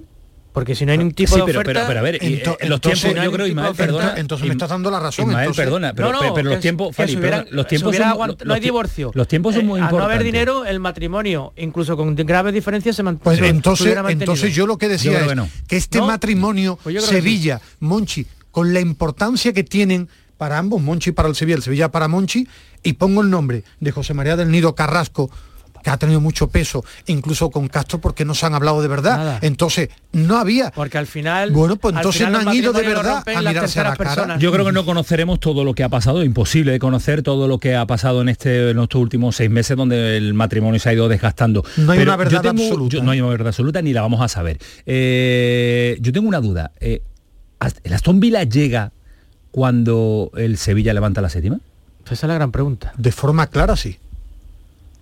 Porque 0.53 0.75
si 0.75 0.85
no 0.85 0.93
hay 0.93 0.99
ningún 0.99 1.15
tipo 1.15 1.37
de 1.37 1.43
oferta... 1.43 1.63
Pero, 1.63 1.87
pero, 1.87 2.01
a 2.01 2.03
ver, 2.03 2.19
eh, 2.21 2.43
los 2.67 2.81
tiempos, 2.81 3.15
yo 3.15 3.33
creo, 3.33 3.47
Ismael, 3.47 3.75
perdona... 3.77 4.15
Entonces 4.17 4.49
me 4.49 4.53
estás 4.53 4.71
dando 4.71 4.91
la 4.91 4.99
razón. 4.99 5.29
Ismael, 5.29 5.53
perdona, 5.55 5.95
pero, 5.95 6.13
pero 6.35 6.51
los 6.51 6.61
tiempos... 6.61 6.97
los 7.51 7.67
tiempos 7.69 7.97
son, 7.97 8.37
no 8.45 8.55
hay 8.55 8.61
divorcio. 8.61 9.13
Los 9.15 9.29
tiempos 9.29 9.55
son 9.55 9.63
eh, 9.63 9.67
muy 9.67 9.81
importantes. 9.81 10.09
no 10.09 10.13
haber 10.13 10.25
dinero, 10.25 10.65
el 10.65 10.81
matrimonio, 10.81 11.53
incluso 11.57 11.97
con 11.97 12.17
graves 12.17 12.53
diferencias, 12.53 12.97
se 12.97 13.03
mantiene. 13.03 13.39
Pues 13.39 13.51
entonces, 13.51 13.97
entonces 14.09 14.55
yo 14.55 14.67
lo 14.67 14.77
que 14.77 14.89
decía 14.89 15.25
es 15.25 15.41
que, 15.69 15.77
este 15.77 16.01
matrimonio 16.01 16.79
pues 16.83 17.05
Sevilla, 17.05 17.61
Monchi, 17.79 18.27
con 18.51 18.73
la 18.73 18.81
importancia 18.81 19.53
que 19.53 19.65
tienen 19.65 20.09
para 20.37 20.59
ambos, 20.59 20.81
Monchi 20.81 21.13
para 21.13 21.29
el 21.29 21.35
Sevilla, 21.35 21.57
el 21.57 21.63
Sevilla 21.63 21.91
para 21.91 22.09
Monchi, 22.09 22.49
y 22.83 22.95
pongo 22.95 23.21
el 23.21 23.31
nombre 23.31 23.63
de 23.79 23.91
José 23.91 24.15
María 24.15 24.37
del 24.37 24.51
Nido 24.51 24.75
Carrasco, 24.75 25.31
que 25.83 25.91
ha 25.91 25.97
tenido 25.97 26.21
mucho 26.21 26.49
peso, 26.49 26.85
incluso 27.07 27.51
con 27.51 27.69
Castro 27.69 28.01
porque 28.01 28.25
no 28.25 28.35
se 28.35 28.47
han 28.47 28.55
hablado 28.55 28.83
de 28.83 28.89
verdad. 28.89 29.39
Entonces, 29.43 29.89
no 30.13 30.37
había. 30.37 30.71
Porque 30.71 30.99
al 30.99 31.07
final. 31.07 31.51
Bueno, 31.53 31.77
pues 31.77 31.95
entonces 31.95 32.29
no 32.29 32.39
han 32.39 32.55
ido 32.55 32.73
de 32.73 32.83
verdad 32.83 33.23
a 33.27 33.43
mirarse 33.43 33.81
a 33.81 33.91
la 33.91 33.97
cara. 33.97 34.39
Yo 34.39 34.53
creo 34.53 34.65
que 34.65 34.73
no 34.73 34.85
conoceremos 34.85 35.41
todo 35.41 35.65
lo 35.65 35.75
que 35.75 35.85
ha 35.85 35.89
pasado, 35.89 36.23
imposible 36.23 36.73
de 36.73 36.79
conocer 36.79 37.23
todo 37.23 37.49
lo 37.49 37.59
que 37.59 37.77
ha 37.77 37.87
pasado 37.87 38.23
en 38.23 38.29
este 38.29 38.71
en 38.71 38.79
estos 38.79 39.01
últimos 39.01 39.37
seis 39.37 39.51
meses 39.51 39.77
donde 39.77 40.17
el 40.17 40.35
matrimonio 40.35 40.79
se 40.81 40.91
ha 40.91 40.93
ido 40.93 41.09
desgastando. 41.09 41.65
No 41.77 41.93
hay 41.93 42.01
una 42.01 42.17
verdad 42.17 42.47
absoluta. 42.47 43.03
no 43.03 43.11
hay 43.11 43.21
una 43.21 43.31
verdad 43.31 43.49
absoluta 43.49 43.83
ni 43.83 43.93
la 43.93 44.03
vamos 44.03 44.21
a 44.21 44.29
saber. 44.29 44.59
Eh, 44.87 45.97
yo 46.01 46.13
tengo 46.13 46.29
una 46.29 46.41
duda. 46.41 46.73
Eh, 46.81 47.03
¿El 47.85 47.93
Aston 47.93 48.21
Villa 48.21 48.45
llega 48.45 48.93
cuando 49.51 50.31
el 50.37 50.57
Sevilla 50.57 50.95
levanta 50.95 51.21
la 51.21 51.29
séptima? 51.29 51.61
Esa 52.05 52.15
es 52.15 52.23
la 52.25 52.35
gran 52.35 52.51
pregunta. 52.51 52.93
De 52.97 53.13
forma 53.13 53.47
clara, 53.49 53.77
sí. 53.77 53.99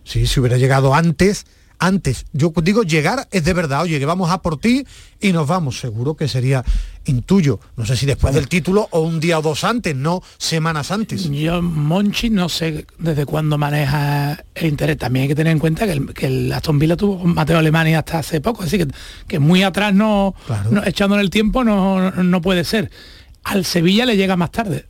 Sí, 0.05 0.27
si 0.27 0.41
hubiera 0.41 0.57
llegado 0.59 0.95
antes, 0.95 1.47
antes. 1.79 2.27
Yo 2.33 2.53
digo 2.63 2.83
llegar 2.83 3.29
es 3.31 3.45
de 3.45 3.53
verdad, 3.53 3.83
oye, 3.83 3.99
que 3.99 4.07
vamos 4.07 4.31
a 4.31 4.43
por 4.43 4.59
ti 4.59 4.85
y 5.21 5.33
nos 5.33 5.47
vamos. 5.47 5.79
Seguro 5.79 6.15
que 6.15 6.29
sería 6.29 6.65
intuyo. 7.07 7.61
No 7.77 7.87
sé 7.87 7.97
si 7.97 8.07
después 8.07 8.35
del 8.35 8.49
título 8.49 8.89
o 8.91 9.01
un 9.01 9.21
día 9.21 9.39
o 9.39 9.43
dos 9.43 9.65
antes, 9.65 9.95
no 9.95 10.23
semanas 10.37 10.91
antes. 10.91 11.31
Yo, 11.31 11.63
Monchi, 11.63 12.31
no 12.31 12.49
sé 12.49 12.87
desde 12.99 13.27
cuándo 13.27 13.59
maneja 13.59 14.45
el 14.55 14.67
interés. 14.67 14.99
También 14.99 15.25
hay 15.25 15.29
que 15.29 15.35
tener 15.35 15.53
en 15.53 15.59
cuenta 15.59 15.87
que 15.87 15.93
el, 15.93 16.15
que 16.15 16.53
Aston 16.53 16.79
Villa 16.79 16.97
tuvo 16.97 17.21
con 17.21 17.35
Mateo 17.35 17.59
Alemania 17.59 18.01
hasta 18.01 18.19
hace 18.19 18.41
poco. 18.41 18.63
Así 18.63 18.79
que, 18.79 18.89
que 19.27 19.39
muy 19.39 19.63
atrás 19.63 19.95
no, 19.95 20.35
echando 20.85 21.15
en 21.15 21.21
el 21.21 21.31
tiempo 21.31 21.65
no, 21.65 22.11
no 22.11 22.43
puede 22.43 22.65
ser. 22.65 22.91
Al 23.45 23.65
Sevilla 23.65 24.05
le 24.05 24.17
llega 24.17 24.37
más 24.37 24.51
tarde 24.51 24.87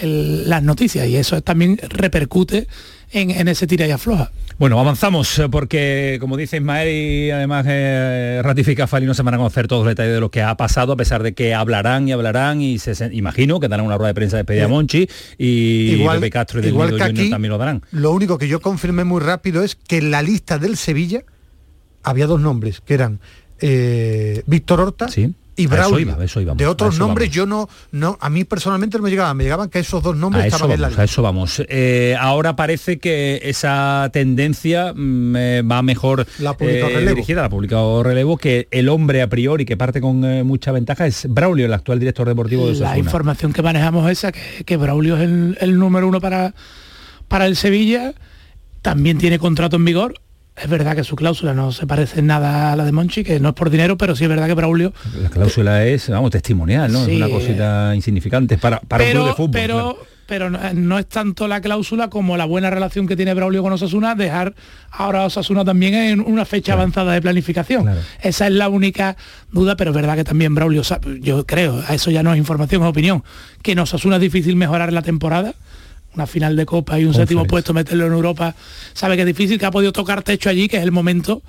las 0.00 0.62
noticias 0.62 1.06
y 1.06 1.16
eso 1.16 1.42
también 1.42 1.78
repercute 1.88 2.66
en, 3.12 3.48
ese 3.48 3.66
tira 3.66 3.86
y 3.86 3.90
afloja. 3.90 4.30
Bueno, 4.58 4.78
avanzamos 4.78 5.38
eh, 5.38 5.48
porque, 5.48 6.18
como 6.20 6.36
dice 6.36 6.58
Ismael, 6.58 6.88
y 6.88 7.30
además 7.30 7.66
eh, 7.68 8.40
ratifica 8.42 8.86
Fali, 8.86 9.06
no 9.06 9.14
se 9.14 9.22
van 9.22 9.34
a 9.34 9.36
conocer 9.36 9.68
todos 9.68 9.84
los 9.84 9.90
detalles 9.90 10.14
de 10.14 10.20
lo 10.20 10.30
que 10.30 10.42
ha 10.42 10.56
pasado, 10.56 10.92
a 10.92 10.96
pesar 10.96 11.22
de 11.22 11.32
que 11.32 11.54
hablarán 11.54 12.08
y 12.08 12.12
hablarán 12.12 12.60
y 12.60 12.78
se, 12.78 12.92
imagino 13.12 13.60
que 13.60 13.68
darán 13.68 13.86
una 13.86 13.96
rueda 13.96 14.08
de 14.08 14.14
prensa 14.14 14.36
de 14.36 14.44
Pedia 14.44 14.68
Monchi 14.68 15.08
y 15.38 15.92
igual, 15.92 16.18
Pepe 16.18 16.30
Castro 16.30 16.60
y 16.60 16.62
del 16.62 16.72
igual 16.72 16.90
que 16.90 17.28
también 17.28 17.50
lo 17.50 17.58
darán. 17.58 17.82
Lo 17.90 18.12
único 18.12 18.38
que 18.38 18.48
yo 18.48 18.60
confirmé 18.60 19.04
muy 19.04 19.20
rápido 19.20 19.62
es 19.62 19.74
que 19.74 19.98
en 19.98 20.10
la 20.10 20.22
lista 20.22 20.58
del 20.58 20.76
Sevilla 20.76 21.24
había 22.02 22.26
dos 22.26 22.40
nombres, 22.40 22.80
que 22.80 22.94
eran 22.94 23.20
eh, 23.60 24.42
Víctor 24.46 24.80
Horta 24.80 25.08
y 25.56 25.66
Braulio. 25.66 26.16
de 26.54 26.66
otros 26.66 26.98
nombres 26.98 27.30
yo 27.30 27.46
no, 27.46 27.68
no, 27.90 28.16
a 28.20 28.30
mí 28.30 28.44
personalmente 28.44 28.96
no 28.96 29.04
me 29.04 29.10
llegaban, 29.10 29.36
me 29.36 29.44
llegaban 29.44 29.68
que 29.68 29.80
esos 29.80 30.02
dos 30.02 30.16
nombres 30.16 30.46
estaban 30.46 30.70
en 30.70 30.80
la 30.80 30.88
A 30.88 31.04
eso 31.04 31.22
vamos. 31.22 31.62
Eh, 31.68 32.16
ahora 32.18 32.56
parece 32.56 32.98
que 32.98 33.40
esa 33.44 34.08
tendencia 34.12 34.92
mm, 34.94 35.36
eh, 35.36 35.62
va 35.62 35.82
mejor 35.82 36.26
la 36.38 36.56
eh, 36.60 37.04
dirigida, 37.06 37.42
la 37.42 37.50
publicado 37.50 38.02
relevo, 38.02 38.38
que 38.38 38.68
el 38.70 38.88
hombre 38.88 39.20
a 39.20 39.28
priori 39.28 39.64
que 39.64 39.76
parte 39.76 40.00
con 40.00 40.20
mucha 40.46 40.72
ventaja 40.72 41.06
es 41.06 41.26
Braulio, 41.28 41.66
el 41.66 41.74
actual 41.74 41.98
director 41.98 42.26
deportivo 42.26 42.68
de 42.68 42.74
La 42.76 42.98
información 42.98 43.52
que 43.52 43.62
manejamos 43.62 44.10
es 44.10 44.18
esa, 44.18 44.32
que, 44.32 44.76
Braulio 44.76 45.16
es 45.16 45.22
el, 45.22 45.58
el 45.60 45.78
número 45.78 46.08
uno 46.08 46.20
para, 46.20 46.54
para 47.28 47.46
el 47.46 47.56
Sevilla, 47.56 48.14
también 48.80 49.18
tiene 49.18 49.38
contrato 49.38 49.76
en 49.76 49.84
vigor, 49.84 50.14
es 50.56 50.68
verdad 50.68 50.94
que 50.94 51.04
su 51.04 51.16
cláusula 51.16 51.54
no 51.54 51.72
se 51.72 51.86
parece 51.86 52.20
en 52.20 52.26
nada 52.26 52.72
a 52.72 52.76
la 52.76 52.84
de 52.84 52.92
Monchi, 52.92 53.24
que 53.24 53.40
no 53.40 53.50
es 53.50 53.54
por 53.54 53.70
dinero, 53.70 53.96
pero 53.96 54.14
sí 54.14 54.24
es 54.24 54.30
verdad 54.30 54.46
que 54.46 54.54
Braulio... 54.54 54.92
La 55.20 55.30
cláusula 55.30 55.84
es, 55.84 56.08
vamos, 56.10 56.30
testimonial, 56.30 56.92
¿no? 56.92 57.06
es 57.06 57.16
una 57.16 57.28
cosita 57.28 57.94
insignificante 57.94 58.58
para, 58.58 58.80
para 58.80 59.04
un 59.04 59.10
club 59.10 59.26
de 59.26 59.32
fútbol. 59.32 59.50
Pero, 59.52 59.98
pero 60.26 60.50
no, 60.50 60.98
es 60.98 61.06
tanto 61.06 61.48
la 61.48 61.60
cláusula 61.62 62.08
como 62.10 62.36
la 62.36 62.44
buena 62.44 62.70
relación 62.70 63.06
que 63.06 63.16
tiene 63.16 63.32
Braulio 63.32 63.62
con 63.62 63.72
Osasuna, 63.72 64.14
dejar 64.14 64.54
ahora 64.90 65.22
a 65.22 65.26
Osasuna 65.26 65.64
también 65.64 65.94
en 65.94 66.20
una 66.20 66.44
fecha 66.44 66.74
avanzada 66.74 67.14
de 67.14 67.22
planificación. 67.22 67.90
Esa 68.20 68.46
es 68.46 68.52
la 68.52 68.68
única 68.68 69.16
duda, 69.50 69.76
pero 69.76 69.90
es 69.90 69.96
verdad 69.96 70.16
que 70.16 70.24
también 70.24 70.54
Braulio, 70.54 70.82
yo 71.20 71.46
creo, 71.46 71.82
a 71.88 71.94
eso 71.94 72.10
ya 72.10 72.22
no 72.22 72.32
es 72.32 72.38
información, 72.38 72.82
es 72.82 72.88
opinión, 72.88 73.24
que 73.62 73.72
en 73.72 73.78
Osasuna 73.78 74.16
es 74.16 74.22
difícil 74.22 74.56
mejorar 74.56 74.92
la 74.92 75.02
temporada 75.02 75.54
una 76.14 76.26
final 76.26 76.56
de 76.56 76.66
Copa 76.66 76.98
y 76.98 77.04
un 77.04 77.14
séptimo 77.14 77.44
puesto, 77.44 77.72
meterlo 77.72 78.06
en 78.06 78.12
Europa, 78.12 78.54
sabe 78.92 79.16
que 79.16 79.22
es 79.22 79.26
difícil, 79.26 79.58
que 79.58 79.66
ha 79.66 79.70
podido 79.70 79.92
tocar 79.92 80.22
techo 80.22 80.50
allí, 80.50 80.68
que 80.68 80.76
es 80.76 80.82
el 80.82 80.92
momento 80.92 81.42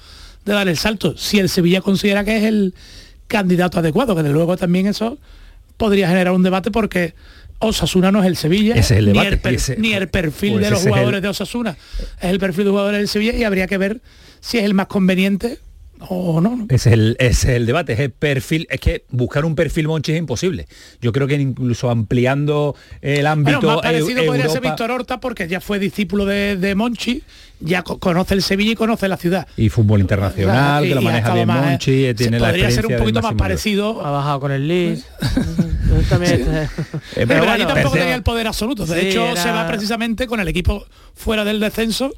de 0.45 0.53
dar 0.53 0.67
el 0.67 0.77
salto. 0.77 1.17
Si 1.17 1.39
el 1.39 1.49
Sevilla 1.49 1.81
considera 1.81 2.23
que 2.23 2.37
es 2.37 2.43
el 2.43 2.73
candidato 3.27 3.79
adecuado, 3.79 4.15
que 4.15 4.23
de 4.23 4.29
luego 4.29 4.57
también 4.57 4.87
eso 4.87 5.17
podría 5.77 6.07
generar 6.07 6.33
un 6.33 6.43
debate 6.43 6.71
porque 6.71 7.13
Osasuna 7.59 8.11
no 8.11 8.21
es 8.21 8.27
el 8.27 8.35
Sevilla, 8.35 8.75
ni, 9.77 9.93
el 9.93 10.09
perfil 10.09 10.53
pues 10.53 10.65
de 10.65 10.71
los 10.71 10.81
jugadores 10.81 11.21
de 11.21 11.27
Osasuna, 11.27 11.77
es 11.99 12.29
el 12.29 12.39
perfil 12.39 12.65
de 12.65 12.69
jugadores 12.71 12.99
del 12.99 13.07
Sevilla 13.07 13.33
y 13.35 13.43
habría 13.43 13.67
que 13.67 13.77
ver 13.77 14.01
si 14.39 14.57
es 14.57 14.65
el 14.65 14.73
más 14.73 14.87
conveniente 14.87 15.59
o 16.09 16.41
no, 16.41 16.65
Es 16.69 16.87
el, 16.87 17.15
es 17.19 17.45
el 17.45 17.65
debate, 17.65 17.93
es 17.93 17.99
el 17.99 18.11
perfil, 18.11 18.67
es 18.69 18.79
que 18.79 19.05
buscar 19.09 19.45
un 19.45 19.55
perfil 19.55 19.87
Monchi 19.87 20.11
es 20.13 20.19
imposible. 20.19 20.67
Yo 21.01 21.11
creo 21.11 21.27
que 21.27 21.35
incluso 21.35 21.89
ampliando 21.89 22.75
el 23.01 23.27
ámbito. 23.27 23.59
Bueno, 23.59 23.75
más 23.75 23.81
parecido 23.83 24.25
podría 24.25 24.49
ser 24.49 24.61
Víctor 24.61 24.91
Horta 24.91 25.19
porque 25.19 25.47
ya 25.47 25.61
fue 25.61 25.79
discípulo 25.79 26.25
de, 26.25 26.73
Monchi, 26.75 27.23
ya 27.59 27.83
conoce 27.83 28.33
el 28.33 28.41
Sevilla 28.41 28.71
y 28.71 28.75
conoce 28.75 29.07
la 29.07 29.17
ciudad. 29.17 29.47
Y 29.57 29.69
fútbol 29.69 30.01
internacional, 30.01 30.83
que 30.83 30.95
lo 30.95 31.01
maneja 31.01 31.33
bien 31.33 31.47
Monchi, 31.47 32.05
eh, 32.05 32.13
tiene 32.13 32.39
Podría 32.39 32.71
ser 32.71 32.85
un 32.85 32.97
poquito 32.97 33.21
más 33.21 33.35
parecido. 33.35 34.05
Ha 34.05 34.11
bajado 34.11 34.39
con 34.39 34.51
el 34.51 34.67
Leeds. 34.67 35.05
Eh, 37.15 37.25
pero 37.27 37.49
ahí 37.49 37.65
tampoco 37.65 37.95
tenía 37.95 38.15
el 38.15 38.23
poder 38.23 38.47
absoluto. 38.47 38.85
De 38.85 39.09
hecho, 39.09 39.35
se 39.35 39.51
va 39.51 39.67
precisamente 39.67 40.27
con 40.27 40.39
el 40.39 40.47
equipo 40.47 40.85
fuera 41.13 41.43
del 41.45 41.59
descenso 41.59 42.11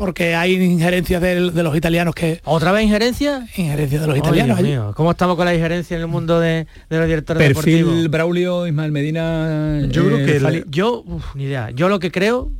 porque 0.00 0.34
hay 0.34 0.54
injerencias 0.54 1.20
de, 1.20 1.38
los 1.38 1.76
italianos 1.76 2.14
que... 2.14 2.40
¿Otra 2.44 2.72
vez 2.72 2.84
injerencia? 2.84 3.46
Injerencia 3.54 4.00
de 4.00 4.06
los 4.06 4.16
italianos. 4.16 4.94
¿Cómo 4.94 5.10
estamos 5.10 5.36
con 5.36 5.44
la 5.44 5.54
injerencia 5.54 5.94
en 5.94 6.00
el 6.00 6.08
mundo 6.08 6.40
de, 6.40 6.66
los 6.88 7.06
directores 7.06 7.46
Perfil 7.46 8.08
Braulio, 8.08 8.66
Ismael 8.66 8.92
Medina... 8.92 9.82
Yo 9.90 10.06
creo 10.06 10.24
que... 10.24 10.64
Yo, 10.70 11.04
ni 11.34 11.44
idea. 11.44 11.68
Yo 11.68 11.90
lo 11.90 12.00
que 12.00 12.10
creo 12.10 12.50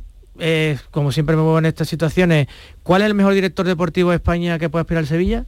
como 0.91 1.11
siempre 1.11 1.35
me 1.35 1.41
muevo 1.41 1.57
en 1.57 1.65
estas 1.65 1.89
situaciones, 1.89 2.47
¿cuál 2.83 3.01
es 3.01 3.07
el 3.07 3.15
mejor 3.15 3.33
director 3.33 3.65
deportivo 3.65 4.11
de 4.11 4.17
España 4.17 4.59
que 4.59 4.69
puede 4.69 4.81
aspirar 4.81 5.01
al 5.01 5.07
Sevilla? 5.07 5.45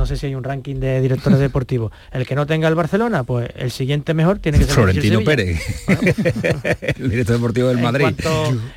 No 0.00 0.06
sé 0.06 0.16
si 0.16 0.24
hay 0.24 0.34
un 0.34 0.42
ranking 0.42 0.76
de 0.76 0.98
directores 1.02 1.38
deportivos. 1.38 1.92
El 2.10 2.26
que 2.26 2.34
no 2.34 2.46
tenga 2.46 2.68
el 2.68 2.74
Barcelona, 2.74 3.22
pues 3.22 3.50
el 3.54 3.70
siguiente 3.70 4.14
mejor 4.14 4.38
tiene 4.38 4.58
que 4.58 4.64
ser 4.64 4.74
Florentino 4.74 5.20
Pérez, 5.22 5.60
el 6.96 7.10
director 7.10 7.36
deportivo 7.36 7.68
del 7.68 7.78
Madrid. 7.78 8.06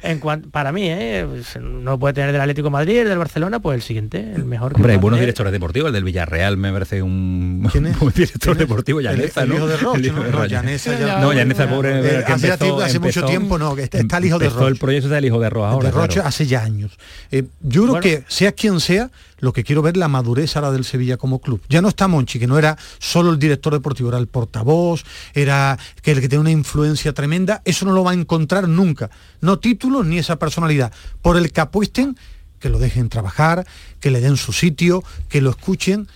En 0.02 0.20
cuanto, 0.20 0.50
para 0.50 0.74
mí, 0.74 0.90
¿eh? 0.90 1.26
pues, 1.28 1.58
no 1.64 1.98
puede 1.98 2.14
tener 2.14 2.34
del 2.34 2.42
Atlético 2.42 2.70
Madrid, 2.70 3.00
el 3.00 3.08
del 3.08 3.18
Barcelona, 3.18 3.62
pues 3.62 3.76
el 3.78 3.82
siguiente, 3.82 4.34
el 4.36 4.44
mejor. 4.44 4.74
Hombre, 4.76 4.94
hay 4.94 5.00
buenos 5.00 5.20
directores 5.22 5.54
deportivos, 5.54 5.88
el 5.88 5.94
del 5.94 6.04
Villarreal 6.04 6.58
me 6.58 6.74
parece 6.74 7.02
un, 7.02 7.68
¿Quién 7.72 7.86
es? 7.86 7.98
director 8.14 8.58
deportivo, 8.58 9.00
Llaneza, 9.00 9.46
¿no? 9.46 9.66
de 9.66 9.78
Roche, 9.78 10.12
¿no? 10.12 10.24
No, 10.28 10.46
Llaneza, 10.46 11.00
ya, 11.00 11.20
no, 11.20 11.32
Llaneza, 11.32 11.70
pobre. 11.70 12.02
Eh, 12.02 12.24
hace, 12.28 12.52
hace 12.52 13.00
mucho 13.00 13.24
tiempo, 13.24 13.58
no, 13.58 13.78
que 13.78 13.84
está, 13.84 14.18
el 14.18 14.26
hijo 14.26 14.40
de 14.40 14.50
Roche. 14.50 14.68
el 14.68 14.78
proyecto 14.78 15.08
del 15.08 15.24
hijo 15.24 15.40
de 15.40 15.50
Roche 15.50 15.68
ahora. 15.68 15.90
De 15.90 15.96
Roche 15.96 16.20
hace 16.20 16.46
ya 16.46 16.64
años. 16.64 16.98
Eh, 17.32 17.46
yo 17.62 17.84
creo 17.84 18.02
que, 18.02 18.24
sea 18.28 18.52
quien 18.52 18.82
sea, 18.82 19.10
lo 19.44 19.52
que 19.52 19.66
quiero 19.66 19.82
ver 19.82 19.98
la 19.98 20.08
madurez 20.08 20.56
ahora 20.56 20.72
del 20.72 20.86
Sevilla 20.86 21.18
como 21.18 21.40
club. 21.40 21.62
Ya 21.68 21.82
no 21.82 21.90
está 21.90 22.08
Monchi, 22.08 22.40
que 22.40 22.48
no 22.48 22.58
era 22.58 22.78
solo 22.98 23.30
el 23.30 23.40
director 23.40 23.74
deportivo, 23.74 24.08
era 24.08 24.18
el 24.18 24.28
portavoz, 24.28 25.04
era 25.34 25.78
que 26.02 26.12
el 26.12 26.22
que 26.22 26.30
tiene 26.30 26.40
una 26.40 26.52
influencia 26.52 27.12
tremenda, 27.12 27.62
eso 27.66 27.86
no 27.86 27.92
lo 27.92 28.06
va 28.06 28.12
a 28.12 28.14
encontrar 28.14 28.70
nunca. 28.70 29.10
No 29.42 29.60
títulos 29.60 30.06
ni 30.06 30.18
esa 30.18 30.40
personalidad. 30.40 30.94
Por 31.22 31.36
el 31.36 31.52
que 31.52 31.60
apuesten, 31.60 32.18
que 32.62 32.70
lo 32.70 32.80
dejen 32.80 33.10
trabajar, 33.10 33.68
que 34.00 34.12
le 34.12 34.22
den 34.22 34.38
su 34.38 34.54
sitio, 34.54 35.04
que 35.28 35.42
lo 35.42 35.50
escuchen 35.50 36.08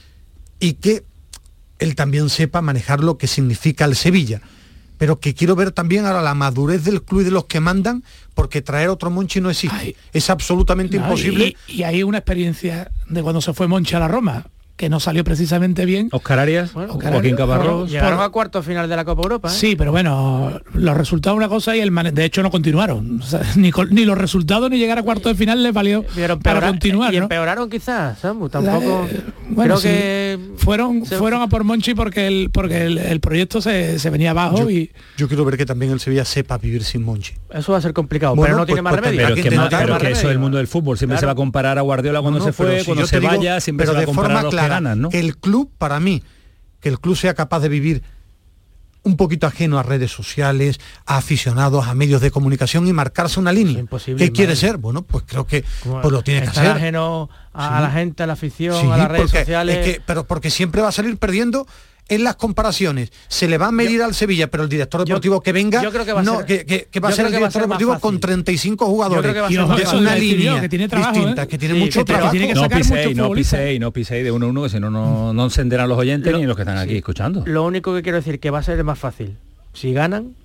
y 0.62 0.76
que 0.76 1.04
él 1.80 1.96
también 1.96 2.30
sepa 2.30 2.62
manejar 2.62 3.04
lo 3.04 3.18
que 3.18 3.28
significa 3.28 3.84
el 3.84 3.98
Sevilla 3.98 4.42
pero 4.98 5.20
que 5.20 5.34
quiero 5.34 5.56
ver 5.56 5.72
también 5.72 6.06
ahora 6.06 6.22
la 6.22 6.34
madurez 6.34 6.84
del 6.84 7.02
club 7.02 7.22
y 7.22 7.26
de 7.26 7.32
los 7.32 7.46
que 7.46 7.60
mandan, 7.60 8.04
porque 8.34 8.62
traer 8.62 8.90
otro 8.90 9.10
Monchi 9.10 9.42
no 9.42 9.50
existe. 9.50 9.96
es 10.14 10.30
absolutamente 10.30 10.98
imposible. 10.98 11.56
Y, 11.68 11.78
y, 11.78 11.84
hay 11.84 12.04
una 12.04 12.20
experiencia 12.20 12.92
de 13.08 13.22
cuando 13.22 13.42
se 13.42 13.54
fue 13.54 13.68
Monchi 13.68 13.96
a 13.96 14.00
la 14.00 14.08
Roma 14.08 14.46
que 14.78 14.90
no 14.90 15.00
salió 15.00 15.24
precisamente 15.24 15.86
bien. 15.86 16.08
Oscar 16.12 16.38
Arias, 16.38 16.72
Joaquín 16.72 17.36
Caparrós. 17.36 17.90
Llegaron 17.90 18.22
a 18.22 18.30
cuarto 18.30 18.62
final 18.62 18.88
de 18.88 18.96
la 18.96 19.04
Copa 19.04 19.24
Europa. 19.24 19.50
¿eh? 19.50 19.52
Sí, 19.52 19.76
pero 19.76 19.92
bueno, 19.92 20.62
los 20.74 20.96
resultados 20.96 21.36
una 21.36 21.50
cosa 21.50 21.76
y 21.76 21.80
el 21.80 21.94
de 22.14 22.26
hecho 22.26 22.44
no 22.44 22.52
continuaron. 22.52 23.20
ni, 23.56 24.06
los 24.06 24.18
resultados 24.18 24.70
ni 24.70 24.78
llegar 24.78 25.00
a 25.00 25.04
cuarto 25.04 25.30
de 25.30 25.36
final 25.36 25.64
les 25.64 25.74
valió 25.74 26.06
para 26.44 26.68
continuar. 26.68 27.12
Y 27.12 27.18
empeoraron 27.18 27.70
quizás, 27.70 28.20
Samu, 28.20 28.50
tampoco. 28.50 29.08
bueno, 29.50 29.80
que 29.80 30.38
fueron, 30.58 31.06
fueron 31.06 31.42
a 31.42 31.48
por 31.48 31.64
Monchi 31.64 31.96
porque 31.96 32.28
el, 32.28 32.52
porque 32.52 32.86
el, 32.86 33.20
proyecto 33.20 33.62
se, 33.62 33.98
venía 34.12 34.32
abajo 34.32 34.70
y. 34.70 34.92
Yo 35.18 35.28
quiero 35.28 35.44
ver 35.44 35.58
que 35.58 35.66
también 35.66 35.92
el 35.92 36.00
Sevilla 36.00 36.24
sepa 36.24 36.60
vivir 36.60 36.84
sin 36.84 37.04
Monchi. 37.04 37.34
Eso 37.52 37.72
va 37.72 37.80
a 37.80 37.82
ser 37.82 37.94
complicado, 37.94 38.36
pero 38.40 38.56
no 38.56 38.66
tiene 38.68 38.84
pues, 38.84 38.94
más 38.94 39.02
pues, 39.02 39.06
remedio. 39.06 39.28
Pero, 39.28 39.36
es 39.96 40.02
que, 40.02 40.12
eso 40.12 40.28
es 40.28 40.32
el 40.32 40.40
mundo 40.40 40.58
del 40.58 40.68
fútbol. 40.68 41.00
Siempre 41.00 41.18
se 41.18 41.26
va 41.26 41.32
a 41.32 41.36
comparar 41.36 41.80
a 41.80 41.82
Guardiola 41.82 42.22
cuando 42.22 42.42
se 42.42 42.54
fue, 42.54 42.84
cuando 42.86 43.08
se 43.08 43.20
vaya, 43.20 43.60
siempre 43.60 43.88
se 43.88 43.94
va 43.94 44.02
a 44.02 44.06
comparar 44.06 44.46
que 45.10 45.20
el 45.20 45.38
club, 45.38 45.72
para 45.78 46.00
mí, 46.00 46.24
que 46.80 46.90
el 46.90 47.00
club 47.00 47.16
sea 47.16 47.34
capaz 47.34 47.60
de 47.60 47.70
vivir 47.70 48.04
un 49.04 49.16
poquito 49.16 49.48
ajeno 49.48 49.80
a 49.80 49.84
redes 49.84 50.12
sociales, 50.12 50.80
a 51.06 51.18
aficionados, 51.18 51.88
a 51.88 51.94
medios 51.94 52.20
de 52.22 52.30
comunicación 52.30 52.88
y 52.88 52.94
marcarse 52.94 53.40
una 53.40 53.54
línea. 53.54 53.86
¿Qué 54.18 54.32
quiere 54.32 54.56
ser? 54.56 54.78
Bueno, 54.78 55.02
pues 55.02 55.24
creo 55.26 55.48
que 55.48 55.64
pues 55.84 56.12
lo 56.12 56.22
tiene 56.24 56.42
que 56.42 56.50
hacer. 56.50 56.68
ajeno 56.68 57.30
a 57.54 57.82
la 57.82 57.90
gente, 57.90 58.24
a 58.24 58.28
la 58.28 58.34
afición, 58.34 58.92
a 58.92 58.98
las 58.98 59.10
redes 59.10 59.32
sociales. 59.32 60.02
pero 60.06 60.28
porque 60.28 60.50
siempre 60.50 60.82
va 60.82 60.90
a 60.90 60.92
salir 60.92 61.18
perdiendo 61.18 61.68
en 62.10 62.24
las 62.24 62.36
comparaciones 62.36 63.12
se 63.28 63.48
le 63.48 63.58
va 63.58 63.68
a 63.68 63.72
medir 63.72 64.02
al 64.02 64.14
Sevilla, 64.14 64.50
pero 64.50 64.64
el 64.64 64.70
director 64.70 65.06
deportivo 65.06 65.42
que 65.42 65.52
venga, 65.52 65.82
yo 65.82 65.92
creo 65.92 66.06
que 66.06 66.14
va 66.14 66.22
a 66.22 66.24
no, 66.24 66.46
ser, 66.46 66.66
que, 66.66 67.00
va 67.00 67.10
a 67.10 67.12
ser 67.12 67.26
el 67.28 67.34
director 67.34 67.62
deportivo 67.62 68.00
con 68.00 68.20
35 68.20 68.86
jugadores. 68.86 69.36
es 69.82 69.94
una 69.94 70.16
línea 70.16 70.62
que 70.62 70.70
tiene 70.70 70.88
distinta, 70.88 71.44
¿eh? 71.44 71.48
que 71.48 71.58
tiene 71.58 71.76
mucho 71.76 72.04
trabajo. 72.06 72.32
Que 72.32 72.54
no 72.54 72.70
piséis, 72.70 73.16
no 73.16 73.32
piséis, 73.32 73.80
no 73.80 73.92
piséis 73.92 74.24
de 74.24 74.32
uno 74.32 74.48
a 74.48 74.50
uno, 74.50 74.64
que 74.64 74.70
si 74.70 74.80
no, 74.80 74.90
no, 74.90 75.34
no 75.34 75.44
encenderán 75.44 75.90
los 75.90 75.98
oyentes 75.98 76.34
ni 76.36 76.46
los 76.46 76.56
que 76.56 76.62
están 76.64 76.78
aquí 76.78 76.98
escuchando. 76.98 77.44
Lo 77.46 77.66
único 77.66 77.94
que 77.94 78.02
quiero 78.02 78.18
decir 78.18 78.40
que 78.40 78.50
va 78.50 78.60
a 78.60 78.64
ser 78.64 78.84
más 78.84 79.00
fácil. 79.00 79.38
Si 79.74 79.94
ganan, 79.94 80.36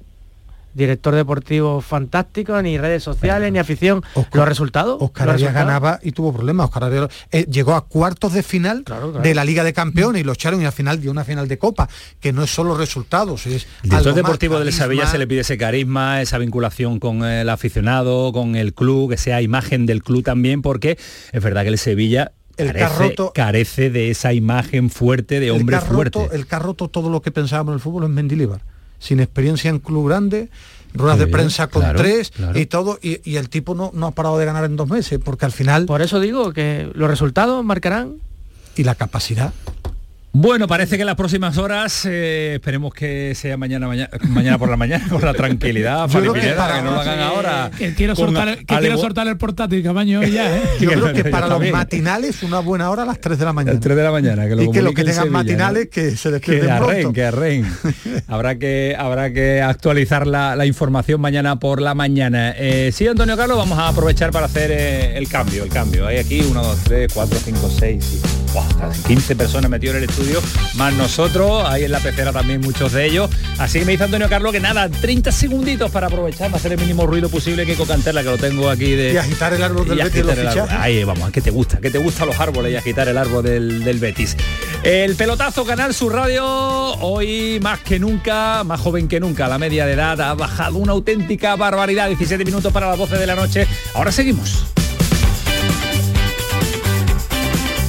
director 0.75 1.15
deportivo 1.15 1.81
fantástico, 1.81 2.61
ni 2.63 2.79
redes 2.79 3.03
sociales, 3.03 3.53
ni 3.53 3.59
afición. 3.59 4.03
los 4.33 4.49
resultados. 4.49 4.99
Oscar 5.01 5.31
Arias 5.31 5.55
ganaba 5.55 5.99
y 6.03 6.13
tuvo 6.13 6.33
problemas. 6.33 6.67
Oscar 6.67 6.85
Arias 6.85 7.09
eh, 7.31 7.47
llegó 7.51 7.75
a 7.75 7.87
cuartos 7.87 8.33
de 8.33 8.43
final 8.43 8.85
de 9.23 9.35
la 9.35 9.45
Liga 9.45 9.65
de 9.65 9.73
Campeones 9.73 10.21
y 10.21 10.25
lo 10.25 10.33
echaron 10.33 10.63
y 10.63 10.65
al 10.65 10.73
final 10.73 11.01
dio 11.01 11.11
una 11.11 11.25
final 11.25 11.49
de 11.49 11.59
Copa, 11.59 11.89
que 12.21 12.33
no 12.33 12.43
es 12.43 12.51
solo 12.51 12.77
resultados. 12.77 13.47
Es 13.47 13.67
el 13.83 13.91
director 13.91 14.15
deportivo 14.15 14.59
del 14.59 14.73
Sevilla 14.73 15.07
se 15.07 15.19
le 15.19 15.27
pide 15.27 15.41
ese 15.41 15.59
carisma, 15.59 16.21
esa 16.23 16.39
vinculación 16.39 16.99
con 16.99 17.25
el 17.25 17.49
aficionado, 17.49 18.33
con 18.33 18.57
el 18.57 18.75
club, 18.75 19.11
que 19.11 19.17
sea 19.17 19.43
imagen 19.43 19.87
del 19.87 20.03
club 20.03 20.23
también, 20.25 20.63
porque 20.63 20.99
es 21.33 21.43
verdad 21.43 21.63
que 21.63 21.69
el 21.69 21.79
Sevilla 21.79 22.33
el 22.57 22.73
carece, 22.73 23.17
carece 23.35 23.91
de 23.91 24.11
esa 24.11 24.33
imagen 24.33 24.91
fuerte 24.91 25.41
de 25.41 25.51
hombre 25.51 25.81
fuerte. 25.81 26.29
El 26.33 26.47
carroto, 26.47 26.89
todo 26.89 27.11
lo 27.11 27.23
que 27.23 27.31
pensábamos 27.31 27.73
en 27.73 27.75
el 27.75 27.81
fútbol 27.81 28.05
es 28.05 28.11
Mendilibar 28.11 28.61
sin 29.03 29.19
experiencia 29.19 29.69
en 29.69 29.81
club 29.81 30.09
grande, 30.09 30.49
ruedas 30.95 31.19
de 31.19 31.27
prensa 31.27 31.67
con 31.67 31.85
tres 31.97 32.33
y 32.55 32.67
todo, 32.67 32.99
y, 33.03 33.37
el 33.37 33.49
tipo 33.49 33.75
no, 33.75 33.91
no 33.93 34.07
ha 34.07 34.11
parado 34.13 34.39
de 34.39 34.45
ganar 34.45 34.65
en 34.65 34.77
dos 34.77 34.89
meses, 34.89 35.19
porque 35.23 35.45
al 35.45 35.53
final... 35.53 35.87
Por 35.87 36.03
eso 36.03 36.21
digo 36.21 36.53
que 36.53 36.89
los 36.95 37.11
resultados 37.11 37.65
marcarán... 37.65 38.15
Y 38.77 38.85
la 38.85 38.95
capacidad. 38.95 39.53
Bueno, 40.35 40.67
parece 40.67 40.97
que 40.97 41.03
en 41.03 41.07
las 41.07 41.17
próximas 41.17 41.59
horas, 41.59 42.07
eh, 42.07 42.55
esperemos 42.55 42.95
que 42.95 43.35
sea 43.35 43.59
mañana, 43.59 43.87
mañana, 43.87 44.09
mañana 44.29 44.59
por 44.59 44.71
la 44.71 44.79
mañana, 44.79 45.07
con 45.11 45.21
la 45.21 45.35
tranquilidad, 45.35 46.09
que, 46.09 46.21
no 46.23 46.33
lo 46.33 47.01
hagan 47.01 47.21
ahora. 47.21 47.71
Que 47.77 47.95
quiero, 47.95 48.17
soltar, 48.17 48.57
que 48.57 48.65
quiero 48.65 48.97
soltar 48.97 49.29
el 49.29 49.37
portátil, 49.37 49.83
Camaño, 49.83 50.23
ya, 50.27 50.57
¿eh? 50.57 50.63
Yo 50.81 50.91
creo 50.91 51.13
que 51.13 51.25
para 51.27 51.49
los 51.49 51.71
matinales 51.71 52.43
una 52.43 52.61
buena 52.61 52.89
hora 52.89 53.03
a 53.03 53.07
las 53.07 53.21
3 53.21 53.39
de 53.39 53.45
la 53.45 53.53
mañana. 53.53 53.79
3 53.79 53.95
de 53.95 54.03
la 54.03 54.11
mañana, 54.11 54.49
que 54.49 54.57
lo 54.57 54.63
y 54.63 54.71
que 54.71 54.81
los 54.81 54.95
que 54.95 55.05
tengan 55.05 55.31
matinales 55.31 55.89
que 55.91 56.17
se 56.17 56.31
despierten 56.31 56.67
que 56.67 56.73
arren, 56.73 57.13
que 57.13 57.25
arren. 57.25 57.73
habrá 58.27 58.59
que 58.59 58.97
habrá 58.99 59.35
que 59.35 59.61
actualizar 59.61 60.27
la, 60.27 60.65
información 60.65 61.21
mañana 61.21 61.59
por 61.59 61.83
la 61.83 61.95
mañana. 61.95 62.55
Eh, 62.57 62.91
sí, 62.95 63.07
Antonio 63.07 63.37
Carlos, 63.37 63.59
vamos 63.59 63.79
a 63.79 63.89
aprovechar 63.89 64.31
para 64.31 64.47
hacer 64.47 64.71
eh, 64.71 65.19
el 65.19 65.29
cambio, 65.29 65.65
el 65.65 65.71
cambio. 65.71 66.07
Hay 66.07 66.17
aquí 66.17 66.41
1, 66.41 66.63
2, 66.63 66.79
3, 66.85 67.13
4, 67.13 67.39
5, 67.45 67.71
6, 67.79 68.23
15 69.07 69.37
personas 69.37 69.71
metidas 69.71 69.97
en 69.97 70.05
el 70.05 70.11
estudio 70.11 70.41
más 70.75 70.95
nosotros, 70.95 71.65
ahí 71.67 71.85
en 71.85 71.93
la 71.93 72.01
pecera 72.01 72.33
también 72.33 72.61
muchos 72.61 72.93
de 72.93 73.07
ellos. 73.07 73.31
Así 73.59 73.79
que 73.79 73.85
me 73.85 73.93
dice 73.93 74.05
Antonio 74.05 74.29
Carlos 74.29 74.53
que 74.53 74.61
nada, 74.61 74.89
30 74.89 75.33
segunditos 75.33 75.91
para 75.91 76.07
aprovechar, 76.07 76.49
para 76.49 76.57
hacer 76.57 76.73
el 76.73 76.79
mínimo 76.79 77.07
ruido 77.07 77.29
posible 77.29 77.67
que 77.67 77.77
Cantela, 77.83 78.23
que 78.23 78.29
lo 78.29 78.39
tengo 78.39 78.71
aquí 78.71 78.93
de... 78.93 79.13
Y 79.13 79.17
agitar 79.17 79.53
el 79.53 79.63
árbol 79.63 79.87
del 79.89 79.99
Betis. 79.99 80.25
Ahí 80.71 81.03
vamos, 81.05 81.31
que 81.31 81.41
te 81.41 81.51
gusta, 81.51 81.79
que 81.79 81.91
te 81.91 81.99
gustan 81.99 82.29
los 82.29 82.39
árboles 82.39 82.73
y 82.73 82.77
agitar 82.77 83.09
el 83.09 83.19
árbol 83.19 83.43
del, 83.43 83.85
del 83.85 83.99
Betis. 83.99 84.37
El 84.83 85.17
pelotazo 85.17 85.65
Canal 85.65 85.95
Sur 85.95 86.13
Radio, 86.13 86.45
hoy 86.47 87.59
más 87.61 87.81
que 87.81 87.99
nunca, 87.99 88.65
más 88.65 88.81
joven 88.81 89.09
que 89.09 89.21
nunca, 89.21 89.49
la 89.49 89.59
media 89.59 89.87
de 89.87 89.93
edad 89.93 90.21
ha 90.21 90.35
bajado 90.35 90.79
una 90.79 90.93
auténtica 90.93 91.57
barbaridad, 91.57 92.09
17 92.09 92.45
minutos 92.45 92.73
para 92.73 92.89
las 92.89 92.99
12 92.99 93.19
de 93.19 93.27
la 93.27 93.35
noche. 93.35 93.67
Ahora 93.95 94.13
seguimos. 94.13 94.65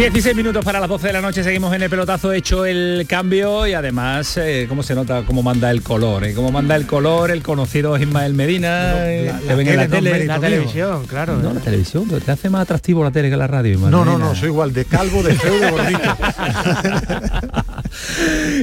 16 0.00 0.34
minutos 0.34 0.64
para 0.64 0.80
las 0.80 0.88
12 0.88 1.08
de 1.08 1.12
la 1.12 1.20
noche, 1.20 1.44
seguimos 1.44 1.74
en 1.74 1.82
el 1.82 1.90
pelotazo 1.90 2.32
hecho 2.32 2.64
el 2.64 3.04
cambio 3.06 3.66
y 3.66 3.74
además, 3.74 4.34
eh, 4.38 4.64
¿cómo 4.66 4.82
se 4.82 4.94
nota 4.94 5.24
cómo 5.26 5.42
manda 5.42 5.70
el 5.70 5.82
color? 5.82 6.24
Eh? 6.24 6.32
¿Cómo 6.32 6.50
manda 6.50 6.74
el 6.74 6.86
color 6.86 7.30
el 7.30 7.42
conocido 7.42 7.98
Ismael 7.98 8.32
Medina? 8.32 8.94
Eh, 9.06 9.30
la, 9.46 9.54
ven 9.54 9.68
en 9.68 9.76
la 9.76 9.88
tele, 9.88 10.24
la 10.24 10.40
televisión, 10.40 11.06
claro. 11.06 11.36
No, 11.36 11.52
la 11.52 11.60
televisión, 11.60 12.08
te 12.08 12.30
hace 12.30 12.48
más 12.48 12.62
atractivo 12.62 13.04
la 13.04 13.10
tele 13.10 13.28
que 13.28 13.36
la 13.36 13.46
radio. 13.46 13.78
no, 13.78 14.06
no, 14.06 14.16
no, 14.16 14.34
soy 14.34 14.48
igual 14.48 14.72
de 14.72 14.86
calvo, 14.86 15.22
de 15.22 15.34
feo, 15.34 15.60
de 15.60 15.70
gordito. 15.70 16.16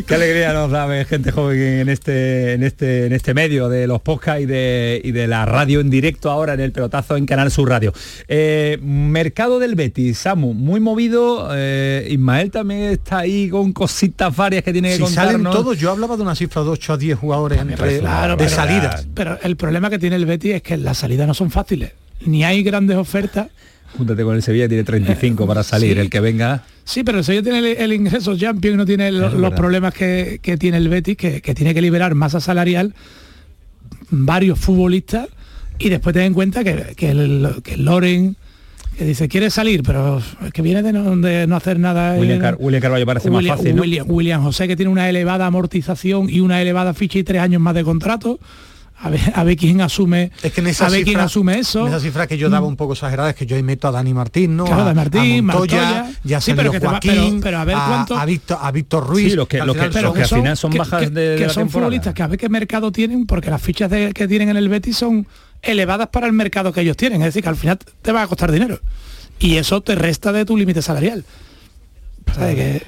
Qué 0.06 0.16
alegría 0.16 0.54
nos 0.54 0.72
da 0.72 0.86
ver 0.86 1.06
gente 1.06 1.32
joven 1.32 1.62
en 1.62 1.90
este, 1.90 2.54
en 2.54 2.64
este, 2.64 3.06
en 3.06 3.14
este 3.14 3.34
medio 3.34 3.70
de 3.70 3.88
los 3.88 4.02
podcasts 4.02 4.42
y 4.42 4.46
de, 4.46 5.02
y 5.04 5.12
de 5.12 5.28
la 5.28 5.46
radio 5.46 5.80
en 5.80 5.90
directo 5.90 6.32
ahora 6.32 6.54
en 6.54 6.60
el 6.60 6.72
pelotazo 6.72 7.18
en 7.18 7.26
Canal 7.26 7.52
Sur 7.52 7.70
Radio. 7.70 7.94
mercado 8.82 9.60
del 9.60 9.76
Betis, 9.76 10.20
Samu, 10.20 10.54
muy 10.54 10.80
movido 10.80 11.50
eh, 11.54 12.08
Ismael 12.10 12.52
también 12.52 12.82
está 12.92 13.20
ahí 13.20 13.50
con 13.50 13.74
cositas 13.74 14.36
varias 14.36 14.64
que 14.64 14.74
tiene 14.74 14.90
que 14.90 15.06
si 15.06 15.14
salen 15.14 15.44
todos, 15.44 15.78
yo 15.78 15.92
hablaba 15.92 16.16
de 16.16 16.24
una 16.24 16.36
cifra 16.36 16.64
de 16.64 16.70
8 16.70 16.94
a 16.94 16.98
10 16.98 17.20
jugadores 17.20 17.60
entre, 17.60 18.02
de 18.02 18.50
salidas. 18.50 19.08
Pero 19.14 19.38
el 19.42 19.56
problema 19.56 19.90
que 19.90 20.00
tiene 20.00 20.16
el 20.16 20.26
Betis 20.26 20.56
es 20.56 20.62
que 20.62 20.78
las 20.78 20.98
salidas 20.98 21.28
no 21.28 21.34
son 21.34 21.52
fáciles. 21.52 21.92
Ni 22.26 22.44
hay 22.44 22.64
grandes 22.64 22.98
ofertas. 22.98 23.48
Júntate 23.98 24.24
con 24.24 24.36
el 24.36 24.44
Sevilla, 24.44 24.68
tiene 24.68 24.84
35 24.84 25.48
para 25.48 25.64
salir. 25.64 25.98
El 25.98 26.10
que 26.10 26.20
venga... 26.20 26.64
Sí, 26.84 27.04
pero 27.04 27.18
el 27.20 27.24
Sevilla 27.24 27.44
tiene 27.44 27.72
el, 27.74 27.94
ingreso 27.94 28.38
champion 28.38 28.76
y 28.76 28.78
no 28.78 28.86
tiene 28.86 29.12
los 29.12 29.54
problemas 29.54 29.94
que, 29.94 30.40
tiene 30.60 30.78
el 30.78 30.90
Betis, 30.90 31.18
que, 31.18 31.42
tiene 31.56 31.74
que 31.74 31.82
liberar 31.82 32.16
masa 32.16 32.40
salarial 32.40 32.94
varios 34.10 34.58
futbolistas 34.60 35.28
y 35.80 35.90
después 35.90 36.14
ten 36.14 36.24
en 36.24 36.34
cuenta 36.34 36.64
que, 36.64 36.94
que 36.96 37.10
el, 37.12 37.56
que 37.64 37.76
Loren 37.78 38.38
que 38.98 39.06
dice, 39.06 39.28
quiere 39.28 39.52
salir, 39.52 39.84
pero 39.84 40.18
es 40.18 40.52
que 40.52 40.64
viene 40.64 40.82
de 40.82 40.92
no, 40.92 41.56
hacer 41.56 41.78
nada. 41.78 42.18
William, 42.18 42.82
Carvalho 42.82 43.06
parece 43.06 43.30
más 43.30 43.46
fácil, 43.46 43.80
William, 43.80 44.42
José, 44.42 44.68
que 44.68 44.76
tiene 44.76 44.92
una 44.92 45.08
elevada 45.08 45.46
amortización 45.46 46.30
y 46.30 46.40
una 46.40 46.62
elevada 46.62 46.96
ficha 46.96 47.20
y 47.20 47.24
tres 47.24 47.42
años 47.42 47.62
más 47.62 47.76
de 47.76 47.84
contrato. 47.84 48.40
A 49.00 49.10
ver, 49.10 49.22
a 49.36 49.44
ver 49.44 49.56
quién 49.56 49.80
asume 49.82 50.32
es 50.42 50.52
que 50.52 50.62
en 50.62 50.68
esa 50.68 50.88
a 50.88 50.90
ver 50.90 51.04
quién 51.04 51.20
asume 51.20 51.60
eso. 51.60 51.88
esa 51.88 52.00
cifra 52.00 52.26
que 52.26 52.38
yo 52.38 52.50
daba 52.50 52.66
un 52.66 52.76
poco 52.76 52.94
exagerada 52.94 53.30
es 53.30 53.36
que 53.36 53.46
yo 53.46 53.56
ahí 53.56 53.62
meto 53.62 53.88
a 53.88 53.92
Dani 53.92 54.12
Martín 54.12 54.58
no 54.58 54.66
a, 54.66 54.92
Martín, 54.94 55.46
Montoya, 55.46 56.10
ya 56.24 56.42
sí, 56.42 56.54
pero, 56.56 56.72
que 56.72 56.80
Joaquín, 56.80 57.40
pero, 57.40 57.60
a 57.60 57.64
ver 57.64 57.76
cuánto 57.76 58.18
a, 58.18 58.26
Víctor, 58.26 58.58
a 58.60 58.72
Víctor 58.72 59.06
Ruiz 59.06 59.36
los 59.36 59.48
que, 59.48 59.58
que, 59.58 59.62
al 59.62 60.28
final 60.28 60.58
son 60.58 60.72
bajas 60.72 61.14
de, 61.14 61.36
que 61.38 61.50
son 61.50 61.70
futbolistas 61.70 62.14
que 62.16 62.24
a 62.24 62.28
ver 62.28 62.40
qué 62.40 62.50
mercado 62.50 62.92
tienen 62.92 63.28
porque 63.28 63.52
las 63.52 63.62
fichas 63.62 63.92
que 63.92 64.28
tienen 64.28 64.50
en 64.50 64.58
el 64.58 64.68
Betis 64.68 64.98
son 64.98 65.28
elevadas 65.62 66.08
para 66.10 66.28
el 66.28 66.34
mercado 66.34 66.72
que 66.72 66.82
ellos 66.82 66.98
tienen. 66.98 67.22
Es 67.22 67.28
decir 67.28 67.44
que 67.44 67.50
al 67.50 67.56
final 67.56 67.78
te 68.02 68.12
va 68.12 68.24
a 68.24 68.28
costar 68.28 68.52
dinero. 68.52 68.80
Y 69.40 69.58
eso 69.58 69.82
te 69.82 69.96
resta 69.96 70.32
de 70.32 70.46
tu 70.46 70.58
límite 70.58 70.82
salarial. 70.82 71.24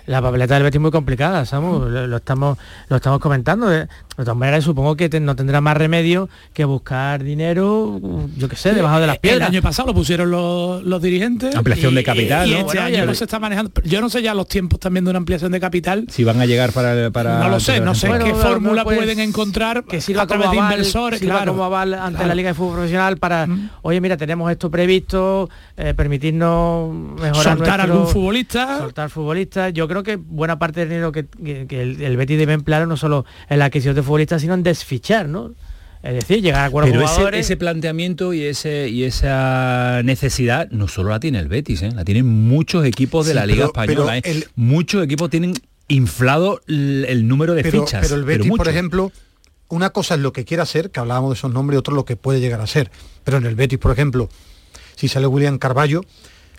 La 0.06 0.22
papeleta 0.22 0.54
del 0.56 0.64
Betis 0.64 0.76
es 0.76 0.82
muy 0.82 0.92
complicada, 0.92 1.46
Samu, 1.46 1.86
lo, 1.86 2.18
estamos, 2.18 2.58
lo 2.88 2.96
estamos 2.96 3.20
comentando. 3.20 3.74
¿eh? 3.74 3.88
De 4.18 4.26
todas 4.26 4.38
maneras, 4.38 4.64
supongo 4.66 4.98
que 4.98 5.08
no 5.20 5.36
tendrá 5.36 5.62
más 5.62 5.78
remedio 5.78 6.30
que 6.54 6.66
buscar 6.66 7.24
dinero, 7.24 8.00
yo 8.36 8.50
qué 8.50 8.56
sé, 8.56 8.74
debajo 8.74 9.00
de 9.00 9.08
las 9.08 9.18
piedras. 9.18 9.50
El 9.50 9.56
año 9.56 9.62
pasado 9.62 9.88
lo 9.88 9.94
pusieron 9.94 10.30
los, 10.30 11.02
dirigentes. 11.02 11.56
Ampliación 11.56 11.96
de 11.96 12.04
capital, 12.04 12.52
¿no? 12.52 12.58
Este 12.58 13.06
no 13.06 13.14
se 13.14 13.24
está 13.24 13.40
manejando. 13.40 13.72
Yo 13.86 14.02
no 14.02 14.10
sé 14.10 14.22
ya 14.22 14.34
los 14.34 14.48
tiempos 14.48 14.80
también 14.80 15.06
de 15.06 15.12
una 15.12 15.20
ampliación 15.20 15.52
de 15.52 15.60
capital. 15.60 16.06
Si 16.10 16.24
van 16.24 16.42
a 16.42 16.46
llegar 16.46 16.74
para... 16.74 17.10
para 17.12 17.40
no 17.40 17.50
lo 17.50 17.60
sé, 17.60 17.80
no 17.80 17.96
sé 17.96 18.10
qué 18.24 18.34
fórmula 18.34 18.84
pueden 18.84 19.20
encontrar 19.20 19.86
que 19.86 20.02
sirva 20.02 20.24
a 20.24 20.28
través 20.28 20.52
de 20.52 20.58
inversores. 20.58 21.22
claro, 21.22 21.54
como 21.54 21.64
aval 21.64 21.94
ante 21.94 22.26
la 22.26 22.36
Liga 22.36 22.50
de 22.50 22.56
Fútbol 22.56 22.74
Profesional 22.74 23.18
para, 23.18 23.48
mm. 23.48 23.70
oye, 23.84 24.02
mira, 24.02 24.18
tenemos 24.18 24.52
esto 24.52 24.70
previsto, 24.70 25.50
eh, 25.78 25.94
permitirnos 25.94 26.94
mejorar 26.94 27.58
Soltar 27.58 27.82
algún 27.82 28.08
futbolista. 28.08 28.80
Soltar 28.80 29.10
futbolistas. 29.30 29.74
Yo 29.74 29.88
creo 29.88 30.04
que 30.04 30.16
buena 30.16 30.58
parte 30.58 30.82
del 30.82 30.90
dinero 30.90 31.12
que, 31.12 31.28
el, 31.70 32.02
el, 32.02 32.18
Betis 32.18 32.38
debe 32.38 32.54
emplear 32.54 32.88
no 32.88 32.98
solo 32.98 33.26
en 33.48 33.60
la 33.60 33.66
adquisición 33.66 33.96
de 33.96 34.04
futbolistas, 34.04 34.42
sino 34.42 34.56
en 34.56 34.64
desfichar, 34.64 35.28
¿no? 35.28 35.54
Es 36.02 36.14
decir, 36.14 36.42
llegar 36.42 36.62
a 36.62 36.66
acuerdos 36.66 36.92
Pero 36.92 37.04
ese, 37.04 37.40
ese, 37.40 37.58
planteamiento 37.58 38.34
y 38.34 38.44
ese 38.44 38.88
y 38.88 39.04
esa 39.04 40.02
necesidad 40.04 40.70
no 40.72 40.88
solo 40.88 41.10
la 41.10 41.20
tiene 41.20 41.40
el 41.40 41.50
Betis, 41.50 41.82
¿eh? 41.82 41.92
la 41.94 42.06
tienen 42.06 42.26
muchos 42.26 42.86
equipos 42.86 43.26
de 43.28 43.34
la 43.34 43.46
Liga 43.46 43.66
Española. 43.66 44.18
¿eh? 44.18 44.46
Muchos 44.56 45.04
equipos 45.04 45.30
tienen 45.30 45.54
inflado 45.90 46.62
el, 46.68 47.28
número 47.28 47.54
de 47.54 47.66
fichas. 47.66 48.02
Pero 48.02 48.16
el 48.16 48.24
Betis, 48.24 48.50
por 48.56 48.70
ejemplo, 48.70 49.12
una 49.68 49.90
cosa 49.90 50.16
es 50.16 50.22
lo 50.22 50.32
que 50.32 50.46
quiera 50.46 50.64
hacer, 50.64 50.90
que 50.90 51.02
hablábamos 51.02 51.32
de 51.32 51.34
esos 51.36 51.52
nombres, 51.52 51.76
y 51.76 51.80
otro 51.80 51.94
lo 51.94 52.06
que 52.06 52.16
puede 52.16 52.40
llegar 52.40 52.62
a 52.62 52.68
ser. 52.68 52.92
Pero 53.26 53.38
en 53.38 53.46
el 53.46 53.56
Betis, 53.56 53.78
por 53.78 53.92
ejemplo, 53.92 54.30
si 54.96 55.10
sale 55.10 55.28
William 55.28 55.58
Carballo, 55.58 56.06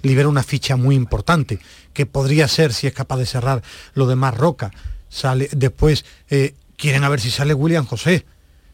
libera 0.02 0.28
una 0.28 0.42
ficha 0.42 0.76
muy 0.76 0.94
importante, 0.94 1.58
que 1.92 2.06
podría 2.06 2.48
ser, 2.48 2.72
si 2.72 2.86
es 2.86 2.92
capaz 2.92 3.18
de 3.18 3.26
cerrar 3.26 3.62
lo 3.94 4.06
de 4.06 4.16
Más 4.16 4.36
Roca. 4.36 4.70
Sale, 5.08 5.48
después 5.52 6.04
eh, 6.28 6.54
quieren 6.76 7.04
a 7.04 7.08
ver 7.08 7.20
si 7.20 7.30
sale 7.30 7.54
William 7.54 7.84
José. 7.84 8.24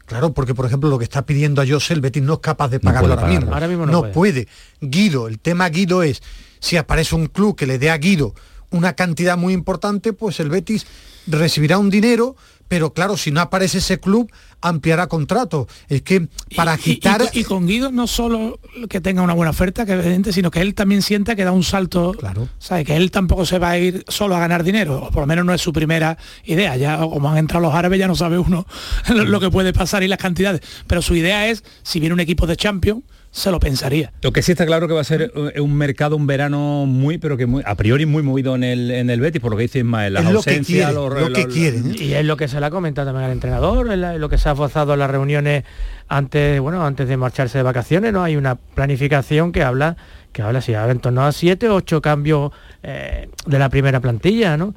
Claro, 0.07 0.33
porque 0.33 0.55
por 0.55 0.66
ejemplo 0.66 0.89
lo 0.89 0.99
que 0.99 1.05
está 1.05 1.27
pidiendo 1.27 1.61
a 1.61 1.66
José 1.66 1.95
el 1.95 2.01
Betis 2.01 2.22
no 2.22 2.35
es 2.35 2.39
capaz 2.39 2.68
de 2.68 2.79
pagarlo 2.79 3.14
ahora, 3.14 3.27
mismo. 3.27 3.53
ahora, 3.53 3.66
mismo. 3.66 3.87
no, 3.87 4.12
puede. 4.12 4.47
Guido, 4.81 5.27
el 5.27 5.41
tema 5.41 5.68
Guido 5.68 6.05
es, 6.05 6.22
si 6.61 6.77
aparece 6.77 7.16
un 7.16 7.27
club 7.27 7.57
que 7.57 7.66
le 7.66 7.79
dé 7.79 7.91
a 7.91 7.99
Guido 7.99 8.35
una 8.70 8.95
cantidad 8.95 9.37
muy 9.37 9.53
importante, 9.53 10.12
pues 10.12 10.41
el 10.41 10.49
Betis 10.49 10.87
recibirá 11.27 11.79
un 11.79 11.91
dinero, 11.91 12.37
pero 12.69 12.93
claro, 12.93 13.17
si 13.17 13.31
no 13.31 13.41
aparece 13.41 13.79
ese 13.79 14.01
club, 14.01 14.31
ampliará 14.61 15.07
contrato. 15.07 15.69
Es 15.89 16.03
que 16.03 16.29
para 16.55 16.77
quitar... 16.77 17.23
Y, 17.33 17.45
con 17.45 17.67
Guido 17.67 17.93
no 17.93 18.07
solo 18.07 18.59
que 18.89 19.01
tenga 19.01 19.23
una 19.23 19.35
buena 19.35 19.51
oferta, 19.51 19.87
que 19.87 19.93
evidente, 19.93 20.33
sino 20.33 20.51
que 20.51 20.61
él 20.61 20.75
también 20.75 21.03
sienta 21.03 21.37
que 21.37 21.45
da 21.45 21.53
un 21.53 21.62
salto, 21.62 22.12
claro. 22.12 22.49
¿sabe? 22.59 22.85
Que 22.85 22.97
él 22.97 23.11
tampoco 23.11 23.47
se 23.47 23.59
va 23.59 23.71
a 23.71 23.79
ir 23.79 24.05
solo 24.09 24.37
a 24.37 24.41
ganar 24.41 24.64
dinero, 24.64 25.05
o 25.05 25.11
por 25.11 25.23
lo 25.23 25.27
menos 25.27 25.45
no 25.45 25.55
es 25.55 25.61
su 25.61 25.73
primera 25.73 26.19
idea. 26.45 26.77
Ya 26.77 26.99
como 26.99 27.31
han 27.31 27.39
entrado 27.39 27.62
los 27.64 27.75
árabes 27.75 27.99
ya 27.99 28.09
no 28.09 28.14
sabe 28.14 28.39
uno 28.39 28.67
lo 29.14 29.41
que 29.41 29.51
puede 29.51 29.73
pasar 29.73 30.03
y 30.03 30.09
las 30.09 30.19
cantidades. 30.19 30.61
Pero 30.87 31.03
su 31.03 31.14
idea 31.14 31.49
es, 31.49 31.62
si 31.83 32.01
viene 32.01 32.14
un 32.14 32.21
equipo 32.21 32.47
de 32.47 32.57
Champions, 32.57 33.03
se 33.37 33.51
lo 33.51 33.61
pensaría. 33.61 34.12
Lo 34.22 34.32
que 34.32 34.41
sí 34.41 34.53
está 34.53 34.64
claro 34.64 34.89
que 34.89 34.95
va 34.95 35.03
a 35.03 35.05
ser 35.05 35.30
un 35.57 35.74
mercado, 35.74 36.16
un 36.16 36.26
verano 36.26 36.87
muy, 36.87 37.18
pero 37.18 37.37
que 37.37 37.45
muy, 37.45 37.62
a 37.66 37.74
priori 37.74 38.07
muy 38.07 38.22
movido 38.22 38.55
en 38.55 38.64
el, 38.64 38.91
en 38.91 39.11
el 39.11 39.20
Betis, 39.20 39.43
por 39.43 39.51
lo 39.51 39.59
que 39.59 39.64
dice 39.64 39.80
Ismael, 39.80 40.14
la 40.14 40.20
ausencia, 40.20 40.91
lo 40.91 41.11
que 41.34 41.47
quieren. 41.47 41.91
¿eh? 41.91 42.03
Y 42.03 42.12
es 42.14 42.24
lo 42.24 42.39
que 42.39 42.49
se 42.49 42.59
le 42.59 42.64
ha 42.64 42.70
comentado 42.70 43.09
también 43.09 43.26
al 43.26 43.32
entrenador, 43.32 43.93
es 43.93 44.18
lo 44.18 44.28
que 44.30 44.39
se 44.39 44.49
ha 44.49 44.57
forzado 44.57 44.95
en 44.95 45.01
las 45.01 45.11
reuniones 45.11 45.64
antes, 46.09 46.59
bueno, 46.61 46.87
antes 46.87 47.09
de 47.09 47.16
marcharse 47.18 47.59
de 47.59 47.62
vacaciones, 47.62 48.11
¿no? 48.11 48.24
Hay 48.24 48.37
una 48.37 48.55
planificación 48.55 49.53
que 49.53 49.62
habla 49.62 49.99
que 50.37 50.43
habla 50.43 50.61
si 50.61 50.74
en 50.74 50.99
torno 50.99 51.24
a 51.24 51.32
siete 51.32 51.66
o 51.70 51.76
ocho 51.76 52.03
cambios 52.03 52.53
eh, 52.82 53.30
de 53.47 53.59
la 53.59 53.70
primera 53.70 54.01
plantilla, 54.01 54.59
¿no? 54.59 54.74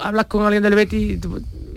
hablas 0.00 0.26
con 0.26 0.44
alguien 0.44 0.62
del 0.62 0.76
Betis 0.76 1.18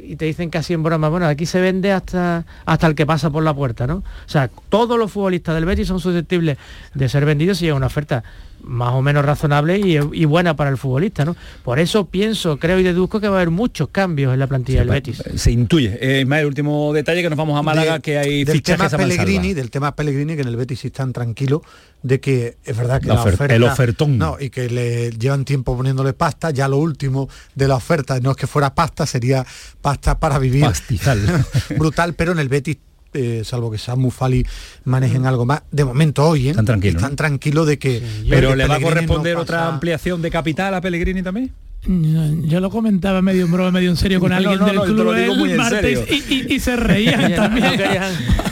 y 0.03 0.15
te 0.15 0.25
dicen 0.25 0.51
casi 0.51 0.73
en 0.73 0.83
broma, 0.83 1.09
bueno, 1.09 1.25
aquí 1.25 1.47
se 1.47 1.59
vende 1.59 1.91
hasta, 1.91 2.45
hasta 2.65 2.85
el 2.85 2.93
que 2.93 3.07
pasa 3.07 3.31
por 3.31 3.41
la 3.41 3.55
puerta, 3.55 3.87
¿no? 3.87 3.95
O 3.95 4.27
sea, 4.27 4.51
todos 4.69 4.99
los 4.99 5.11
futbolistas 5.11 5.55
del 5.55 5.65
Betis 5.65 5.87
son 5.87 5.99
susceptibles 5.99 6.59
de 6.93 7.09
ser 7.09 7.25
vendidos 7.25 7.57
si 7.57 7.65
llega 7.65 7.75
una 7.75 7.87
oferta 7.87 8.23
más 8.63 8.93
o 8.93 9.01
menos 9.01 9.25
razonable 9.25 9.79
y, 9.79 10.25
buena 10.25 10.55
para 10.55 10.69
el 10.69 10.77
futbolista, 10.77 11.25
¿no? 11.25 11.35
Por 11.63 11.79
eso 11.79 12.05
pienso, 12.05 12.57
creo 12.57 12.79
y 12.79 12.83
deduzco 12.83 13.19
que 13.19 13.27
va 13.27 13.35
a 13.35 13.39
haber 13.39 13.51
muchos 13.51 13.89
cambios 13.89 14.33
en 14.33 14.39
la 14.39 14.47
plantilla 14.47 14.79
del 14.79 14.89
Betis. 14.89 15.23
Se 15.35 15.51
intuye. 15.51 15.97
Eh, 16.01 16.21
el 16.21 16.45
último 16.45 16.93
detalle 16.93 17.21
que 17.21 17.29
nos 17.29 17.37
vamos 17.37 17.59
a 17.59 17.61
Málaga, 17.61 17.99
que 17.99 18.17
hay 18.17 18.43
del 18.43 18.61
tema 18.61 18.89
Pellegrini, 18.89 19.53
del 19.53 19.69
tema 19.69 19.95
Pellegrini, 19.95 20.35
que 20.35 20.41
en 20.41 20.47
el 20.47 20.55
Betis 20.55 20.85
están 20.85 21.13
tranquilos 21.13 21.61
de 22.03 22.19
que 22.19 22.57
es 22.63 22.77
verdad 22.77 22.99
que 23.01 23.07
la, 23.07 23.21
oferta, 23.21 23.53
el 23.53 23.63
ofertón 23.63 24.17
no 24.17 24.37
y 24.39 24.49
que 24.49 24.69
le 24.69 25.11
llevan 25.11 25.45
tiempo 25.45 25.77
poniéndole 25.77 26.13
pasta 26.13 26.49
ya 26.49 26.67
lo 26.67 26.77
último 26.77 27.29
de 27.53 27.67
la 27.67 27.75
oferta 27.75 28.19
no 28.19 28.31
es 28.31 28.37
que 28.37 28.47
fuera 28.47 28.73
pasta 28.73 29.05
sería 29.05 29.45
pasta 29.81 30.17
para 30.19 30.39
vivir 30.39 30.63
Pastizal. 30.63 31.45
brutal 31.77 32.15
pero 32.15 32.31
en 32.31 32.39
el 32.39 32.49
Betis 32.49 32.77
eh, 33.13 33.43
salvo 33.43 33.71
que 33.71 33.77
Samu 33.77 34.11
Fali 34.11 34.45
manejen 34.83 35.25
algo 35.25 35.45
más, 35.45 35.63
de 35.71 35.85
momento 35.85 36.27
hoy, 36.27 36.47
¿eh? 36.47 36.49
están 36.51 36.65
tranquilos, 36.65 37.01
están 37.01 37.15
tranquilos 37.15 37.67
de 37.67 37.79
que... 37.79 38.01
pero 38.29 38.55
le 38.55 38.67
va 38.67 38.75
a 38.75 38.81
corresponder 38.81 39.37
otra 39.37 39.67
ampliación 39.67 40.21
de 40.21 40.31
capital 40.31 40.73
a 40.73 40.81
Pellegrini 40.81 41.21
también. 41.23 41.51
Yo 41.83 42.59
lo 42.59 42.69
comentaba 42.69 43.23
medio 43.23 43.45
en 43.45 43.51
broma, 43.51 43.71
medio 43.71 43.89
en 43.89 43.97
serio 43.97 44.19
con 44.19 44.31
alguien 44.31 44.63
del 44.63 44.81
club 44.81 45.13
el 45.13 45.57
martes 45.57 46.05
y, 46.29 46.59
se 46.59 46.75
reían 46.75 47.33
también. 47.35 47.81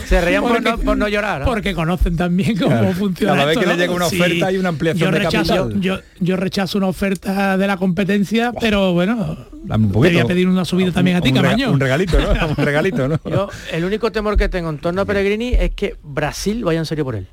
se 0.04 0.20
reían 0.20 0.42
por, 0.42 0.96
no, 0.96 1.06
llorar. 1.06 1.44
Porque 1.44 1.72
conocen 1.72 2.16
también 2.16 2.56
cómo 2.56 2.92
funciona. 2.94 3.34
Cada 3.34 3.44
vez 3.46 3.58
que 3.58 3.66
le 3.66 3.76
llega 3.76 3.92
una 3.92 4.06
oferta 4.06 4.50
y 4.50 4.56
una 4.56 4.70
ampliación 4.70 5.12
yo 5.12 5.18
de 5.18 5.24
capital. 5.24 5.80
Yo, 5.80 6.00
yo, 6.18 6.36
rechazo 6.36 6.78
una 6.78 6.88
oferta 6.88 7.56
de 7.56 7.66
la 7.68 7.76
competencia, 7.76 8.52
pero 8.60 8.94
bueno, 8.94 9.36
un 9.68 9.92
voy 9.92 10.18
a 10.18 10.24
pedir 10.24 10.48
una 10.48 10.64
subida 10.64 10.90
también 10.90 11.18
a 11.18 11.20
ti, 11.20 11.30
un, 11.30 11.38
Un 11.38 11.80
regalito, 11.80 12.18
¿no? 12.18 12.48
un 12.48 12.56
regalito, 12.56 13.06
¿no? 13.06 13.20
Yo, 13.30 13.48
el 13.70 13.84
único 13.84 14.10
temor 14.10 14.36
que 14.36 14.48
tengo 14.48 14.70
en 14.70 14.78
torno 14.78 15.02
a 15.02 15.04
Pellegrini 15.04 15.54
es 15.54 15.70
que 15.70 15.94
Brasil 16.02 16.64
vaya 16.64 16.80
en 16.80 16.86
serio 16.86 17.04
por 17.04 17.14
él. 17.14 17.28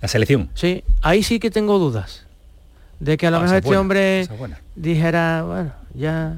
La 0.00 0.06
selección. 0.06 0.50
Sí, 0.54 0.84
ahí 1.00 1.24
sí 1.24 1.40
que 1.40 1.50
tengo 1.50 1.80
dudas 1.80 2.26
de 3.02 3.16
que 3.16 3.26
a 3.26 3.30
lo 3.32 3.38
ah, 3.38 3.40
mejor 3.40 3.56
este 3.56 3.76
hombre 3.76 4.28
dijera, 4.76 5.42
bueno, 5.42 5.72
ya... 5.92 6.36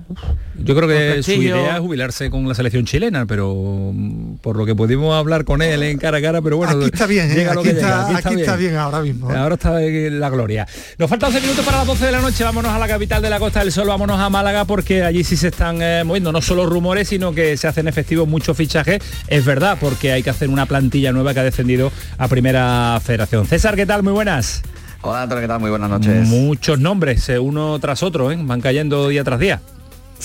Yo 0.57 0.75
creo 0.75 0.89
que 0.89 1.23
su 1.23 1.33
idea 1.33 1.75
es 1.75 1.81
jubilarse 1.81 2.31
con 2.31 2.49
la 2.49 2.55
selección 2.55 2.87
chilena, 2.87 3.27
pero 3.27 3.93
mm, 3.93 4.37
por 4.37 4.57
lo 4.57 4.65
que 4.65 4.75
pudimos 4.75 5.15
hablar 5.15 5.45
con 5.45 5.61
él 5.61 5.83
en 5.83 5.99
cara 5.99 6.19
a 6.19 6.23
cara, 6.23 6.41
pero 6.41 6.57
bueno, 6.57 6.73
aquí 6.73 6.87
está 6.87 7.07
bien, 7.07 7.31
¿eh? 7.31 7.47
aquí, 7.47 7.69
está, 7.69 8.57
bien. 8.57 8.77
ahora 8.77 9.03
mismo. 9.03 9.31
¿eh? 9.31 9.37
Ahora 9.37 9.57
está 9.57 9.79
la 9.79 10.31
gloria. 10.31 10.67
Nos 10.97 11.11
faltan 11.11 11.29
11 11.29 11.43
minutos 11.43 11.65
para 11.67 11.79
las 11.79 11.87
12 11.87 12.07
de 12.07 12.12
la 12.12 12.23
noche, 12.23 12.43
vámonos 12.43 12.73
a 12.73 12.79
la 12.79 12.89
capital 12.89 13.21
de 13.21 13.29
la 13.29 13.39
Costa 13.39 13.61
del 13.61 13.71
Sol, 13.71 13.87
vámonos 13.87 14.19
a 14.19 14.31
Málaga 14.31 14.65
porque 14.65 15.03
allí 15.03 15.23
sí 15.23 15.37
se 15.37 15.49
están 15.49 15.83
eh, 15.83 16.03
moviendo 16.03 16.33
no 16.33 16.41
solo 16.41 16.65
rumores, 16.65 17.09
sino 17.09 17.35
que 17.35 17.59
se 17.59 17.69
hacen 17.69 17.89
efectivos 17.89 18.27
muchos 18.27 18.57
fichajes. 18.57 19.03
Es 19.29 19.45
verdad, 19.45 19.77
porque 19.79 20.12
hay 20.12 20.23
que 20.23 20.31
hacer 20.31 20.49
una 20.49 20.65
plantilla 20.65 21.12
nueva 21.12 21.35
que 21.35 21.41
ha 21.41 21.45
descendido 21.45 21.93
a 22.17 22.27
Primera 22.29 22.99
Federación. 23.05 23.47
César, 23.47 23.77
¿qué 23.77 23.85
tal? 23.85 24.03
Muy 24.03 24.15
buenas. 24.15 24.62
Hola 25.07 25.29
¿qué 25.29 25.47
tal? 25.47 25.61
Muy 25.61 25.69
buenas 25.69 25.91
noches. 25.91 26.27
Muchos 26.29 26.81
nombres, 26.81 27.29
eh, 27.29 27.39
uno 27.39 27.79
tras 27.79 28.03
otro, 28.03 28.33
¿eh? 28.33 28.39
van 28.41 28.63
cayendo 28.63 29.09
día 29.09 29.23
tras 29.23 29.39
día. 29.39 29.61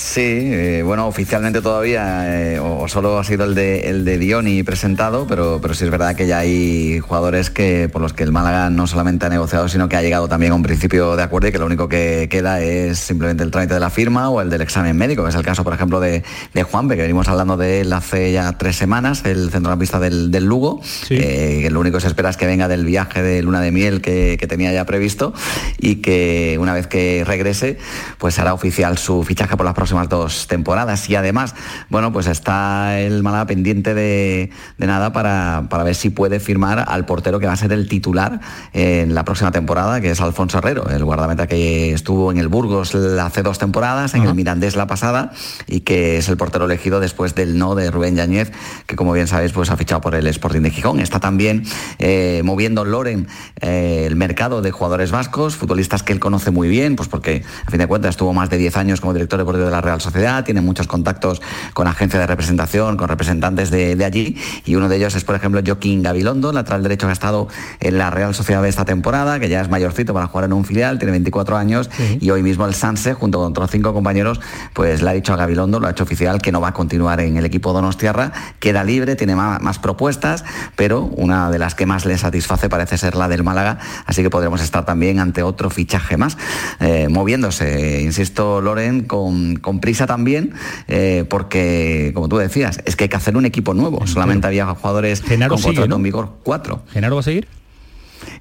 Sí, 0.00 0.22
eh, 0.24 0.82
bueno, 0.82 1.06
oficialmente 1.06 1.60
todavía, 1.60 2.54
eh, 2.54 2.58
o 2.58 2.88
solo 2.88 3.18
ha 3.18 3.22
sido 3.22 3.44
el 3.44 3.54
de, 3.54 3.90
el 3.90 4.04
de 4.06 4.18
Dioni 4.18 4.62
presentado, 4.62 5.26
pero, 5.28 5.60
pero 5.60 5.74
sí 5.74 5.84
es 5.84 5.90
verdad 5.90 6.16
que 6.16 6.26
ya 6.26 6.38
hay 6.38 7.00
jugadores 7.00 7.50
que 7.50 7.88
por 7.92 8.00
los 8.00 8.14
que 8.14 8.22
el 8.22 8.32
Málaga 8.32 8.70
no 8.70 8.86
solamente 8.86 9.26
ha 9.26 9.28
negociado, 9.28 9.68
sino 9.68 9.90
que 9.90 9.96
ha 9.96 10.02
llegado 10.02 10.26
también 10.26 10.52
a 10.52 10.54
un 10.54 10.62
principio 10.62 11.16
de 11.16 11.22
acuerdo 11.22 11.48
y 11.48 11.52
que 11.52 11.58
lo 11.58 11.66
único 11.66 11.88
que 11.88 12.28
queda 12.30 12.62
es 12.62 12.98
simplemente 12.98 13.44
el 13.44 13.50
trámite 13.50 13.74
de 13.74 13.80
la 13.80 13.90
firma 13.90 14.30
o 14.30 14.40
el 14.40 14.48
del 14.48 14.62
examen 14.62 14.96
médico, 14.96 15.22
que 15.22 15.28
es 15.28 15.34
el 15.34 15.44
caso, 15.44 15.64
por 15.64 15.74
ejemplo, 15.74 16.00
de, 16.00 16.24
de 16.54 16.62
Juanpe, 16.62 16.96
que 16.96 17.02
venimos 17.02 17.28
hablando 17.28 17.58
de 17.58 17.82
él 17.82 17.92
hace 17.92 18.32
ya 18.32 18.56
tres 18.56 18.76
semanas, 18.76 19.22
el 19.26 19.50
centrocampista 19.50 20.00
del, 20.00 20.30
del 20.30 20.46
Lugo, 20.46 20.80
eh, 21.10 21.60
que 21.62 21.70
lo 21.70 21.78
único 21.78 21.98
que 21.98 22.02
se 22.02 22.08
espera 22.08 22.30
es 22.30 22.38
que 22.38 22.46
venga 22.46 22.68
del 22.68 22.86
viaje 22.86 23.22
de 23.22 23.42
luna 23.42 23.60
de 23.60 23.70
miel 23.70 24.00
que, 24.00 24.38
que 24.40 24.46
tenía 24.46 24.72
ya 24.72 24.86
previsto 24.86 25.34
y 25.78 25.96
que 25.96 26.56
una 26.58 26.72
vez 26.72 26.86
que 26.86 27.22
regrese, 27.26 27.76
pues 28.16 28.38
hará 28.38 28.54
oficial 28.54 28.96
su 28.96 29.22
fichaje 29.24 29.58
por 29.58 29.66
las 29.66 29.74
próximas 29.74 29.89
dos 30.08 30.46
temporadas. 30.46 31.08
Y 31.08 31.16
además, 31.16 31.54
bueno, 31.88 32.12
pues 32.12 32.26
está 32.26 33.00
el 33.00 33.22
Málaga 33.22 33.46
pendiente 33.46 33.94
de, 33.94 34.50
nada 34.78 35.12
para, 35.12 35.60
ver 35.84 35.94
si 35.94 36.10
puede 36.10 36.40
firmar 36.40 36.84
al 36.88 37.06
portero 37.06 37.38
que 37.38 37.46
va 37.46 37.52
a 37.52 37.56
ser 37.56 37.72
el 37.72 37.88
titular 37.88 38.40
en 38.72 39.14
la 39.14 39.24
próxima 39.24 39.50
temporada, 39.50 40.00
que 40.00 40.10
es 40.10 40.20
Alfonso 40.20 40.58
Herrero, 40.58 40.88
el 40.88 41.04
guardameta 41.04 41.46
que 41.46 41.92
estuvo 41.92 42.30
en 42.30 42.38
el 42.38 42.48
Burgos 42.48 42.94
hace 42.94 43.42
dos 43.42 43.58
temporadas, 43.58 44.14
en 44.14 44.24
el 44.24 44.34
Mirandés 44.34 44.76
la 44.76 44.86
pasada, 44.86 45.32
y 45.66 45.80
que 45.80 46.18
es 46.18 46.28
el 46.28 46.36
portero 46.36 46.64
elegido 46.64 47.00
después 47.00 47.34
del 47.34 47.58
no 47.58 47.74
de 47.74 47.90
Rubén 47.90 48.16
Yañez, 48.16 48.52
que 48.86 48.96
como 48.96 49.12
bien 49.12 49.26
sabéis, 49.26 49.52
pues 49.52 49.70
ha 49.70 49.76
fichado 49.76 50.00
por 50.00 50.14
el 50.14 50.26
Sporting 50.26 50.62
de 50.62 50.70
Gijón. 50.70 51.00
Está 51.00 51.20
también 51.20 51.64
eh, 51.98 52.42
moviendo 52.44 52.84
Loren 52.84 53.28
eh, 53.60 54.04
el 54.06 54.16
mercado 54.16 54.62
de 54.62 54.70
jugadores 54.70 55.10
vascos, 55.10 55.56
futbolistas 55.56 56.02
que 56.02 56.12
él 56.12 56.20
conoce 56.20 56.50
muy 56.50 56.68
bien, 56.68 56.96
pues 56.96 57.08
porque 57.08 57.42
a 57.66 57.70
fin 57.70 57.78
de 57.78 57.86
cuentas 57.86 58.10
estuvo 58.10 58.32
más 58.32 58.50
de 58.50 58.58
10 58.58 58.76
años 58.76 59.00
como 59.00 59.12
director 59.12 59.38
deportivo 59.38 59.66
de 59.66 59.70
la 59.70 59.79
Real 59.80 60.00
Sociedad, 60.00 60.44
tiene 60.44 60.60
muchos 60.60 60.86
contactos 60.86 61.40
con 61.74 61.86
agencias 61.86 62.20
de 62.20 62.26
representación, 62.26 62.96
con 62.96 63.08
representantes 63.08 63.70
de, 63.70 64.04
allí, 64.04 64.36
y 64.64 64.74
uno 64.74 64.88
de 64.88 64.96
ellos 64.96 65.14
es, 65.14 65.24
por 65.24 65.34
ejemplo, 65.34 65.60
Joaquín 65.64 66.02
Gabilondo, 66.02 66.52
lateral 66.52 66.82
derecho 66.82 67.06
que 67.06 67.10
ha 67.10 67.12
estado 67.12 67.48
en 67.80 67.98
la 67.98 68.10
Real 68.10 68.34
Sociedad 68.34 68.62
de 68.62 68.68
esta 68.68 68.84
temporada, 68.84 69.38
que 69.40 69.48
ya 69.48 69.60
es 69.60 69.68
mayorcito 69.68 70.14
para 70.14 70.26
jugar 70.26 70.46
en 70.46 70.52
un 70.52 70.64
filial, 70.64 70.98
tiene 70.98 71.12
24 71.12 71.56
años, 71.56 71.90
y 72.20 72.30
hoy 72.30 72.42
mismo 72.42 72.66
el 72.66 72.74
Sanse, 72.74 73.14
junto 73.14 73.38
con 73.38 73.50
otros 73.50 73.70
cinco 73.70 73.92
compañeros, 73.92 74.40
pues 74.74 75.02
le 75.02 75.10
ha 75.10 75.12
dicho 75.12 75.32
a 75.32 75.36
Gabilondo, 75.36 75.80
lo 75.80 75.86
ha 75.86 75.90
hecho 75.90 76.04
oficial, 76.04 76.40
que 76.40 76.52
no 76.52 76.60
va 76.60 76.68
a 76.68 76.74
continuar 76.74 77.20
en 77.20 77.36
el 77.36 77.44
equipo 77.44 77.72
Donostiarra, 77.72 78.32
queda 78.58 78.84
libre, 78.84 79.16
tiene 79.16 79.34
más, 79.36 79.78
propuestas, 79.78 80.44
pero 80.76 81.04
una 81.04 81.50
de 81.50 81.58
las 81.58 81.74
que 81.74 81.86
más 81.86 82.04
le 82.04 82.18
satisface 82.18 82.68
parece 82.68 82.98
ser 82.98 83.16
la 83.16 83.28
del 83.28 83.42
Málaga, 83.42 83.78
así 84.06 84.22
que 84.22 84.30
podremos 84.30 84.60
estar 84.60 84.84
también 84.84 85.20
ante 85.20 85.42
otro 85.42 85.70
fichaje 85.70 86.16
más, 86.16 86.36
eh, 86.80 87.08
moviéndose, 87.08 88.02
insisto, 88.02 88.60
Loren, 88.60 89.04
con, 89.04 89.59
con 89.60 89.80
prisa 89.80 90.06
también, 90.06 90.52
eh, 90.88 91.24
porque, 91.28 92.12
como 92.14 92.28
tú 92.28 92.38
decías, 92.38 92.80
es 92.84 92.96
que 92.96 93.04
hay 93.04 93.08
que 93.08 93.16
hacer 93.16 93.36
un 93.36 93.46
equipo 93.46 93.74
nuevo. 93.74 94.06
Solamente 94.06 94.46
había 94.46 94.66
jugadores 94.66 95.22
Genaro 95.22 95.54
con 95.54 95.62
contrato 95.62 95.96
en 95.96 96.02
vigor 96.02 96.32
cuatro. 96.42 96.82
¿Genaro 96.92 97.16
va 97.16 97.20
a 97.20 97.24
seguir? 97.24 97.48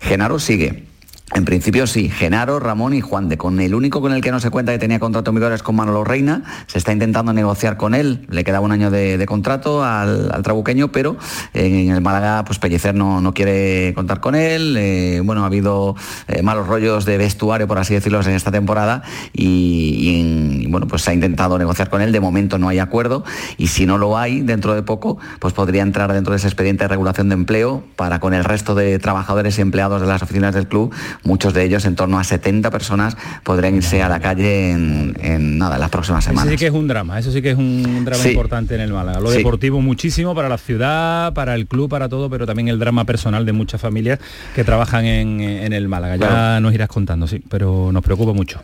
Genaro 0.02 0.40
sigue. 0.40 0.89
En 1.36 1.46
principio 1.46 1.86
sí, 1.86 2.10
Genaro, 2.10 2.60
Ramón 2.60 2.94
y 2.96 3.02
Juan 3.02 3.30
de. 3.30 3.38
Con 3.38 3.60
el 3.60 3.76
único 3.76 4.02
con 4.02 4.14
el 4.14 4.22
que 4.22 4.32
no 4.32 4.40
se 4.40 4.50
cuenta 4.50 4.72
que 4.72 4.80
tenía 4.80 5.00
contrato 5.00 5.30
en 5.30 5.54
es 5.54 5.62
con 5.62 5.76
Manolo 5.76 6.04
Reina. 6.04 6.44
Se 6.66 6.80
está 6.80 6.92
intentando 6.92 7.34
negociar 7.34 7.78
con 7.78 7.94
él. 7.94 8.26
Le 8.30 8.44
queda 8.44 8.60
un 8.62 8.72
año 8.72 8.90
de, 8.90 9.24
contrato 9.28 9.84
al, 9.84 10.42
trabuqueño, 10.44 10.92
pero 10.92 11.18
en 11.54 11.92
el 11.92 12.02
Málaga, 12.02 12.44
pues 12.46 12.58
Pellecer 12.58 12.96
no, 12.96 13.22
no 13.22 13.34
quiere 13.34 13.94
contar 13.94 14.22
con 14.22 14.34
él. 14.34 14.76
Eh, 14.78 15.22
bueno, 15.24 15.44
ha 15.44 15.46
habido 15.46 15.96
eh, 16.28 16.42
malos 16.42 16.68
rollos 16.68 17.06
de 17.06 17.18
vestuario, 17.18 17.68
por 17.68 17.78
así 17.78 17.94
decirlo, 17.94 18.22
en 18.22 18.32
esta 18.32 18.52
temporada. 18.52 19.04
Y, 19.32 20.66
bueno, 20.68 20.88
pues 20.88 21.04
se 21.04 21.12
ha 21.12 21.14
intentado 21.14 21.60
negociar 21.60 21.90
con 21.90 22.02
él. 22.02 22.12
De 22.12 22.20
momento 22.20 22.58
no 22.58 22.70
hay 22.70 22.80
acuerdo. 22.80 23.24
Y 23.58 23.68
si 23.68 23.86
no 23.86 24.00
lo 24.00 24.18
hay, 24.18 24.42
dentro 24.42 24.74
de 24.74 24.82
poco, 24.82 25.20
pues 25.40 25.54
podría 25.54 25.84
entrar 25.84 26.12
dentro 26.12 26.32
de 26.32 26.38
ese 26.38 26.48
expediente 26.48 26.86
de 26.86 26.88
regulación 26.88 27.30
de 27.30 27.36
empleo 27.36 27.84
para 27.96 28.20
con 28.20 28.34
el 28.34 28.44
resto 28.44 28.74
de 28.74 28.98
trabajadores 28.98 29.60
y 29.60 29.62
empleados 29.62 30.02
de 30.02 30.08
las 30.08 30.24
oficinas 30.24 30.56
del 30.56 30.68
club 30.68 30.92
muchos 31.24 31.54
de 31.54 31.64
ellos, 31.64 31.86
en 31.86 31.96
torno 31.96 32.20
a 32.20 32.24
70 32.24 32.72
personas, 32.72 33.18
podrían 33.44 33.76
irse 33.76 34.02
a 34.02 34.10
la 34.10 34.20
calle 34.20 34.72
en, 34.72 35.58
nada, 35.58 35.78
las 35.78 35.90
próximas 35.90 36.24
semanas. 36.24 36.46
Eso 36.46 36.52
sí 36.52 36.58
que 36.58 36.68
es 36.68 36.74
un 36.74 36.88
drama, 36.88 37.20
eso 37.20 37.32
sí 37.32 37.42
que 37.42 37.52
es 37.52 37.58
un 37.58 38.04
drama 38.06 38.28
importante 38.28 38.76
en 38.76 38.82
el 38.82 38.94
Málaga. 38.94 39.20
Lo 39.20 39.32
deportivo 39.32 39.82
muchísimo 39.82 40.36
para 40.36 40.50
la 40.50 40.58
ciudad, 40.58 41.34
para 41.34 41.56
el 41.56 41.68
club, 41.68 41.90
para 41.90 42.10
todo, 42.10 42.30
pero 42.30 42.46
también 42.46 42.68
el 42.68 42.80
drama 42.80 43.06
personal 43.06 43.46
de 43.46 43.54
muchas 43.54 43.82
familias 43.82 44.20
que 44.56 44.64
trabajan 44.64 45.06
en, 45.06 45.74
el 45.74 45.88
Málaga. 45.88 46.16
Ya 46.16 46.60
nos 46.60 46.74
irás 46.74 46.88
contando, 46.88 47.28
sí, 47.28 47.42
pero 47.50 47.92
nos 47.92 48.04
preocupa 48.04 48.34
mucho. 48.34 48.62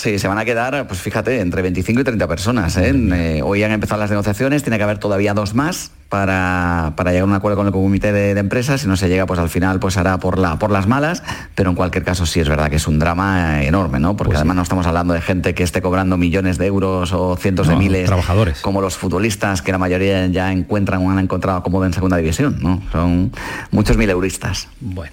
Sí, 0.00 0.18
se 0.18 0.28
van 0.28 0.38
a 0.38 0.46
quedar, 0.46 0.86
pues 0.86 0.98
fíjate, 0.98 1.40
entre 1.40 1.60
25 1.60 2.00
y 2.00 2.04
30 2.04 2.26
personas. 2.26 2.74
¿eh? 2.78 2.90
Eh, 2.94 3.42
hoy 3.44 3.62
han 3.64 3.70
empezado 3.70 4.00
las 4.00 4.08
negociaciones, 4.08 4.62
tiene 4.62 4.78
que 4.78 4.82
haber 4.82 4.96
todavía 4.96 5.34
dos 5.34 5.54
más 5.54 5.90
para, 6.08 6.94
llegar 6.96 7.20
a 7.20 7.24
un 7.24 7.34
acuerdo 7.34 7.58
con 7.58 7.66
el 7.66 7.72
comité 7.74 8.10
de, 8.10 8.30
empresas. 8.30 8.80
Si 8.80 8.88
no 8.88 8.96
se 8.96 9.10
llega, 9.10 9.26
pues 9.26 9.38
al 9.38 9.50
final 9.50 9.78
pues 9.78 9.98
hará 9.98 10.16
por, 10.18 10.38
la, 10.38 10.58
por 10.58 10.70
las 10.70 10.86
malas. 10.86 11.22
Pero 11.54 11.68
en 11.68 11.76
cualquier 11.76 12.02
caso 12.02 12.24
sí 12.24 12.40
es 12.40 12.48
verdad 12.48 12.70
que 12.70 12.76
es 12.76 12.88
un 12.88 12.98
drama 12.98 13.62
enorme, 13.62 14.00
¿no? 14.00 14.16
Porque 14.16 14.30
pues 14.30 14.38
además 14.38 14.56
no 14.56 14.62
estamos 14.62 14.86
hablando 14.86 15.12
de 15.12 15.20
gente 15.20 15.54
que 15.54 15.64
esté 15.64 15.82
cobrando 15.82 16.16
millones 16.16 16.56
de 16.56 16.64
euros 16.64 17.12
o 17.12 17.36
cientos 17.36 17.68
de 17.68 17.76
miles. 17.76 18.06
Trabajadores. 18.06 18.62
Como 18.62 18.80
los 18.80 18.96
futbolistas, 18.96 19.60
que 19.60 19.70
la 19.70 19.78
mayoría 19.78 20.26
ya 20.28 20.50
encuentran 20.50 21.06
o 21.06 21.10
han 21.10 21.18
encontrado 21.18 21.62
cómodo 21.62 21.84
en 21.84 21.92
segunda 21.92 22.16
división, 22.16 22.56
¿no? 22.62 22.82
Son 22.90 23.32
muchos 23.70 23.98
mil 23.98 24.08
euristas. 24.08 24.66
Bueno. 24.80 25.12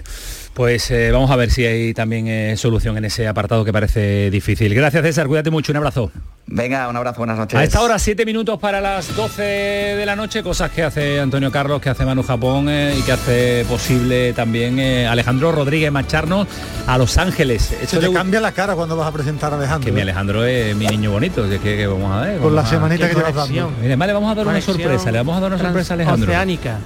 Pues 0.57 0.89
eh, 0.89 1.11
vamos 1.11 1.29
a 1.29 1.35
ver 1.35 1.51
si 1.51 1.65
hay 1.65 1.93
también 1.93 2.27
eh, 2.27 2.57
solución 2.57 2.97
en 2.97 3.05
ese 3.05 3.27
apartado 3.27 3.63
que 3.63 3.71
parece 3.71 4.31
difícil. 4.31 4.73
Gracias 4.73 5.03
César, 5.03 5.27
cuídate 5.27 5.51
mucho, 5.51 5.71
un 5.71 5.77
abrazo. 5.77 6.11
Venga, 6.49 6.87
un 6.87 6.95
abrazo, 6.95 7.17
buenas 7.17 7.37
noches. 7.37 7.59
A 7.59 7.63
esta 7.63 7.81
hora, 7.81 7.99
siete 7.99 8.25
minutos 8.25 8.57
para 8.57 8.79
las 8.79 9.13
12 9.13 9.41
de 9.41 10.05
la 10.05 10.15
noche, 10.15 10.41
cosas 10.41 10.71
que 10.71 10.81
hace 10.81 11.19
Antonio 11.19 11.51
Carlos, 11.51 11.81
que 11.81 11.89
hace 11.89 12.05
Manu 12.05 12.23
Japón 12.23 12.69
eh, 12.69 12.95
y 12.97 13.01
que 13.01 13.11
hace 13.11 13.65
posible 13.67 14.31
también 14.31 14.79
Alejandro 15.07 15.51
Rodríguez 15.51 15.91
marcharnos 15.91 16.47
a 16.87 16.97
Los 16.97 17.17
Ángeles. 17.17 17.75
Se 17.85 17.97
te 17.99 18.13
cambia 18.13 18.39
la 18.39 18.53
cara 18.53 18.75
cuando 18.75 18.95
vas 18.95 19.09
a 19.09 19.11
presentar 19.11 19.51
a 19.51 19.57
Alejandro. 19.57 19.85
Que 19.85 19.91
mi 19.91 19.99
Alejandro 19.99 20.45
es 20.45 20.73
mi 20.73 20.87
niño 20.87 21.11
bonito, 21.11 21.43
que, 21.61 21.85
vamos 21.85 22.11
a 22.13 22.21
ver. 22.21 22.39
Con 22.39 22.55
la 22.55 22.65
semanita 22.65 23.09
que 23.09 23.15
llevas 23.15 23.35
dando. 23.35 23.71
Mire, 23.81 23.97
le 23.97 24.13
vamos 24.13 24.31
a 24.31 24.35
dar 24.35 24.47
una 24.47 24.61
sorpresa, 24.61 25.11
le 25.11 25.17
vamos 25.17 25.35
a 25.35 25.39
dar 25.41 25.51
una 25.51 25.61
sorpresa 25.61 25.93
a 25.93 25.95
Alejandro. 25.95 26.33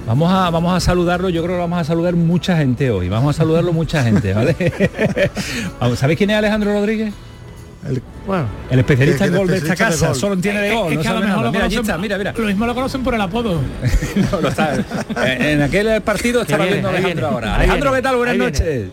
Vamos 0.08 0.32
a, 0.32 0.50
vamos 0.50 0.76
a 0.76 0.80
saludarlo, 0.80 1.28
yo 1.28 1.40
creo 1.44 1.54
que 1.54 1.60
vamos 1.60 1.78
a 1.78 1.84
saludar 1.84 2.16
mucha 2.16 2.56
gente 2.56 2.90
hoy, 2.90 3.08
vamos 3.08 3.36
a 3.36 3.38
saludarlo 3.38 3.72
mucha 3.72 4.02
gente, 4.02 4.34
¿Sabéis 5.96 6.18
quién 6.18 6.30
es 6.30 6.36
Alejandro 6.36 6.72
Rodríguez? 6.72 7.14
El, 7.88 8.02
bueno, 8.26 8.46
el 8.70 8.78
especialista 8.78 9.24
en 9.26 9.36
gol 9.36 9.48
de 9.48 9.56
esta 9.58 9.76
casa, 9.76 10.14
solo 10.14 10.34
entiende 10.34 10.62
de 10.62 10.74
gol. 10.74 10.94
no 10.94 11.02
sabe 11.02 11.26
nada. 11.26 11.50
Mira, 11.50 11.66
está, 11.66 11.98
mira, 11.98 12.18
mira. 12.18 12.34
Lo 12.36 12.46
mismo 12.46 12.66
lo 12.66 12.74
conocen 12.74 13.02
por 13.02 13.14
el 13.14 13.20
apodo. 13.20 13.60
no, 14.32 14.40
lo 14.40 14.48
está. 14.48 14.76
En 15.24 15.62
aquel 15.62 16.00
partido 16.02 16.42
estaba 16.42 16.64
viendo 16.64 16.88
Alejandro 16.88 17.28
ahora. 17.28 17.56
Alejandro, 17.56 17.92
¿qué 17.92 18.02
tal? 18.02 18.16
Buenas 18.16 18.36
noches. 18.36 18.88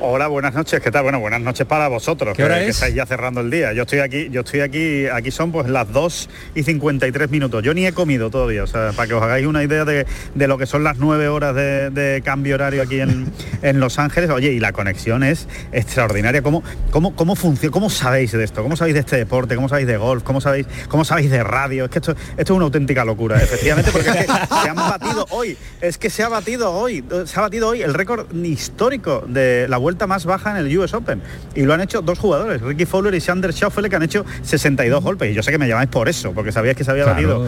Hola, 0.00 0.28
buenas 0.28 0.54
noches. 0.54 0.80
¿Qué 0.80 0.90
tal? 0.90 1.02
Bueno, 1.02 1.20
buenas 1.20 1.40
noches 1.40 1.66
para 1.66 1.88
vosotros, 1.88 2.36
¿Qué 2.36 2.44
hora 2.44 2.58
que, 2.58 2.68
es? 2.68 2.76
estáis 2.76 2.94
ya 2.94 3.06
cerrando 3.06 3.40
el 3.40 3.50
día. 3.50 3.72
Yo 3.72 3.82
estoy 3.82 4.00
aquí, 4.00 4.28
yo 4.30 4.40
estoy 4.40 4.60
aquí, 4.60 5.06
aquí 5.06 5.30
son 5.30 5.52
pues 5.52 5.68
las 5.68 5.92
2 5.92 6.28
y 6.54 6.62
53 6.62 7.30
minutos. 7.30 7.62
Yo 7.62 7.74
ni 7.74 7.86
he 7.86 7.92
comido 7.92 8.30
todavía, 8.30 8.64
o 8.64 8.66
sea, 8.66 8.92
para 8.92 9.08
que 9.08 9.14
os 9.14 9.22
hagáis 9.22 9.46
una 9.46 9.62
idea 9.62 9.84
de, 9.84 10.06
lo 10.34 10.58
que 10.58 10.66
son 10.66 10.84
las 10.84 10.98
9 10.98 11.28
horas 11.28 11.54
de, 11.54 12.22
cambio 12.24 12.54
horario 12.54 12.82
aquí 12.82 13.00
en, 13.62 13.80
Los 13.80 13.98
Ángeles. 13.98 14.30
Oye, 14.30 14.52
y 14.52 14.60
la 14.60 14.72
conexión 14.72 15.22
es 15.22 15.48
extraordinaria. 15.72 16.42
¿Cómo, 16.42 16.62
cómo, 16.90 17.14
cómo 17.14 17.36
funciona? 17.36 17.72
¿Cómo 17.72 17.90
sabéis 17.90 18.32
de 18.32 18.44
esto? 18.44 18.62
¿Cómo 18.62 18.76
sabéis 18.76 18.94
de 18.94 19.00
este 19.00 19.16
deporte? 19.16 19.54
¿Cómo 19.54 19.68
sabéis 19.68 19.86
de 19.86 19.96
golf? 19.96 20.22
¿Cómo 20.22 20.40
sabéis, 20.40 20.66
cómo 20.88 21.04
sabéis 21.04 21.30
de 21.30 21.42
radio? 21.42 21.84
Es 21.84 21.90
que 21.90 21.98
esto, 21.98 22.12
esto 22.12 22.42
es 22.42 22.50
una 22.50 22.64
auténtica 22.64 23.04
locura, 23.04 23.42
efectivamente, 23.42 23.90
porque 23.92 24.10
se 24.10 24.68
han 24.68 24.76
batido 24.76 25.26
hoy. 25.30 25.56
Es 25.80 25.98
que 25.98 26.10
se 26.10 26.22
ha 26.22 26.28
batido 26.28 26.72
hoy, 26.72 27.04
se 27.24 27.38
ha 27.38 27.42
batido 27.42 27.68
hoy 27.68 27.82
el 27.82 27.94
récord 27.94 28.26
histórico 28.44 29.24
de 29.26 29.59
la 29.68 29.76
vuelta 29.76 30.06
más 30.06 30.24
baja 30.24 30.50
en 30.50 30.66
el 30.66 30.78
US 30.78 30.94
Open. 30.94 31.22
Y 31.54 31.62
lo 31.62 31.74
han 31.74 31.80
hecho 31.80 32.02
dos 32.02 32.18
jugadores, 32.18 32.60
Ricky 32.60 32.86
Fowler 32.86 33.14
y 33.14 33.20
Sander 33.20 33.52
Schauffele, 33.52 33.88
que 33.88 33.96
han 33.96 34.02
hecho 34.02 34.24
62 34.42 35.02
golpes. 35.02 35.30
Y 35.30 35.34
yo 35.34 35.42
sé 35.42 35.50
que 35.50 35.58
me 35.58 35.68
llamáis 35.68 35.88
por 35.88 36.08
eso, 36.08 36.32
porque 36.32 36.52
sabíais 36.52 36.76
que 36.76 36.84
se 36.84 36.90
había 36.90 37.06
batido. 37.06 37.46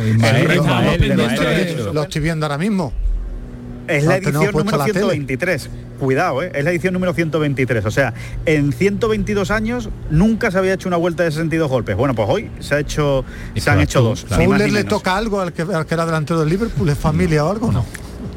lo 1.92 2.02
estoy 2.02 2.22
viendo 2.22 2.46
ahora 2.46 2.58
mismo. 2.58 2.92
Es 3.88 4.04
la 4.04 4.16
edición 4.16 4.52
número 4.52 4.84
123. 4.84 5.70
Cuidado, 5.98 6.42
¿eh? 6.42 6.50
es 6.54 6.64
la 6.64 6.70
edición 6.70 6.94
número 6.94 7.14
123. 7.14 7.84
O 7.84 7.90
sea, 7.90 8.14
en 8.46 8.72
122 8.72 9.50
años 9.50 9.88
nunca 10.10 10.50
se 10.50 10.58
había 10.58 10.74
hecho 10.74 10.88
una 10.88 10.96
vuelta 10.96 11.22
de 11.22 11.30
62 11.30 11.68
golpes. 11.68 11.96
Bueno, 11.96 12.14
pues 12.14 12.28
hoy 12.28 12.50
se 12.60 12.74
ha 12.74 12.80
hecho, 12.80 13.24
se 13.56 13.70
han 13.70 13.80
hecho 13.80 14.02
dos. 14.02 14.24
Fowler 14.28 14.72
le 14.72 14.84
toca 14.84 15.16
algo 15.16 15.40
al 15.40 15.52
que, 15.52 15.62
era 15.62 16.06
delantero 16.06 16.40
del 16.40 16.48
Liverpool, 16.48 16.88
es 16.88 16.98
familia 16.98 17.44
o 17.44 17.50
algo, 17.50 17.72
¿no? 17.72 17.84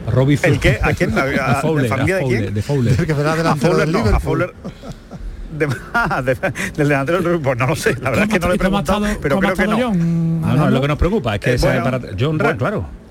Robbie 0.07 0.39
¿El 0.43 0.59
qué? 0.59 0.79
¿A 0.81 0.93
quién? 0.93 1.17
¿A, 1.17 1.55
Fowler, 1.61 1.87
familia 1.87 2.17
de 2.17 2.25
quién? 2.25 2.53
De 2.53 2.61
Fowler. 2.61 2.99
El 2.99 3.05
que 3.05 3.13
será 3.13 3.35
delantero 3.35 3.77
del 3.77 3.91
Liverpool. 3.91 4.15
A 4.15 4.19
Fowler. 4.19 4.53
De, 5.57 5.67
de, 6.23 6.51
del 6.75 6.87
delantero 6.89 7.21
del 7.21 7.39
pues 7.39 7.57
no 7.57 7.67
lo 7.67 7.75
sé, 7.75 7.95
la 8.01 8.09
verdad 8.09 8.25
es 8.25 8.33
que 8.33 8.39
no 8.39 8.49
le 8.49 8.55
he 8.55 8.57
preguntado, 8.57 9.05
pero 9.21 9.39
creo 9.39 9.53
que 9.53 9.67
no. 9.67 9.79
John, 9.79 10.41
no, 10.41 10.55
no, 10.55 10.65
es 10.67 10.73
lo 10.73 10.81
que 10.81 10.87
nos 10.87 10.97
preocupa, 10.97 11.35
es 11.35 11.41
que 11.41 11.53
eh, 11.53 11.57
bueno, 11.61 11.83
para 11.83 11.99
John 12.19 12.37
bueno, 12.37 12.57
claro. 12.57 13.04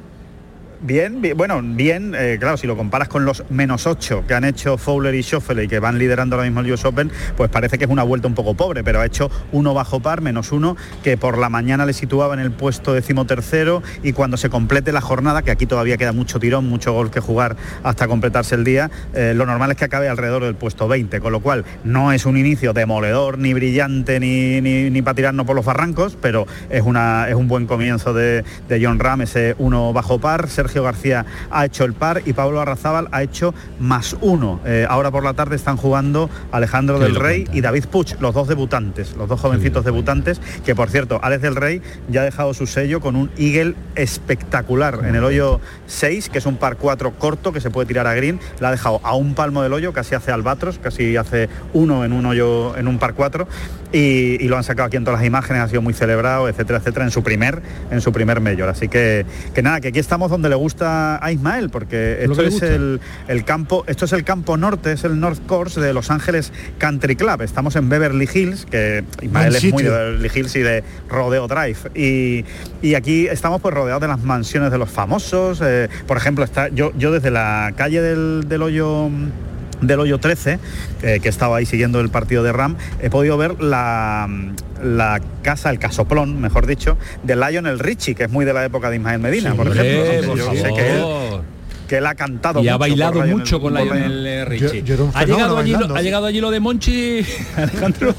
Bien, 0.87 1.23
bueno, 1.35 1.63
bien, 1.63 2.15
eh, 2.15 2.37
claro, 2.39 2.59
si 2.59 2.67
lo 2.67 2.77
comparas 2.77 3.09
con 3.09 3.25
los 3.25 3.43
menos 3.49 3.87
8 3.87 4.25
que 4.29 4.35
han 4.35 4.45
hecho 4.45 4.77
Fowler 4.77 5.15
y 5.15 5.23
Schoffele 5.23 5.65
y 5.65 5.69
que 5.69 5.79
van 5.79 5.99
liderando 5.99 6.37
ahora 6.37 6.47
mismo 6.47 6.61
el 6.61 6.71
US 6.71 6.85
Open, 6.85 7.11
pues 7.39 7.49
parece 7.49 7.79
que 7.79 7.85
es 7.85 7.91
una 7.91 8.03
vuelta 8.03 8.29
un 8.29 8.35
poco 8.35 8.53
pobre, 8.53 8.85
pero 8.85 9.01
ha 9.01 9.07
hecho 9.07 9.31
uno 9.53 9.73
bajo 9.73 10.01
par, 10.01 10.21
menos 10.21 10.53
uno, 10.53 10.77
que 11.03 11.17
por 11.17 11.39
la 11.39 11.49
mañana 11.49 11.87
le 11.87 11.95
situaba 11.95 12.35
en 12.35 12.41
el 12.41 12.51
puesto 12.51 12.93
decimotercero 12.93 13.83
y 14.03 14.13
cuando 14.13 14.37
se 14.37 14.51
complete 14.51 14.93
la 14.93 15.01
jornada, 15.01 15.41
que 15.41 15.53
aquí 15.53 15.65
todavía 15.65 15.97
queda 15.97 16.13
mucho 16.13 16.39
tirón, 16.39 16.69
mucho 16.69 16.93
gol 16.93 17.11
que 17.11 17.21
jugar 17.21 17.57
hasta 17.83 18.07
completarse 18.07 18.55
el 18.55 18.65
día, 18.65 18.91
eh, 19.15 19.33
lo 19.35 19.47
normal 19.47 19.71
es 19.71 19.79
que 19.79 19.87
acabe 19.87 20.11
alrededor 20.11 20.45
del 20.45 20.55
puesto 20.55 20.87
20, 20.87 21.19
con 21.21 21.33
lo 21.33 21.41
cual 21.41 21.65
no 21.85 22.13
es 22.13 22.27
un 22.27 22.37
inicio 22.37 22.75
demoledor, 22.75 23.39
ni 23.39 23.55
brillante, 23.55 24.21
ni, 24.21 24.61
ni, 24.61 25.01
para 25.01 25.15
tirarnos 25.15 25.47
por 25.47 25.57
los 25.57 25.65
barrancos, 25.65 26.19
pero 26.21 26.47
es, 26.69 26.83
una, 26.83 27.27
es 27.31 27.37
un 27.37 27.49
buen 27.49 27.65
comienzo 27.67 28.13
de, 28.13 28.45
de 28.69 28.85
John 28.85 28.99
Ram, 28.99 29.23
ese 29.23 29.55
uno 29.59 29.95
bajo 29.95 30.19
par, 30.19 30.51
Sergio 30.51 30.74
García 30.83 31.25
ha 31.51 31.65
hecho 31.65 31.85
el 31.85 31.93
par 31.93 32.23
y 32.25 32.33
Pablo 32.33 32.61
Arrazábal 32.61 33.09
ha 33.13 33.23
hecho 33.23 33.55
más 33.79 34.17
uno. 34.21 34.61
Eh, 34.65 34.87
ahora 34.89 35.11
por 35.11 35.25
la 35.25 35.35
tarde 35.35 35.57
están 35.57 35.77
jugando 35.77 36.31
Alejandro 36.53 36.99
del 36.99 37.15
Rey 37.15 37.47
y 37.53 37.61
David 37.61 37.87
Puch, 37.87 38.15
los 38.21 38.35
dos 38.35 38.49
debutantes, 38.49 39.17
los 39.17 39.29
dos 39.29 39.41
jovencitos 39.41 39.85
debutantes, 39.85 40.41
que 40.65 40.75
por 40.75 40.91
cierto, 40.91 41.21
Alex 41.23 41.43
del 41.43 41.57
Rey 41.57 41.83
ya 42.09 42.23
ha 42.23 42.25
dejado 42.25 42.55
su 42.55 42.67
sello 42.67 43.01
con 43.01 43.17
un 43.17 43.31
Eagle 43.37 43.75
espectacular 43.95 45.01
en 45.05 45.15
el 45.15 45.25
hoyo 45.25 45.61
6, 45.87 46.29
que 46.29 46.39
es 46.39 46.47
un 46.47 46.57
par 46.57 46.77
4 46.77 47.13
corto 47.13 47.53
que 47.53 47.61
se 47.61 47.71
puede 47.71 47.87
tirar 47.87 48.07
a 48.07 48.15
green, 48.15 48.41
la 48.61 48.69
ha 48.69 48.71
dejado 48.71 49.01
a 49.03 49.15
un 49.15 49.35
palmo 49.35 49.63
del 49.63 49.73
hoyo, 49.73 49.93
casi 49.93 50.15
hace 50.15 50.33
albatros, 50.33 50.79
casi 50.79 51.17
hace 51.17 51.49
uno 51.73 52.05
en 52.05 52.13
un 52.13 52.27
hoyo, 52.27 52.77
en 52.77 52.89
un 52.89 52.99
par 52.99 53.15
4, 53.15 53.47
y, 53.95 54.49
lo 54.49 54.57
han 54.57 54.65
sacado 54.65 54.89
aquí 54.89 54.97
en 54.97 55.05
todas 55.05 55.21
las 55.21 55.27
imágenes, 55.27 55.63
ha 55.63 55.69
sido 55.69 55.81
muy 55.81 55.95
celebrado, 55.95 56.49
etcétera, 56.49 56.79
etcétera, 56.79 57.05
en 57.05 57.13
su 57.13 57.23
primer, 57.23 57.63
en 57.91 58.01
su 58.01 58.13
primer 58.13 58.41
mayor. 58.41 58.69
Así 58.69 58.89
que, 58.89 59.25
que 59.55 59.63
nada, 59.63 59.81
que 59.81 59.89
aquí 59.89 60.01
estamos 60.01 60.31
donde 60.31 60.49
le 60.49 60.57
gusta 60.57 61.25
a 61.25 61.33
Ismael, 61.33 61.71
porque 61.71 62.19
esto 62.21 62.43
es 62.43 62.61
el, 62.63 63.01
campo, 63.45 63.85
esto 63.87 64.05
es 64.05 64.13
el 64.13 64.25
campo 64.25 64.57
norte, 64.57 64.93
es 64.93 65.05
el 65.05 65.21
North 65.21 65.47
Course 65.47 65.81
de 65.81 65.95
Los 65.95 66.11
Ángeles 66.11 66.53
Country 66.79 67.15
Club. 67.15 67.43
Estamos 67.43 67.77
en 67.77 67.89
Beverly 67.89 68.29
Hills, 68.33 68.67
que 68.67 69.05
Ismael 69.23 69.55
es 69.55 69.73
muy 69.73 69.85
de 69.85 69.91
Beverly 69.91 70.31
Hills 70.35 70.57
y 70.57 70.61
de 70.61 70.83
Rodeo 71.09 71.47
Drive. 71.47 71.79
Y, 71.95 72.45
aquí 72.95 73.27
estamos 73.27 73.61
pues 73.61 73.75
rodeados 73.75 74.01
de 74.01 74.09
las 74.09 74.21
mansiones 74.23 74.71
de 74.71 74.79
los 74.79 74.91
famosos. 74.91 75.61
Eh, 75.63 75.89
por 76.07 76.17
ejemplo, 76.17 76.45
está, 76.45 76.69
yo, 76.69 76.93
yo 76.97 77.13
desde 77.13 77.31
la 77.31 77.73
calle 77.77 78.01
del, 78.01 78.49
del 78.49 78.63
hoyo 78.63 79.11
del 79.87 80.01
hoyo 80.01 80.19
13, 80.19 80.59
eh, 81.03 81.21
que 81.23 81.29
estaba 81.29 81.57
ahí 81.57 81.67
siguiendo 81.67 82.01
el 82.01 82.11
partido 82.11 82.43
de 82.43 82.53
Ram, 82.53 82.77
he 83.01 83.11
podido 83.11 83.37
ver 83.37 83.63
la, 83.63 84.29
la 84.83 85.21
casa, 85.43 85.71
el 85.71 85.79
casoplón, 85.79 86.41
mejor 86.41 86.67
dicho, 86.67 86.97
de 87.23 87.37
Lionel 87.37 87.79
Richie, 87.79 88.15
que 88.15 88.25
es 88.25 88.31
muy 88.31 88.45
de 88.45 88.53
la 88.53 88.65
época 88.65 88.91
de 88.91 88.97
Ismael 88.97 89.21
Medina, 89.21 89.55
por 89.55 89.69
ejemplo. 89.69 90.37
yo 90.37 90.53
sé 90.55 90.73
que 90.75 90.95
él, 90.95 91.05
que 91.89 91.99
él 91.99 92.07
ha 92.07 92.15
cantado 92.15 92.61
y 92.63 92.69
ha 92.69 92.77
bailado 92.77 93.25
mucho 93.27 93.61
con 93.61 93.75
Lionel 93.75 94.47
Richie. 94.47 94.85
¿Ha, 95.15 95.25
llegado 95.25 95.59
allí 95.59 95.73
lo, 95.73 95.95
¿Ha 95.95 96.03
llegado 96.03 96.27
allí 96.27 96.41
lo 96.41 96.51
de 96.51 96.61
Monchi, 96.61 97.25
Alejandro? 97.57 98.15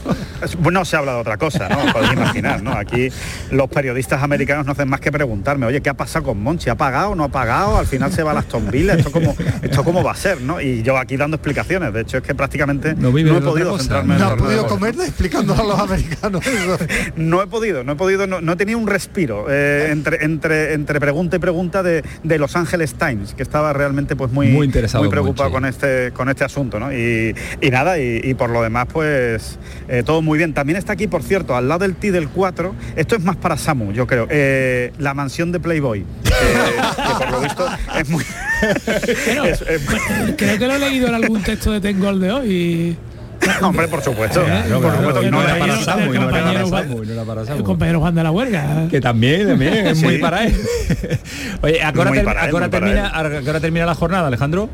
Bueno, 0.59 0.85
se 0.85 0.95
habla 0.95 1.13
de 1.13 1.19
otra 1.21 1.37
cosa, 1.37 1.69
¿no? 1.69 1.91
Podéis 1.91 2.13
imaginar, 2.13 2.61
¿no? 2.61 2.73
Aquí 2.73 3.09
los 3.51 3.69
periodistas 3.69 4.21
americanos 4.21 4.65
no 4.65 4.73
hacen 4.73 4.87
más 4.87 4.99
que 4.99 5.11
preguntarme, 5.11 5.65
oye, 5.65 5.81
¿qué 5.81 5.89
ha 5.89 5.95
pasado 5.95 6.25
con 6.25 6.41
Monchi? 6.41 6.69
¿Ha 6.69 6.75
pagado? 6.75 7.15
¿No 7.15 7.23
ha 7.23 7.29
pagado? 7.29 7.77
Al 7.77 7.87
final 7.87 8.11
se 8.11 8.23
va 8.23 8.31
a 8.31 8.35
las 8.35 8.45
tombilas, 8.45 8.97
¿esto 8.97 9.11
cómo, 9.11 9.35
esto 9.61 9.83
cómo 9.83 10.03
va 10.03 10.11
a 10.11 10.15
ser? 10.15 10.41
¿no? 10.41 10.61
Y 10.61 10.83
yo 10.83 10.97
aquí 10.97 11.17
dando 11.17 11.35
explicaciones, 11.35 11.93
de 11.93 12.01
hecho 12.01 12.17
es 12.17 12.23
que 12.23 12.35
prácticamente 12.35 12.95
no, 12.95 13.09
he 13.17 13.41
podido 13.41 13.77
centrarme 13.77 14.17
no 14.17 14.33
en 14.33 14.37
podido 14.37 14.67
comer 14.67 14.95
explicando 14.95 15.53
a 15.53 15.63
los 15.63 15.79
americanos. 15.79 16.43
no 17.15 17.41
he 17.41 17.47
podido, 17.47 17.83
no 17.83 17.93
he 17.93 17.95
podido, 17.95 18.27
no, 18.27 18.51
he 18.51 18.55
tenido 18.55 18.77
un 18.77 18.87
respiro 18.87 19.47
eh, 19.49 19.89
entre, 19.91 20.23
entre, 20.23 20.73
entre 20.73 20.99
pregunta 20.99 21.35
y 21.37 21.39
pregunta 21.39 21.83
de, 21.83 22.03
de 22.23 22.37
Los 22.37 22.55
Angeles 22.55 22.95
Times, 22.95 23.33
que 23.33 23.43
estaba 23.55 23.71
realmente 23.71 24.17
pues 24.17 24.33
muy, 24.33 24.49
muy, 24.49 24.65
interesado, 24.65 25.01
muy 25.01 25.09
preocupado 25.09 25.49
con 25.49 25.63
este, 25.63 26.11
con 26.11 26.27
este 26.27 26.43
asunto, 26.43 26.77
¿no? 26.77 26.91
Y, 26.91 27.33
nada, 27.71 27.97
y, 27.97 28.33
por 28.33 28.49
lo 28.49 28.61
demás, 28.61 28.85
pues 28.91 29.57
eh, 29.87 30.03
todo 30.05 30.21
muy 30.21 30.37
bien. 30.37 30.53
También 30.53 30.77
está 30.77 30.91
aquí, 30.91 31.07
por 31.07 31.23
cierto, 31.23 31.55
al 31.55 31.69
lado 31.69 31.79
del 31.79 31.95
T 31.95 32.11
del 32.11 32.27
4, 32.27 32.75
esto 32.97 33.15
es 33.15 33.23
más 33.23 33.37
para 33.37 33.55
Samu, 33.55 33.93
yo 33.93 34.07
creo, 34.07 34.27
eh, 34.29 34.91
la 34.97 35.13
mansión 35.13 35.53
de 35.53 35.61
Playboy, 35.61 36.01
eh, 36.01 36.05
que 36.97 37.13
por 37.17 37.31
lo 37.31 37.39
visto 37.39 37.65
es 37.97 38.09
muy... 38.09 38.25
creo 40.35 40.59
que 40.59 40.67
lo 40.67 40.75
he 40.75 40.79
leído 40.79 41.07
en 41.07 41.15
algún 41.15 41.41
texto 41.41 41.71
de 41.71 41.79
Tengol 41.79 42.19
de 42.19 42.31
hoy. 42.33 42.97
Hombre, 43.61 43.87
por 43.87 44.01
supuesto. 44.01 44.43
no 44.69 44.81
El 47.55 47.63
compañero 47.63 47.99
Juan 47.99 48.15
de 48.15 48.23
la 48.23 48.31
Huerga. 48.31 48.87
Que 48.89 49.01
también, 49.01 49.47
también 49.47 49.87
es 49.87 50.01
muy 50.01 50.17
para 50.17 50.45
él. 50.45 50.55
Oye, 51.61 51.83
¿a 51.83 51.93
qué 51.93 51.99
hora, 51.99 52.69
termina, 52.69 53.11
termina 53.61 53.85
la 53.85 53.95
jornada, 53.95 54.27
Alejandro? 54.27 54.69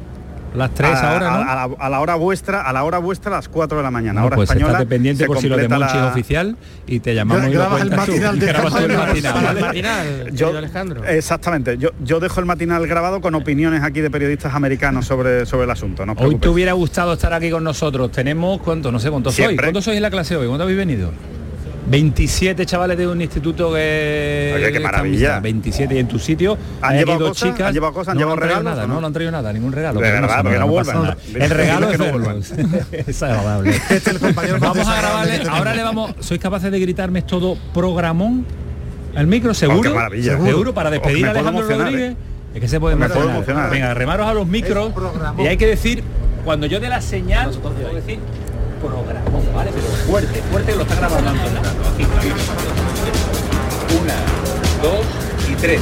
Las 0.53 0.73
3 0.73 0.91
ahora, 0.91 1.31
¿no? 1.65 1.77
A 1.79 1.89
la, 1.89 1.99
hora 1.99 2.15
vuestra, 2.15 2.61
a 2.61 2.73
la 2.73 2.83
hora 2.83 2.97
vuestra, 2.97 3.31
a 3.31 3.35
las 3.37 3.47
4 3.47 3.77
de 3.77 3.83
la 3.83 3.91
mañana. 3.91 4.21
ahora 4.21 4.35
pues 4.35 4.49
española. 4.49 4.73
Estate 4.73 4.89
pendiente 4.89 5.25
por 5.25 5.39
si 5.39 5.47
lo 5.47 5.57
de 5.57 5.69
Monchi 5.69 5.97
es 5.97 6.03
oficial 6.03 6.57
y 6.87 6.99
te 6.99 7.15
llamamos 7.15 7.49
y 7.49 7.53
lo 7.53 7.77
el 7.81 7.91
matinal 7.91 8.39
tú. 8.39 8.45
el 8.45 9.61
matinal, 9.61 10.31
yo, 10.33 10.57
Alejandro. 10.57 11.05
Exactamente. 11.05 11.77
Yo, 11.77 11.89
yo 12.03 12.19
dejo 12.19 12.39
el 12.39 12.45
matinal 12.45 12.85
grabado 12.87 13.21
con 13.21 13.35
opiniones 13.35 13.83
aquí 13.83 14.01
de 14.01 14.09
periodistas 14.09 14.53
americanos 14.53 15.05
sobre, 15.05 15.45
sobre 15.45 15.65
el 15.65 15.71
asunto. 15.71 16.05
No 16.05 16.13
hoy 16.17 16.35
te 16.35 16.49
hubiera 16.49 16.73
gustado 16.73 17.13
estar 17.13 17.33
aquí 17.33 17.49
con 17.49 17.63
nosotros. 17.63 18.11
Tenemos, 18.11 18.61
¿cuánto? 18.61 18.91
No 18.91 18.99
sé 18.99 19.09
cuántos 19.09 19.35
sois. 19.35 19.59
¿Cuántos 19.59 19.85
sois 19.85 19.97
en 19.97 20.03
la 20.03 20.11
clase 20.11 20.35
hoy? 20.35 20.47
¿Cuánto 20.47 20.63
habéis 20.63 20.77
venido? 20.77 21.11
27 21.91 22.65
chavales 22.65 22.97
de 22.97 23.05
un 23.05 23.21
instituto 23.21 23.73
que... 23.73 24.53
Oye, 24.55 24.71
qué 24.71 24.79
maravilla. 24.79 25.41
27 25.41 25.93
y 25.93 25.97
en 25.97 26.07
tu 26.07 26.19
sitio 26.19 26.57
han 26.81 26.97
llevado 26.97 27.27
cosas, 27.27 27.49
chicas, 27.49 27.67
han 27.67 27.73
llevado 27.73 27.93
cosas, 27.93 28.11
han 28.13 28.15
no 28.15 28.19
llevado 28.21 28.37
regalos. 28.37 28.63
Nada, 28.63 28.87
no? 28.87 29.01
no 29.01 29.07
han 29.07 29.13
traído 29.13 29.31
nada, 29.31 29.51
ningún 29.51 29.73
regalo. 29.73 29.99
De 29.99 30.09
verdad, 30.09 30.41
porque 30.41 30.57
no, 30.57 30.67
vuelvan. 30.67 31.17
El 31.35 31.49
regalo 31.49 31.89
es 31.89 31.99
verlos. 31.99 32.51
es 32.91 33.23
agradable. 33.23 33.75
Este 33.89 34.11
el 34.11 34.19
compañero 34.19 34.57
vamos 34.59 34.87
a 34.87 35.01
grabarle, 35.01 35.41
ahora 35.49 35.75
le 35.75 35.83
vamos, 35.83 36.15
¿sois 36.21 36.39
capaces 36.39 36.71
de 36.71 36.79
gritarme 36.79 37.23
todo 37.23 37.57
programón? 37.73 38.45
¿El 39.13 39.27
micro 39.27 39.53
seguro? 39.53 39.91
Oh, 39.91 39.95
maravilla. 39.95 40.37
¿Seguro? 40.41 40.73
Para 40.73 40.89
despedir 40.89 41.25
a 41.25 41.31
Alejandro 41.31 41.67
Rodríguez. 41.67 42.13
¿eh? 42.13 42.15
Es 42.53 42.61
que 42.61 42.67
se 42.69 42.79
puede 42.79 42.95
emocionar. 42.95 43.69
Venga, 43.69 43.93
remaros 43.93 44.27
a 44.27 44.33
los 44.33 44.47
micros 44.47 44.93
y 45.37 45.47
hay 45.47 45.57
que 45.57 45.67
decir, 45.67 46.03
cuando 46.45 46.67
yo 46.67 46.79
dé 46.79 46.87
la 46.87 47.01
señal, 47.01 47.51
puedo 47.51 47.93
decir 47.93 48.19
programón, 48.81 49.40
¿vale? 49.53 49.71
Pero 49.73 49.87
fuerte, 50.07 50.41
fuerte 50.51 50.75
lo 50.75 50.81
está 50.83 50.95
grabando 50.95 51.31
Aquí, 51.31 52.05
Una, 54.01 54.15
dos 54.81 55.05
y 55.49 55.55
tres. 55.55 55.81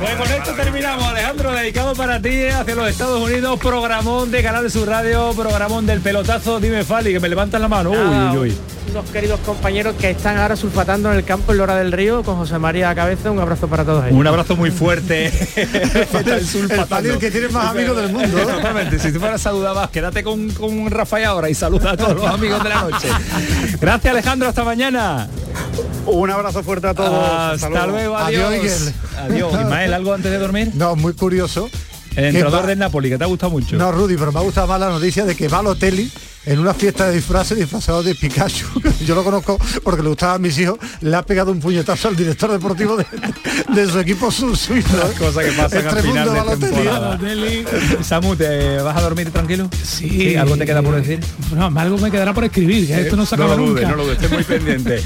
Pues 0.00 0.16
con 0.16 0.32
esto 0.32 0.52
terminamos, 0.54 1.04
Alejandro, 1.04 1.52
dedicado 1.52 1.94
para 1.94 2.20
ti 2.20 2.46
hacia 2.46 2.74
los 2.74 2.88
Estados 2.88 3.20
Unidos, 3.20 3.58
programón 3.60 4.30
de 4.30 4.42
Canal 4.42 4.64
de 4.64 4.70
su 4.70 4.84
Radio, 4.84 5.32
programón 5.36 5.86
del 5.86 6.00
pelotazo, 6.00 6.58
dime 6.58 6.84
Fali, 6.84 7.12
que 7.12 7.20
me 7.20 7.28
levantas 7.28 7.60
la 7.60 7.68
mano. 7.68 7.90
uy, 7.90 8.36
uy 8.38 8.56
unos 8.92 9.08
queridos 9.10 9.40
compañeros 9.40 9.96
que 9.98 10.10
están 10.10 10.36
ahora 10.36 10.54
sulfatando 10.54 11.10
en 11.10 11.16
el 11.16 11.24
campo 11.24 11.52
en 11.52 11.58
Lora 11.58 11.76
del 11.76 11.92
Río 11.92 12.22
con 12.22 12.36
José 12.36 12.58
María 12.58 12.94
Cabeza. 12.94 13.30
Un 13.30 13.38
abrazo 13.38 13.66
para 13.66 13.84
todos 13.84 14.04
ellos. 14.04 14.18
Un 14.18 14.26
abrazo 14.26 14.54
muy 14.54 14.70
fuerte. 14.70 15.28
el, 15.56 17.18
que 17.18 17.30
tiene 17.30 17.48
más 17.48 17.70
amigos 17.70 17.96
del 17.96 18.12
mundo. 18.12 18.38
Exactamente. 18.38 18.98
Si 18.98 19.10
tú 19.10 19.18
fueras 19.18 19.40
saludabas, 19.40 19.88
quédate 19.88 20.22
con, 20.22 20.50
con 20.50 20.90
Rafael 20.90 21.24
ahora 21.24 21.48
y 21.48 21.54
saluda 21.54 21.92
a 21.92 21.96
todos 21.96 22.16
los 22.16 22.26
amigos 22.26 22.62
de 22.62 22.68
la 22.68 22.82
noche. 22.82 23.08
Gracias 23.80 24.12
Alejandro, 24.12 24.48
hasta 24.48 24.62
mañana. 24.62 25.26
Un 26.04 26.30
abrazo 26.30 26.62
fuerte 26.62 26.88
a 26.88 26.94
todos. 26.94 27.62
Hasta, 27.64 27.86
luego, 27.86 28.18
adiós. 28.18 28.52
Adiós, 28.52 28.92
adiós. 29.16 29.52
Ismael, 29.54 29.94
¿algo 29.94 30.12
antes 30.12 30.30
de 30.30 30.36
dormir? 30.36 30.70
No, 30.74 30.96
muy 30.96 31.14
curioso. 31.14 31.70
El 32.14 32.26
entrenador 32.26 32.66
del 32.66 32.78
Napoli, 32.78 33.08
que 33.08 33.16
te 33.16 33.24
ha 33.24 33.26
gustado 33.26 33.52
mucho. 33.52 33.76
No, 33.76 33.90
Rudy, 33.90 34.18
pero 34.18 34.32
me 34.32 34.40
ha 34.40 34.42
gustado 34.42 34.66
más 34.66 34.78
la 34.78 34.90
noticia 34.90 35.24
de 35.24 35.34
que 35.34 35.48
va 35.48 35.58
Balotelli 35.58 36.10
en 36.44 36.58
una 36.58 36.74
fiesta 36.74 37.08
de 37.08 37.16
disfraces 37.16 37.56
disfrazado 37.56 38.02
de 38.02 38.14
Pikachu. 38.14 38.66
Yo 39.06 39.14
lo 39.14 39.24
conozco 39.24 39.58
porque 39.82 40.02
le 40.02 40.08
gustaba 40.08 40.34
a 40.34 40.38
mis 40.38 40.58
hijos. 40.58 40.78
Le 41.00 41.16
ha 41.16 41.22
pegado 41.22 41.52
un 41.52 41.60
puñetazo 41.60 42.08
al 42.08 42.16
director 42.16 42.50
deportivo 42.50 42.96
de, 42.96 43.86
su 43.86 43.98
equipo 43.98 44.30
suizo. 44.30 44.72
Las 44.96 45.12
cosas 45.18 45.44
que 45.44 45.52
pasan 45.52 45.86
al 45.86 46.02
final 46.02 46.58
de 46.58 46.66
temporada. 46.66 47.18
Samu, 48.02 48.36
¿te 48.36 48.78
vas 48.78 48.96
a 48.96 49.00
dormir 49.00 49.30
tranquilo? 49.30 49.68
Sí. 49.82 50.36
¿Algo 50.36 50.56
te 50.56 50.66
queda 50.66 50.82
por 50.82 50.96
decir? 50.96 51.20
No, 51.54 51.72
algo 51.78 51.98
me 51.98 52.10
quedará 52.10 52.34
por 52.34 52.44
escribir. 52.44 52.90
esto 52.90 53.16
no 53.16 53.26
se 53.26 53.34
acaba 53.34 53.56
no 53.56 53.62
lo 53.62 53.68
dude, 53.68 53.82
No 53.82 53.96
lo 53.96 54.04
dudes, 54.04 54.18
estoy 54.20 54.36
muy 54.36 54.44
pendiente. 54.44 55.02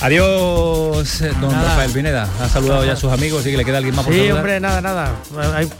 Adiós, 0.00 1.22
don 1.40 1.50
Rafael 1.50 1.90
Pineda. 1.90 2.28
Ha 2.40 2.48
saludado 2.48 2.84
ya 2.84 2.92
a 2.92 2.96
sus 2.96 3.12
amigos 3.12 3.46
y 3.46 3.50
que 3.50 3.56
le 3.56 3.64
queda 3.64 3.78
alguien 3.78 3.94
más 3.94 4.04
por 4.04 4.14
Sí, 4.14 4.30
hombre, 4.30 4.60
nada, 4.60 4.80
nada. 4.80 5.16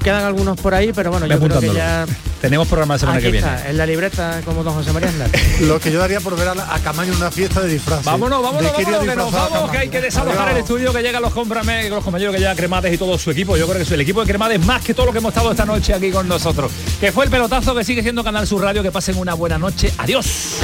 quedan 0.03 0.25
algunos 0.25 0.59
por 0.61 0.75
ahí, 0.75 0.93
pero 0.93 1.11
bueno, 1.11 1.27
yo 1.27 1.39
creo 1.39 1.61
que 1.61 1.73
ya... 1.73 2.07
Tenemos 2.41 2.69
programa 2.69 2.95
la 2.95 2.99
semana 2.99 3.21
que 3.21 3.33
viene. 3.33 3.49
en 3.67 3.77
la 3.77 3.85
libreta, 3.85 4.43
como 4.45 4.63
don 4.63 4.75
José 4.75 4.93
María 5.01 5.31
Lo 5.61 5.79
que 5.79 5.93
yo 5.93 5.99
daría 5.99 6.21
por 6.21 6.37
ver 6.37 6.49
a, 6.49 6.79
Camaño 6.83 7.13
en 7.13 7.19
una 7.19 7.31
fiesta 7.31 7.61
de 7.61 7.73
disfraz. 7.73 8.05
Vámonos, 8.05 8.43
vámonos, 8.43 8.73
vámonos, 8.73 9.05
que 9.05 9.17
nos 9.17 9.33
vamos, 9.33 9.71
que 9.71 9.79
hay 9.79 9.89
que 9.89 10.01
desalojar 10.01 10.51
el 10.51 10.59
estudio, 10.59 10.93
que 10.93 11.03
llegan 11.03 11.23
los 11.23 11.33
comprames, 11.33 11.91
los 11.91 12.03
compañeros 12.03 12.35
que 12.35 12.41
llega 12.41 12.55
Cremades 12.55 12.95
y 12.95 12.99
todo 12.99 13.19
su 13.19 13.31
equipo. 13.31 13.57
Yo 13.57 13.69
creo 13.69 13.85
que 13.85 13.95
el 13.95 14.01
equipo 14.01 14.21
de 14.21 14.27
Cremades 14.27 14.65
más 14.65 14.83
que 14.83 14.95
todo 14.95 15.07
lo 15.07 15.13
que 15.13 15.19
hemos 15.19 15.31
estado 15.31 15.51
esta 15.51 15.65
noche 15.65 15.95
aquí 15.95 16.11
con 16.11 16.27
nosotros. 16.29 16.71
Que 17.01 17.13
fue 17.13 17.25
el 17.25 17.31
pelotazo 17.31 17.75
que 17.75 17.85
sigue 17.85 18.03
siendo 18.03 18.25
Canal 18.25 18.47
Sur 18.47 18.63
Radio. 18.63 18.83
Que 18.83 18.93
pasen 18.93 19.17
una 19.19 19.35
buena 19.35 19.59
noche. 19.59 19.93
Adiós. 19.99 20.59